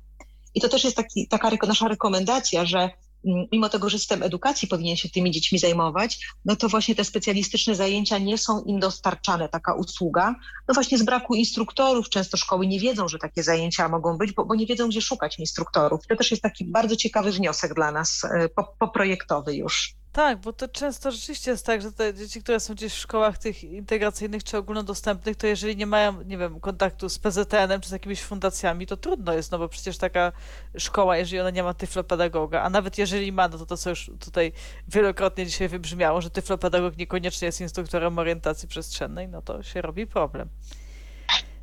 I 0.55 0.61
to 0.61 0.69
też 0.69 0.83
jest 0.83 0.97
taki, 0.97 1.27
taka 1.27 1.51
nasza 1.67 1.87
rekomendacja, 1.87 2.65
że 2.65 2.89
mimo 3.51 3.69
tego, 3.69 3.89
że 3.89 3.97
system 3.97 4.23
edukacji 4.23 4.67
powinien 4.67 4.95
się 4.95 5.09
tymi 5.09 5.31
dziećmi 5.31 5.59
zajmować, 5.59 6.19
no 6.45 6.55
to 6.55 6.69
właśnie 6.69 6.95
te 6.95 7.03
specjalistyczne 7.03 7.75
zajęcia 7.75 8.17
nie 8.17 8.37
są 8.37 8.63
im 8.63 8.79
dostarczane, 8.79 9.49
taka 9.49 9.73
usługa. 9.73 10.35
No 10.67 10.73
właśnie 10.73 10.97
z 10.97 11.03
braku 11.03 11.35
instruktorów 11.35 12.09
często 12.09 12.37
szkoły 12.37 12.67
nie 12.67 12.79
wiedzą, 12.79 13.07
że 13.07 13.19
takie 13.19 13.43
zajęcia 13.43 13.89
mogą 13.89 14.17
być, 14.17 14.31
bo, 14.31 14.45
bo 14.45 14.55
nie 14.55 14.65
wiedzą, 14.65 14.89
gdzie 14.89 15.01
szukać 15.01 15.39
instruktorów. 15.39 16.07
To 16.07 16.15
też 16.15 16.31
jest 16.31 16.43
taki 16.43 16.65
bardzo 16.65 16.95
ciekawy 16.95 17.31
wniosek 17.31 17.73
dla 17.73 17.91
nas, 17.91 18.21
e, 18.23 18.49
poprojektowy 18.79 19.55
już. 19.55 20.02
Tak, 20.13 20.39
bo 20.39 20.53
to 20.53 20.67
często 20.67 21.11
rzeczywiście 21.11 21.51
jest 21.51 21.65
tak, 21.65 21.81
że 21.81 21.91
te 21.91 22.13
dzieci, 22.13 22.43
które 22.43 22.59
są 22.59 22.73
gdzieś 22.73 22.93
w 22.93 22.97
szkołach 22.97 23.37
tych 23.37 23.63
integracyjnych 23.63 24.43
czy 24.43 24.57
ogólnodostępnych, 24.57 25.37
to 25.37 25.47
jeżeli 25.47 25.77
nie 25.77 25.85
mają, 25.85 26.21
nie 26.21 26.37
wiem, 26.37 26.59
kontaktu 26.59 27.09
z 27.09 27.19
PZTN-em 27.19 27.81
czy 27.81 27.89
z 27.89 27.91
jakimiś 27.91 28.21
fundacjami, 28.21 28.87
to 28.87 28.97
trudno 28.97 29.33
jest, 29.33 29.51
no 29.51 29.57
bo 29.59 29.69
przecież 29.69 29.97
taka 29.97 30.31
szkoła, 30.77 31.17
jeżeli 31.17 31.39
ona 31.39 31.49
nie 31.49 31.63
ma 31.63 31.73
tyflopedagoga, 31.73 32.61
a 32.61 32.69
nawet 32.69 32.97
jeżeli 32.97 33.31
ma, 33.31 33.47
no 33.47 33.57
to 33.57 33.65
to 33.65 33.77
co 33.77 33.89
już 33.89 34.11
tutaj 34.19 34.51
wielokrotnie 34.87 35.45
dzisiaj 35.45 35.69
wybrzmiało, 35.69 36.21
że 36.21 36.29
tyflopedagog 36.29 36.97
niekoniecznie 36.97 37.45
jest 37.45 37.61
instruktorem 37.61 38.19
orientacji 38.19 38.67
przestrzennej, 38.67 39.27
no 39.27 39.41
to 39.41 39.63
się 39.63 39.81
robi 39.81 40.07
problem. 40.07 40.49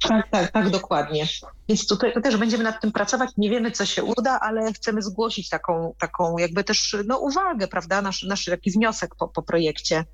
Tak, 0.09 0.31
tak, 0.31 0.51
tak, 0.51 0.71
dokładnie. 0.71 1.27
Więc 1.69 1.87
tutaj 1.87 2.13
też 2.23 2.37
będziemy 2.37 2.65
nad 2.65 2.81
tym 2.81 2.93
pracować. 2.93 3.31
Nie 3.37 3.51
wiemy, 3.51 3.71
co 3.71 3.87
się 3.87 4.05
uda, 4.05 4.41
ale 4.41 4.73
chcemy 4.73 5.03
zgłosić 5.03 5.49
taką, 5.49 5.95
taką 5.99 6.39
jakby 6.39 6.65
też 6.65 6.97
no, 7.07 7.19
uwagę, 7.19 7.69
prawda, 7.69 8.03
nasz, 8.03 8.23
nasz 8.23 8.45
taki 8.45 8.71
wniosek 8.71 9.15
po, 9.15 9.29
po 9.29 9.43
projekcie 9.43 10.05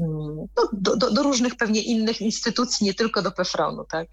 mm, 0.00 0.46
no, 0.56 0.68
do, 0.72 0.96
do, 0.96 1.10
do 1.10 1.22
różnych 1.22 1.56
pewnie 1.56 1.82
innych 1.82 2.20
instytucji, 2.20 2.86
nie 2.86 2.94
tylko 2.94 3.22
do 3.22 3.32
PEFRON-u, 3.32 3.84
tak? 3.84 4.08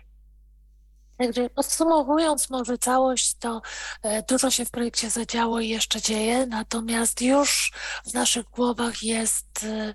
Także 1.20 1.50
podsumowując 1.50 2.50
może 2.50 2.78
całość, 2.78 3.36
to 3.40 3.62
e, 4.04 4.24
dużo 4.24 4.52
się 4.52 4.66
w 4.66 4.72
projekcie 4.72 5.10
zadziało 5.10 5.60
i 5.60 5.70
jeszcze 5.70 6.02
dzieje, 6.02 6.46
natomiast 6.46 7.22
już 7.22 7.72
w 8.06 8.14
naszych 8.14 8.46
głowach 8.46 9.04
jest 9.04 9.64
e, 9.64 9.94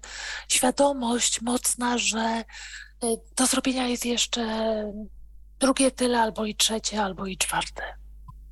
świadomość 0.49 1.43
mocna, 1.43 1.99
że 1.99 2.20
e, 2.20 2.45
do 3.37 3.47
zrobienia 3.47 3.89
jest 3.89 4.07
jeszcze 4.07 4.43
drugie 5.61 5.91
tyle, 5.91 6.21
albo 6.21 6.45
i 6.45 6.55
trzecie, 6.55 7.03
albo 7.03 7.27
i 7.27 7.37
czwarte. 7.37 7.83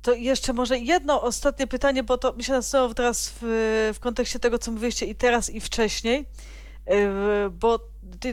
To 0.01 0.13
jeszcze 0.13 0.53
może 0.53 0.79
jedno 0.79 1.21
ostatnie 1.21 1.67
pytanie, 1.67 2.03
bo 2.03 2.17
to 2.17 2.33
mi 2.33 2.43
się 2.43 2.53
nasunęło 2.53 2.93
teraz 2.93 3.33
w, 3.41 3.91
w 3.95 3.99
kontekście 3.99 4.39
tego, 4.39 4.59
co 4.59 4.71
mówiliście 4.71 5.05
i 5.05 5.15
teraz, 5.15 5.49
i 5.49 5.61
wcześniej, 5.61 6.25
y, 6.89 7.49
bo 7.49 7.79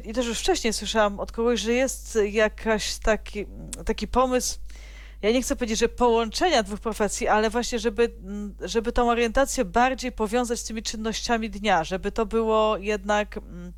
i 0.04 0.12
też 0.12 0.26
już 0.26 0.38
wcześniej 0.38 0.72
słyszałam 0.72 1.20
od 1.20 1.32
kogoś, 1.32 1.60
że 1.60 1.72
jest 1.72 2.18
jakaś 2.32 2.98
taki, 2.98 3.46
taki 3.84 4.08
pomysł, 4.08 4.58
ja 5.22 5.30
nie 5.30 5.42
chcę 5.42 5.56
powiedzieć, 5.56 5.78
że 5.78 5.88
połączenia 5.88 6.62
dwóch 6.62 6.80
profesji, 6.80 7.28
ale 7.28 7.50
właśnie, 7.50 7.78
żeby, 7.78 8.12
żeby 8.60 8.92
tą 8.92 9.10
orientację 9.10 9.64
bardziej 9.64 10.12
powiązać 10.12 10.60
z 10.60 10.64
tymi 10.64 10.82
czynnościami 10.82 11.50
dnia, 11.50 11.84
żeby 11.84 12.12
to 12.12 12.26
było 12.26 12.76
jednak 12.76 13.36
mm, 13.36 13.72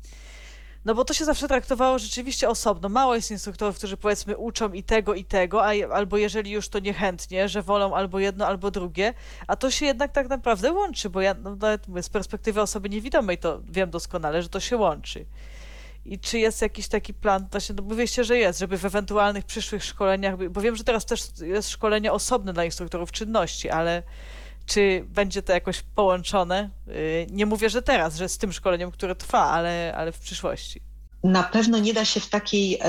no 0.85 0.95
bo 0.95 1.05
to 1.05 1.13
się 1.13 1.25
zawsze 1.25 1.47
traktowało 1.47 1.99
rzeczywiście 1.99 2.49
osobno. 2.49 2.89
Mało 2.89 3.15
jest 3.15 3.31
instruktorów, 3.31 3.77
którzy 3.77 3.97
powiedzmy 3.97 4.37
uczą 4.37 4.73
i 4.73 4.83
tego, 4.83 5.13
i 5.13 5.25
tego, 5.25 5.65
a, 5.65 5.71
albo 5.93 6.17
jeżeli 6.17 6.51
już 6.51 6.69
to 6.69 6.79
niechętnie, 6.79 7.49
że 7.49 7.61
wolą 7.61 7.95
albo 7.95 8.19
jedno, 8.19 8.47
albo 8.47 8.71
drugie, 8.71 9.13
a 9.47 9.55
to 9.55 9.71
się 9.71 9.85
jednak 9.85 10.11
tak 10.11 10.29
naprawdę 10.29 10.71
łączy, 10.71 11.09
bo 11.09 11.21
ja 11.21 11.33
no, 11.33 11.49
nawet 11.49 11.85
z 12.01 12.09
perspektywy 12.09 12.61
osoby 12.61 12.89
niewidomej 12.89 13.37
to 13.37 13.61
wiem 13.69 13.89
doskonale, 13.89 14.43
że 14.43 14.49
to 14.49 14.59
się 14.59 14.77
łączy. 14.77 15.25
I 16.05 16.19
czy 16.19 16.39
jest 16.39 16.61
jakiś 16.61 16.87
taki 16.87 17.13
plan, 17.13 17.47
właśnie, 17.51 17.75
no 17.75 17.83
mówiliście, 17.83 18.23
że 18.23 18.37
jest, 18.37 18.59
żeby 18.59 18.77
w 18.77 18.85
ewentualnych 18.85 19.45
przyszłych 19.45 19.83
szkoleniach, 19.83 20.49
bo 20.49 20.61
wiem, 20.61 20.75
że 20.75 20.83
teraz 20.83 21.05
też 21.05 21.21
jest 21.41 21.69
szkolenie 21.69 22.11
osobne 22.11 22.53
dla 22.53 22.65
instruktorów 22.65 23.11
czynności, 23.11 23.69
ale 23.69 24.03
czy 24.65 25.05
będzie 25.09 25.41
to 25.41 25.53
jakoś 25.53 25.81
połączone? 25.95 26.69
Y, 26.87 27.27
nie 27.31 27.45
mówię, 27.45 27.69
że 27.69 27.81
teraz, 27.81 28.15
że 28.15 28.29
z 28.29 28.37
tym 28.37 28.53
szkoleniem, 28.53 28.91
które 28.91 29.15
trwa, 29.15 29.39
ale, 29.39 29.93
ale 29.97 30.11
w 30.11 30.19
przyszłości. 30.19 30.81
Na 31.23 31.43
pewno 31.43 31.79
nie 31.79 31.93
da 31.93 32.05
się 32.05 32.19
w 32.19 32.29
takiej, 32.29 32.79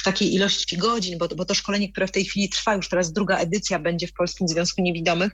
w 0.00 0.04
takiej 0.04 0.34
ilości 0.34 0.76
godzin, 0.76 1.18
bo, 1.18 1.28
bo 1.28 1.44
to 1.44 1.54
szkolenie, 1.54 1.92
które 1.92 2.06
w 2.06 2.12
tej 2.12 2.24
chwili 2.24 2.48
trwa, 2.48 2.74
już 2.74 2.88
teraz 2.88 3.12
druga 3.12 3.38
edycja 3.38 3.78
będzie 3.78 4.06
w 4.06 4.12
Polskim 4.12 4.48
Związku 4.48 4.82
Niewidomych, 4.82 5.32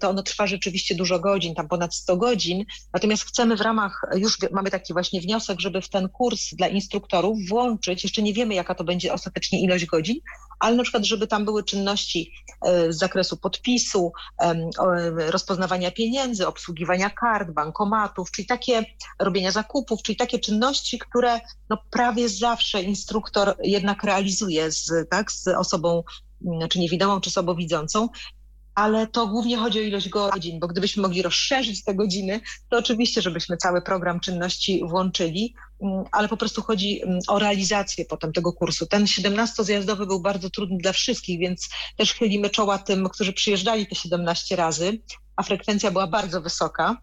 to 0.00 0.10
ono 0.10 0.22
trwa 0.22 0.46
rzeczywiście 0.46 0.94
dużo 0.94 1.18
godzin, 1.18 1.54
tam 1.54 1.68
ponad 1.68 1.94
100 1.94 2.16
godzin. 2.16 2.64
Natomiast 2.92 3.24
chcemy 3.24 3.56
w 3.56 3.60
ramach, 3.60 4.00
już 4.16 4.38
mamy 4.52 4.70
taki 4.70 4.92
właśnie 4.92 5.20
wniosek, 5.20 5.60
żeby 5.60 5.82
w 5.82 5.88
ten 5.88 6.08
kurs 6.08 6.54
dla 6.54 6.68
instruktorów 6.68 7.38
włączyć, 7.48 8.04
jeszcze 8.04 8.22
nie 8.22 8.32
wiemy 8.32 8.54
jaka 8.54 8.74
to 8.74 8.84
będzie 8.84 9.12
ostatecznie 9.12 9.62
ilość 9.62 9.86
godzin, 9.86 10.16
ale 10.58 10.76
na 10.76 10.82
przykład, 10.82 11.04
żeby 11.04 11.26
tam 11.26 11.44
były 11.44 11.64
czynności 11.64 12.32
e, 12.62 12.92
z 12.92 12.98
zakresu 12.98 13.36
podpisu, 13.36 14.12
rozpoznawania 15.16 15.90
pieniędzy, 15.90 16.46
obsługiwania 16.46 17.10
kart, 17.10 17.50
bankomatów, 17.50 18.30
czyli 18.30 18.46
takie 18.46 18.84
robienia 19.18 19.52
zakupów, 19.52 20.02
czyli 20.02 20.16
takie 20.16 20.38
czynności, 20.38 20.98
które 20.98 21.40
no 21.70 21.78
prawie 21.90 22.28
zawsze 22.28 22.82
instruktor 22.82 23.56
jednak 23.62 24.04
realizuje 24.04 24.72
z, 24.72 25.10
tak, 25.10 25.32
z 25.32 25.48
osobą 25.48 26.02
czy 26.70 26.78
niewidomą, 26.78 27.20
czy 27.20 27.30
słabowidzącą, 27.30 28.08
ale 28.78 29.06
to 29.06 29.26
głównie 29.26 29.56
chodzi 29.56 29.78
o 29.78 29.82
ilość 29.82 30.08
godzin, 30.08 30.60
bo 30.60 30.68
gdybyśmy 30.68 31.02
mogli 31.02 31.22
rozszerzyć 31.22 31.84
te 31.84 31.94
godziny, 31.94 32.40
to 32.68 32.78
oczywiście, 32.78 33.22
żebyśmy 33.22 33.56
cały 33.56 33.82
program 33.82 34.20
czynności 34.20 34.80
włączyli, 34.84 35.54
mm, 35.82 36.04
ale 36.12 36.28
po 36.28 36.36
prostu 36.36 36.62
chodzi 36.62 37.02
mm, 37.02 37.18
o 37.28 37.38
realizację 37.38 38.04
potem 38.04 38.32
tego 38.32 38.52
kursu. 38.52 38.86
Ten 38.86 39.04
17-zjazdowy 39.04 40.06
był 40.06 40.20
bardzo 40.20 40.50
trudny 40.50 40.78
dla 40.78 40.92
wszystkich, 40.92 41.40
więc 41.40 41.68
też 41.96 42.14
chylimy 42.14 42.50
czoła 42.50 42.78
tym, 42.78 43.08
którzy 43.08 43.32
przyjeżdżali 43.32 43.86
te 43.86 43.94
17 43.94 44.56
razy, 44.56 45.00
a 45.36 45.42
frekwencja 45.42 45.90
była 45.90 46.06
bardzo 46.06 46.40
wysoka. 46.40 46.96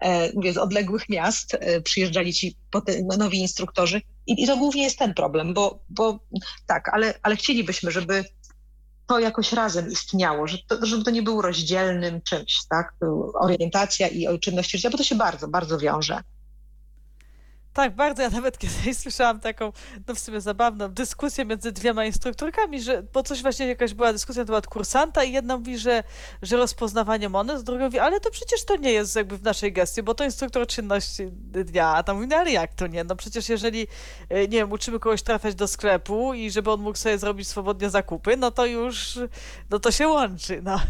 E, 0.00 0.32
mówię, 0.32 0.52
z 0.52 0.58
odległych 0.58 1.08
miast 1.08 1.54
e, 1.54 1.80
przyjeżdżali 1.80 2.32
ci 2.32 2.56
nowi 3.18 3.38
instruktorzy 3.38 4.00
i 4.26 4.46
to 4.46 4.56
głównie 4.56 4.82
jest 4.82 4.98
ten 4.98 5.14
problem, 5.14 5.54
bo, 5.54 5.78
bo 5.88 6.18
tak, 6.66 6.88
ale, 6.94 7.14
ale 7.22 7.36
chcielibyśmy, 7.36 7.90
żeby 7.90 8.24
to 9.10 9.18
jakoś 9.18 9.52
razem 9.52 9.90
istniało, 9.90 10.46
że 10.46 10.58
to, 10.66 10.86
żeby 10.86 11.04
to 11.04 11.10
nie 11.10 11.22
było 11.22 11.42
rozdzielnym 11.42 12.22
czymś, 12.22 12.58
tak? 12.68 12.94
Orientacja 13.34 14.08
i 14.08 14.40
czynność 14.40 14.70
życia, 14.70 14.90
bo 14.90 14.98
to 14.98 15.04
się 15.04 15.14
bardzo, 15.14 15.48
bardzo 15.48 15.78
wiąże. 15.78 16.20
Tak, 17.72 17.94
bardzo. 17.94 18.22
Ja 18.22 18.30
nawet 18.30 18.58
kiedyś 18.58 18.96
słyszałam 18.96 19.40
taką, 19.40 19.72
no 20.08 20.14
w 20.14 20.18
sumie 20.18 20.40
zabawną 20.40 20.88
dyskusję 20.88 21.44
między 21.44 21.72
dwiema 21.72 22.04
instruktorkami, 22.04 22.82
że, 22.82 23.02
bo 23.02 23.22
coś 23.22 23.42
właśnie 23.42 23.66
jakaś 23.66 23.94
była 23.94 24.12
dyskusja 24.12 24.42
na 24.42 24.46
temat 24.46 24.66
kursanta 24.66 25.24
i 25.24 25.32
jedna 25.32 25.56
mówi, 25.56 25.78
że, 25.78 26.02
że 26.42 26.56
rozpoznawanie 26.56 27.28
monet, 27.28 27.62
druga 27.62 27.84
mówi, 27.84 27.98
ale 27.98 28.20
to 28.20 28.30
przecież 28.30 28.64
to 28.64 28.76
nie 28.76 28.92
jest 28.92 29.16
jakby 29.16 29.38
w 29.38 29.42
naszej 29.42 29.72
gestii, 29.72 30.02
bo 30.02 30.14
to 30.14 30.24
instruktor 30.24 30.66
czynności 30.66 31.26
dnia, 31.64 31.88
a 31.88 32.02
tam 32.02 32.16
mówi, 32.16 32.28
no 32.28 32.36
ale 32.36 32.50
jak 32.50 32.74
to 32.74 32.86
nie? 32.86 33.04
No 33.04 33.16
przecież 33.16 33.48
jeżeli, 33.48 33.86
e, 34.28 34.40
nie 34.40 34.58
wiem, 34.58 34.72
uczymy 34.72 34.98
kogoś 34.98 35.22
trafiać 35.22 35.54
do 35.54 35.68
sklepu 35.68 36.34
i 36.34 36.50
żeby 36.50 36.70
on 36.70 36.80
mógł 36.80 36.98
sobie 36.98 37.18
zrobić 37.18 37.48
swobodnie 37.48 37.90
zakupy, 37.90 38.36
no 38.36 38.50
to 38.50 38.66
już, 38.66 39.18
no 39.70 39.78
to 39.78 39.90
się 39.90 40.08
łączy. 40.08 40.60
No. 40.62 40.80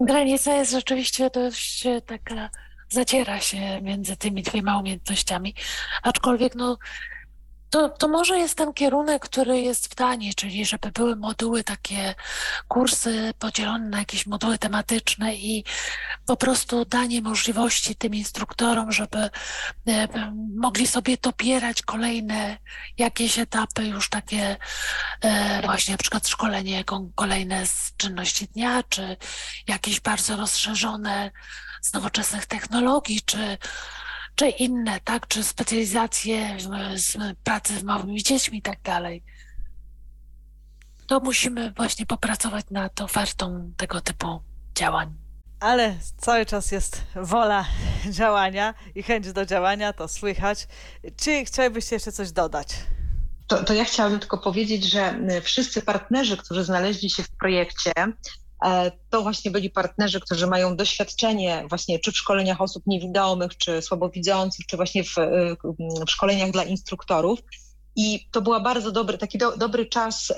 Granica 0.00 0.54
jest 0.54 0.70
rzeczywiście 0.72 1.30
dość 1.30 1.84
taka 2.06 2.50
zaciera 2.92 3.40
się 3.40 3.80
między 3.82 4.16
tymi 4.16 4.42
dwiema 4.42 4.78
umiejętnościami, 4.78 5.54
aczkolwiek 6.02 6.54
no, 6.54 6.78
to, 7.72 7.88
to 7.88 8.08
może 8.08 8.38
jest 8.38 8.54
ten 8.54 8.72
kierunek, 8.72 9.22
który 9.22 9.60
jest 9.60 9.92
w 9.92 9.94
Danii, 9.94 10.34
czyli 10.34 10.66
żeby 10.66 10.90
były 10.90 11.16
moduły, 11.16 11.64
takie 11.64 12.14
kursy 12.68 13.34
podzielone 13.38 13.88
na 13.88 13.98
jakieś 13.98 14.26
moduły 14.26 14.58
tematyczne 14.58 15.34
i 15.34 15.64
po 16.26 16.36
prostu 16.36 16.84
danie 16.84 17.22
możliwości 17.22 17.96
tym 17.96 18.14
instruktorom, 18.14 18.92
żeby 18.92 19.18
e, 19.18 20.08
mogli 20.56 20.86
sobie 20.86 21.16
dobierać 21.16 21.82
kolejne 21.82 22.58
jakieś 22.98 23.38
etapy, 23.38 23.84
już 23.84 24.10
takie 24.10 24.56
e, 25.20 25.62
właśnie 25.62 25.94
na 25.94 25.98
przykład 25.98 26.28
szkolenie 26.28 26.84
kolejne 27.14 27.66
z 27.66 27.92
czynności 27.96 28.46
dnia, 28.46 28.82
czy 28.88 29.16
jakieś 29.68 30.00
bardzo 30.00 30.36
rozszerzone 30.36 31.30
z 31.82 31.92
nowoczesnych 31.92 32.46
technologii, 32.46 33.20
czy, 33.26 33.58
czy 34.34 34.48
inne, 34.48 35.00
tak, 35.00 35.28
czy 35.28 35.44
specjalizacje 35.44 36.56
z 36.94 37.16
pracy 37.44 37.78
z 37.78 37.82
małymi 37.82 38.22
dziećmi 38.22 38.58
i 38.58 38.62
tak 38.62 38.82
dalej. 38.82 39.24
To 41.06 41.20
musimy 41.20 41.72
właśnie 41.72 42.06
popracować 42.06 42.64
nad 42.70 43.00
ofertą 43.00 43.72
tego 43.76 44.00
typu 44.00 44.42
działań. 44.74 45.14
Ale 45.60 45.96
cały 46.16 46.46
czas 46.46 46.72
jest 46.72 47.02
wola 47.16 47.64
działania 48.10 48.74
i 48.94 49.02
chęć 49.02 49.32
do 49.32 49.46
działania, 49.46 49.92
to 49.92 50.08
słychać. 50.08 50.68
Czy 51.16 51.44
chciałbyście 51.44 51.96
jeszcze 51.96 52.12
coś 52.12 52.32
dodać? 52.32 52.68
To, 53.46 53.64
to 53.64 53.74
ja 53.74 53.84
chciałabym 53.84 54.20
tylko 54.20 54.38
powiedzieć, 54.38 54.84
że 54.84 55.20
wszyscy 55.42 55.82
partnerzy, 55.82 56.36
którzy 56.36 56.64
znaleźli 56.64 57.10
się 57.10 57.22
w 57.22 57.30
projekcie, 57.30 57.92
to 59.10 59.22
właśnie 59.22 59.50
byli 59.50 59.70
partnerzy, 59.70 60.20
którzy 60.20 60.46
mają 60.46 60.76
doświadczenie 60.76 61.64
właśnie 61.68 61.98
czy 61.98 62.12
w 62.12 62.16
szkoleniach 62.16 62.60
osób 62.60 62.82
niewidomych, 62.86 63.56
czy 63.56 63.82
słabowidzących, 63.82 64.66
czy 64.66 64.76
właśnie 64.76 65.04
w, 65.04 65.18
e, 65.18 65.56
w 66.06 66.10
szkoleniach 66.10 66.50
dla 66.50 66.64
instruktorów. 66.64 67.38
I 67.96 68.28
to 68.30 68.42
był 68.42 68.62
bardzo 68.62 68.92
dobry, 68.92 69.18
taki 69.18 69.38
do, 69.38 69.56
dobry 69.56 69.86
czas. 69.86 70.32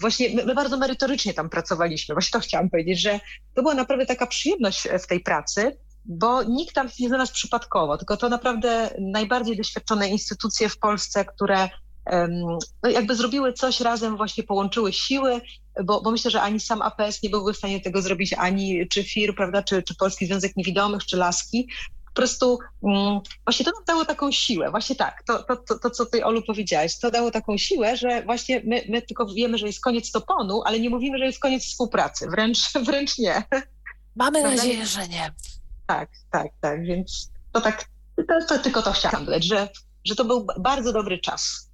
Właśnie 0.00 0.30
my, 0.30 0.44
my, 0.44 0.54
bardzo 0.54 0.76
merytorycznie 0.76 1.34
tam 1.34 1.50
pracowaliśmy. 1.50 2.14
Właśnie 2.14 2.40
to 2.40 2.46
chciałam 2.46 2.70
powiedzieć, 2.70 3.00
że 3.00 3.20
to 3.54 3.62
była 3.62 3.74
naprawdę 3.74 4.06
taka 4.06 4.26
przyjemność 4.26 4.88
w 5.02 5.06
tej 5.06 5.20
pracy, 5.20 5.78
bo 6.04 6.42
nikt 6.42 6.74
tam 6.74 6.88
nie 7.00 7.08
znalazł 7.08 7.32
przypadkowo, 7.32 7.98
tylko 7.98 8.16
to 8.16 8.28
naprawdę 8.28 8.90
najbardziej 9.00 9.56
doświadczone 9.56 10.08
instytucje 10.08 10.68
w 10.68 10.78
Polsce, 10.78 11.24
które 11.24 11.68
no 12.82 12.90
jakby 12.90 13.14
zrobiły 13.14 13.52
coś 13.52 13.80
razem, 13.80 14.16
właśnie 14.16 14.44
połączyły 14.44 14.92
siły, 14.92 15.40
bo, 15.84 16.00
bo, 16.00 16.10
myślę, 16.10 16.30
że 16.30 16.42
ani 16.42 16.60
sam 16.60 16.82
APS 16.82 17.22
nie 17.22 17.30
byłby 17.30 17.52
w 17.52 17.56
stanie 17.56 17.80
tego 17.80 18.02
zrobić, 18.02 18.32
ani 18.32 18.88
czy 18.88 19.04
FIR, 19.04 19.34
prawda, 19.34 19.62
czy, 19.62 19.82
czy 19.82 19.94
Polski 19.94 20.26
Związek 20.26 20.56
Niewidomych, 20.56 21.06
czy 21.06 21.16
Laski. 21.16 21.68
Po 22.06 22.12
prostu 22.12 22.58
mm, 22.82 23.20
właśnie 23.44 23.64
to 23.64 23.70
nam 23.70 23.84
dało 23.86 24.04
taką 24.04 24.32
siłę, 24.32 24.70
właśnie 24.70 24.96
tak, 24.96 25.22
to, 25.26 25.42
to, 25.42 25.56
to, 25.56 25.78
to, 25.78 25.90
co 25.90 26.06
ty 26.06 26.24
Olu 26.24 26.42
powiedziałaś, 26.42 26.98
to 26.98 27.10
dało 27.10 27.30
taką 27.30 27.56
siłę, 27.56 27.96
że 27.96 28.22
właśnie 28.22 28.62
my, 28.64 28.84
my 28.88 29.02
tylko 29.02 29.26
wiemy, 29.26 29.58
że 29.58 29.66
jest 29.66 29.80
koniec 29.80 30.12
toponu, 30.12 30.62
ale 30.64 30.80
nie 30.80 30.90
mówimy, 30.90 31.18
że 31.18 31.24
jest 31.24 31.38
koniec 31.38 31.64
współpracy, 31.64 32.26
wręcz, 32.30 32.72
wręcz 32.86 33.18
nie. 33.18 33.42
Mamy 34.16 34.42
nadzieję, 34.42 34.86
że 34.86 35.08
nie. 35.08 35.32
Tak, 35.86 36.10
tak, 36.30 36.46
tak, 36.60 36.84
więc 36.84 37.30
to 37.52 37.60
tak, 37.60 37.84
to, 38.16 38.46
to 38.48 38.58
tylko 38.58 38.82
to 38.82 38.92
chciałam 38.92 39.24
dodać, 39.24 39.44
że, 39.44 39.68
że 40.04 40.16
to 40.16 40.24
był 40.24 40.46
bardzo 40.58 40.92
dobry 40.92 41.18
czas. 41.18 41.65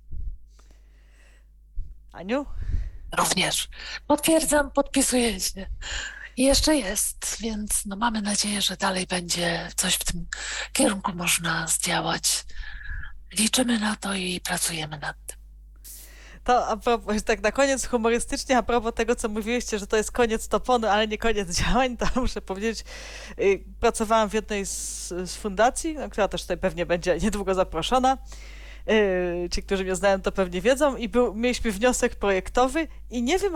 Aniu? 2.13 2.47
Również. 3.19 3.69
Potwierdzam, 4.07 4.71
podpisuję 4.71 5.41
się. 5.41 5.67
I 6.37 6.45
jeszcze 6.45 6.77
jest, 6.77 7.37
więc 7.41 7.87
no 7.87 7.97
mamy 7.97 8.23
nadzieję, 8.23 8.63
że 8.63 8.77
dalej 8.77 9.07
będzie 9.07 9.69
coś 9.77 9.95
w 9.95 10.05
tym 10.05 10.27
kierunku 10.73 11.13
można 11.15 11.67
zdziałać. 11.67 12.45
Liczymy 13.33 13.79
na 13.79 13.97
to 13.97 14.15
i 14.15 14.41
pracujemy 14.41 14.99
nad 14.99 15.17
tym. 15.27 15.37
To 16.45 16.67
a 16.67 16.77
propos, 16.77 17.25
tak 17.25 17.43
na 17.43 17.53
koniec 17.53 17.87
humorystycznie, 17.87 18.59
a 18.59 18.63
propos 18.63 18.95
tego, 18.95 19.17
co 19.17 19.29
mówiliście, 19.29 19.79
że 19.79 19.87
to 19.87 19.97
jest 19.97 20.13
koniec 20.13 20.49
toponu, 20.49 20.87
ale 20.87 21.09
nie 21.09 21.19
koniec 21.19 21.51
działań, 21.61 21.97
to 21.97 22.07
muszę 22.21 22.43
powiedzieć, 22.43 22.85
y, 23.39 23.65
pracowałam 23.81 24.29
w 24.29 24.35
jednej 24.35 24.67
z, 24.67 25.09
z 25.09 25.37
fundacji, 25.37 25.95
no, 25.95 26.11
która 26.11 26.29
też 26.29 26.43
tutaj 26.43 26.59
pewnie 26.59 26.87
będzie 26.87 27.19
niedługo 27.19 27.55
zaproszona. 27.55 28.19
Yy, 28.87 29.49
ci, 29.51 29.63
którzy 29.63 29.85
mnie 29.85 29.95
znają, 29.95 30.21
to 30.21 30.33
pewnie 30.33 30.61
wiedzą, 30.61 30.97
i 30.97 31.09
był, 31.09 31.35
mieliśmy 31.35 31.71
wniosek 31.73 32.17
projektowy 32.17 32.89
i 33.11 33.23
nie 33.23 33.39
wiem, 33.39 33.53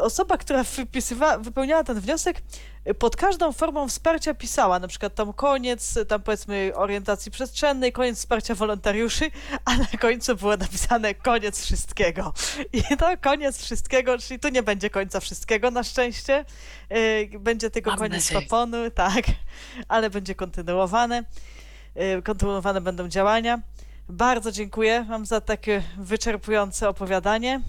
osoba, 0.00 0.38
która 0.38 0.62
wypisywała, 0.62 1.38
wypełniała 1.38 1.84
ten 1.84 2.00
wniosek, 2.00 2.42
y, 2.88 2.94
pod 2.94 3.16
każdą 3.16 3.52
formą 3.52 3.88
wsparcia 3.88 4.34
pisała, 4.34 4.78
na 4.78 4.88
przykład 4.88 5.14
tam 5.14 5.32
koniec, 5.32 5.98
tam 6.08 6.22
powiedzmy 6.22 6.72
orientacji 6.74 7.32
przestrzennej, 7.32 7.92
koniec 7.92 8.18
wsparcia 8.18 8.54
wolontariuszy, 8.54 9.30
a 9.64 9.76
na 9.76 9.86
końcu 10.00 10.36
było 10.36 10.56
napisane 10.56 11.14
koniec 11.14 11.64
wszystkiego. 11.64 12.32
I 12.72 12.96
to 12.96 13.06
koniec 13.20 13.62
wszystkiego, 13.62 14.18
czyli 14.18 14.40
tu 14.40 14.48
nie 14.48 14.62
będzie 14.62 14.90
końca 14.90 15.20
wszystkiego 15.20 15.70
na 15.70 15.82
szczęście, 15.82 16.44
yy, 16.90 17.38
będzie 17.38 17.70
tylko 17.70 17.90
Mam 17.90 17.98
koniec 17.98 18.32
toponu, 18.32 18.90
tak, 18.90 19.24
ale 19.88 20.10
będzie 20.10 20.34
kontynuowane, 20.34 21.24
yy, 21.94 22.22
kontynuowane 22.22 22.80
będą 22.80 23.08
działania. 23.08 23.60
Bardzo 24.08 24.52
dziękuję 24.52 25.04
Wam 25.08 25.26
za 25.26 25.40
takie 25.40 25.82
wyczerpujące 25.98 26.88
opowiadanie. 26.88 27.60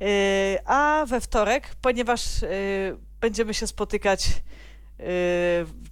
Yy, 0.00 0.06
a 0.64 1.04
we 1.08 1.20
wtorek, 1.20 1.76
ponieważ 1.80 2.42
yy, 2.42 2.48
będziemy 3.20 3.54
się 3.54 3.66
spotykać, 3.66 4.28
yy, 4.98 5.04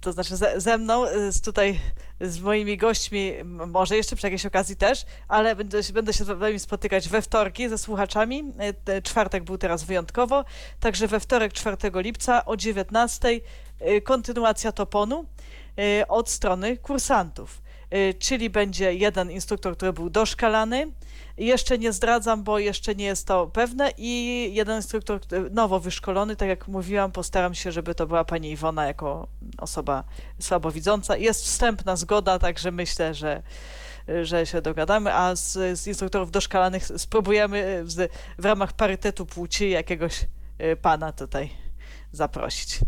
to 0.01 0.11
znaczy 0.11 0.35
ze, 0.57 0.77
mną, 0.77 1.05
tutaj 1.43 1.79
z 2.21 2.39
moimi 2.39 2.77
gośćmi, 2.77 3.33
może 3.67 3.97
jeszcze 3.97 4.15
przy 4.15 4.27
jakiejś 4.27 4.45
okazji 4.45 4.75
też, 4.75 5.05
ale 5.27 5.55
będę, 5.55 5.79
będę 5.93 6.13
się 6.13 6.23
z 6.23 6.27
Wami 6.27 6.59
spotykać 6.59 7.09
we 7.09 7.21
wtorki 7.21 7.69
ze 7.69 7.77
słuchaczami. 7.77 8.53
Czwartek 9.03 9.43
był 9.43 9.57
teraz 9.57 9.83
wyjątkowo, 9.83 10.45
także 10.79 11.07
we 11.07 11.19
wtorek 11.19 11.53
4 11.53 11.77
lipca 11.95 12.45
o 12.45 12.57
19 12.57 13.39
kontynuacja 14.03 14.71
Toponu 14.71 15.25
od 16.07 16.29
strony 16.29 16.77
kursantów. 16.77 17.62
Y, 17.95 18.13
czyli 18.19 18.49
będzie 18.49 18.93
jeden 18.93 19.31
instruktor, 19.31 19.77
który 19.77 19.93
był 19.93 20.09
doszkalany. 20.09 20.91
Jeszcze 21.37 21.77
nie 21.77 21.93
zdradzam, 21.93 22.43
bo 22.43 22.59
jeszcze 22.59 22.95
nie 22.95 23.05
jest 23.05 23.27
to 23.27 23.47
pewne 23.47 23.91
i 23.97 24.49
jeden 24.53 24.75
instruktor 24.75 25.21
który- 25.21 25.49
nowo 25.49 25.79
wyszkolony, 25.79 26.35
tak 26.35 26.49
jak 26.49 26.67
mówiłam, 26.67 27.11
postaram 27.11 27.53
się, 27.55 27.71
żeby 27.71 27.95
to 27.95 28.07
była 28.07 28.25
pani 28.25 28.51
Iwona 28.51 28.85
jako 28.85 29.27
osoba 29.57 30.03
słabowidząca. 30.39 31.17
Jest 31.17 31.45
wstępna 31.45 31.95
zgoda, 31.95 32.39
także 32.39 32.71
myślę, 32.71 33.13
że, 33.13 33.43
że 34.23 34.45
się 34.45 34.61
dogadamy, 34.61 35.13
a 35.13 35.35
z, 35.35 35.79
z 35.79 35.87
instruktorów 35.87 36.31
doszkalanych 36.31 36.85
spróbujemy 36.97 37.83
z, 37.85 38.11
w 38.37 38.45
ramach 38.45 38.73
parytetu 38.73 39.25
płci 39.25 39.69
jakiegoś 39.69 40.25
y, 40.61 40.75
pana 40.75 41.11
tutaj 41.11 41.49
zaprosić. 42.11 42.79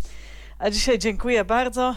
A 0.59 0.69
dzisiaj 0.69 0.99
dziękuję 0.99 1.45
bardzo. 1.45 1.95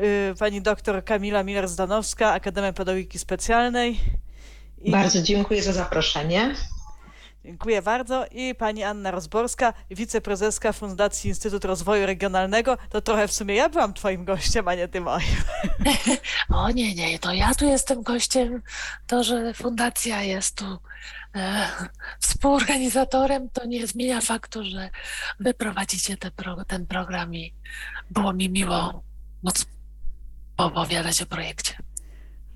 Y, 0.00 0.34
Pani 0.38 0.62
doktor 0.62 1.04
Kamila 1.04 1.42
Miller-Zdanowska, 1.42 2.32
Akademia 2.32 2.72
Pedagogiki 2.72 3.18
Specjalnej. 3.18 4.00
I 4.78 4.90
Bardzo 4.90 5.22
dziękuję 5.22 5.62
za 5.62 5.72
zaproszenie. 5.72 6.54
Dziękuję 7.44 7.82
bardzo. 7.82 8.26
I 8.30 8.54
pani 8.54 8.82
Anna 8.82 9.10
Rozborska, 9.10 9.72
wiceprezeska 9.90 10.72
Fundacji 10.72 11.28
Instytut 11.28 11.64
Rozwoju 11.64 12.06
Regionalnego. 12.06 12.76
To 12.90 13.00
trochę 13.00 13.28
w 13.28 13.32
sumie 13.32 13.54
ja 13.54 13.68
byłam 13.68 13.94
twoim 13.94 14.24
gościem, 14.24 14.68
a 14.68 14.74
nie 14.74 14.88
ty 14.88 15.00
moim. 15.00 15.26
O 16.54 16.70
nie, 16.70 16.94
nie, 16.94 17.18
to 17.18 17.32
ja 17.32 17.54
tu 17.54 17.64
jestem 17.64 18.02
gościem. 18.02 18.62
To, 19.06 19.24
że 19.24 19.54
fundacja 19.54 20.22
jest 20.22 20.56
tu 20.56 20.78
e, 21.34 21.68
współorganizatorem, 22.20 23.50
to 23.50 23.66
nie 23.66 23.86
zmienia 23.86 24.20
faktu, 24.20 24.64
że 24.64 24.90
wy 25.40 25.54
prowadzicie 25.54 26.16
te 26.16 26.30
pro, 26.30 26.64
ten 26.64 26.86
program 26.86 27.34
i 27.34 27.54
było 28.10 28.32
mi 28.32 28.50
miło 28.50 29.02
móc 29.42 29.66
opowiadać 30.64 31.22
o 31.22 31.26
projekcie. 31.26 31.74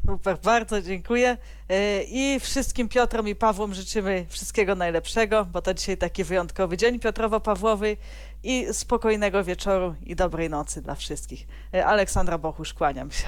Super, 0.07 0.39
bardzo 0.45 0.83
dziękuję. 0.83 1.37
Y, 1.71 2.05
I 2.09 2.41
wszystkim 2.41 2.89
Piotrom 2.89 3.29
i 3.29 3.35
Pawłom 3.35 3.75
życzymy 3.75 4.27
wszystkiego 4.29 4.75
najlepszego, 4.75 5.45
bo 5.45 5.63
to 5.63 5.75
dzisiaj 5.75 5.97
taki 5.97 6.25
wyjątkowy 6.25 6.77
dzień 6.77 6.99
Piotrowo-Pawłowy 6.99 7.97
i 8.43 8.67
spokojnego 8.73 9.45
wieczoru 9.45 9.95
i 10.03 10.17
dobrej 10.17 10.51
nocy 10.51 10.83
dla 10.83 10.95
wszystkich. 10.95 11.47
Y, 11.75 11.85
Aleksandra 11.85 12.39
Bochusz, 12.39 12.75
kłaniam 12.75 13.11
się. 13.11 13.27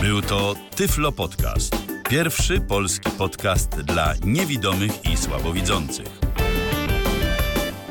Był 0.00 0.22
to 0.22 0.54
Tyflo 0.76 1.12
Podcast. 1.12 1.76
Pierwszy 2.08 2.60
polski 2.60 3.10
podcast 3.10 3.80
dla 3.80 4.14
niewidomych 4.24 5.04
i 5.12 5.16
słabowidzących. 5.16 6.23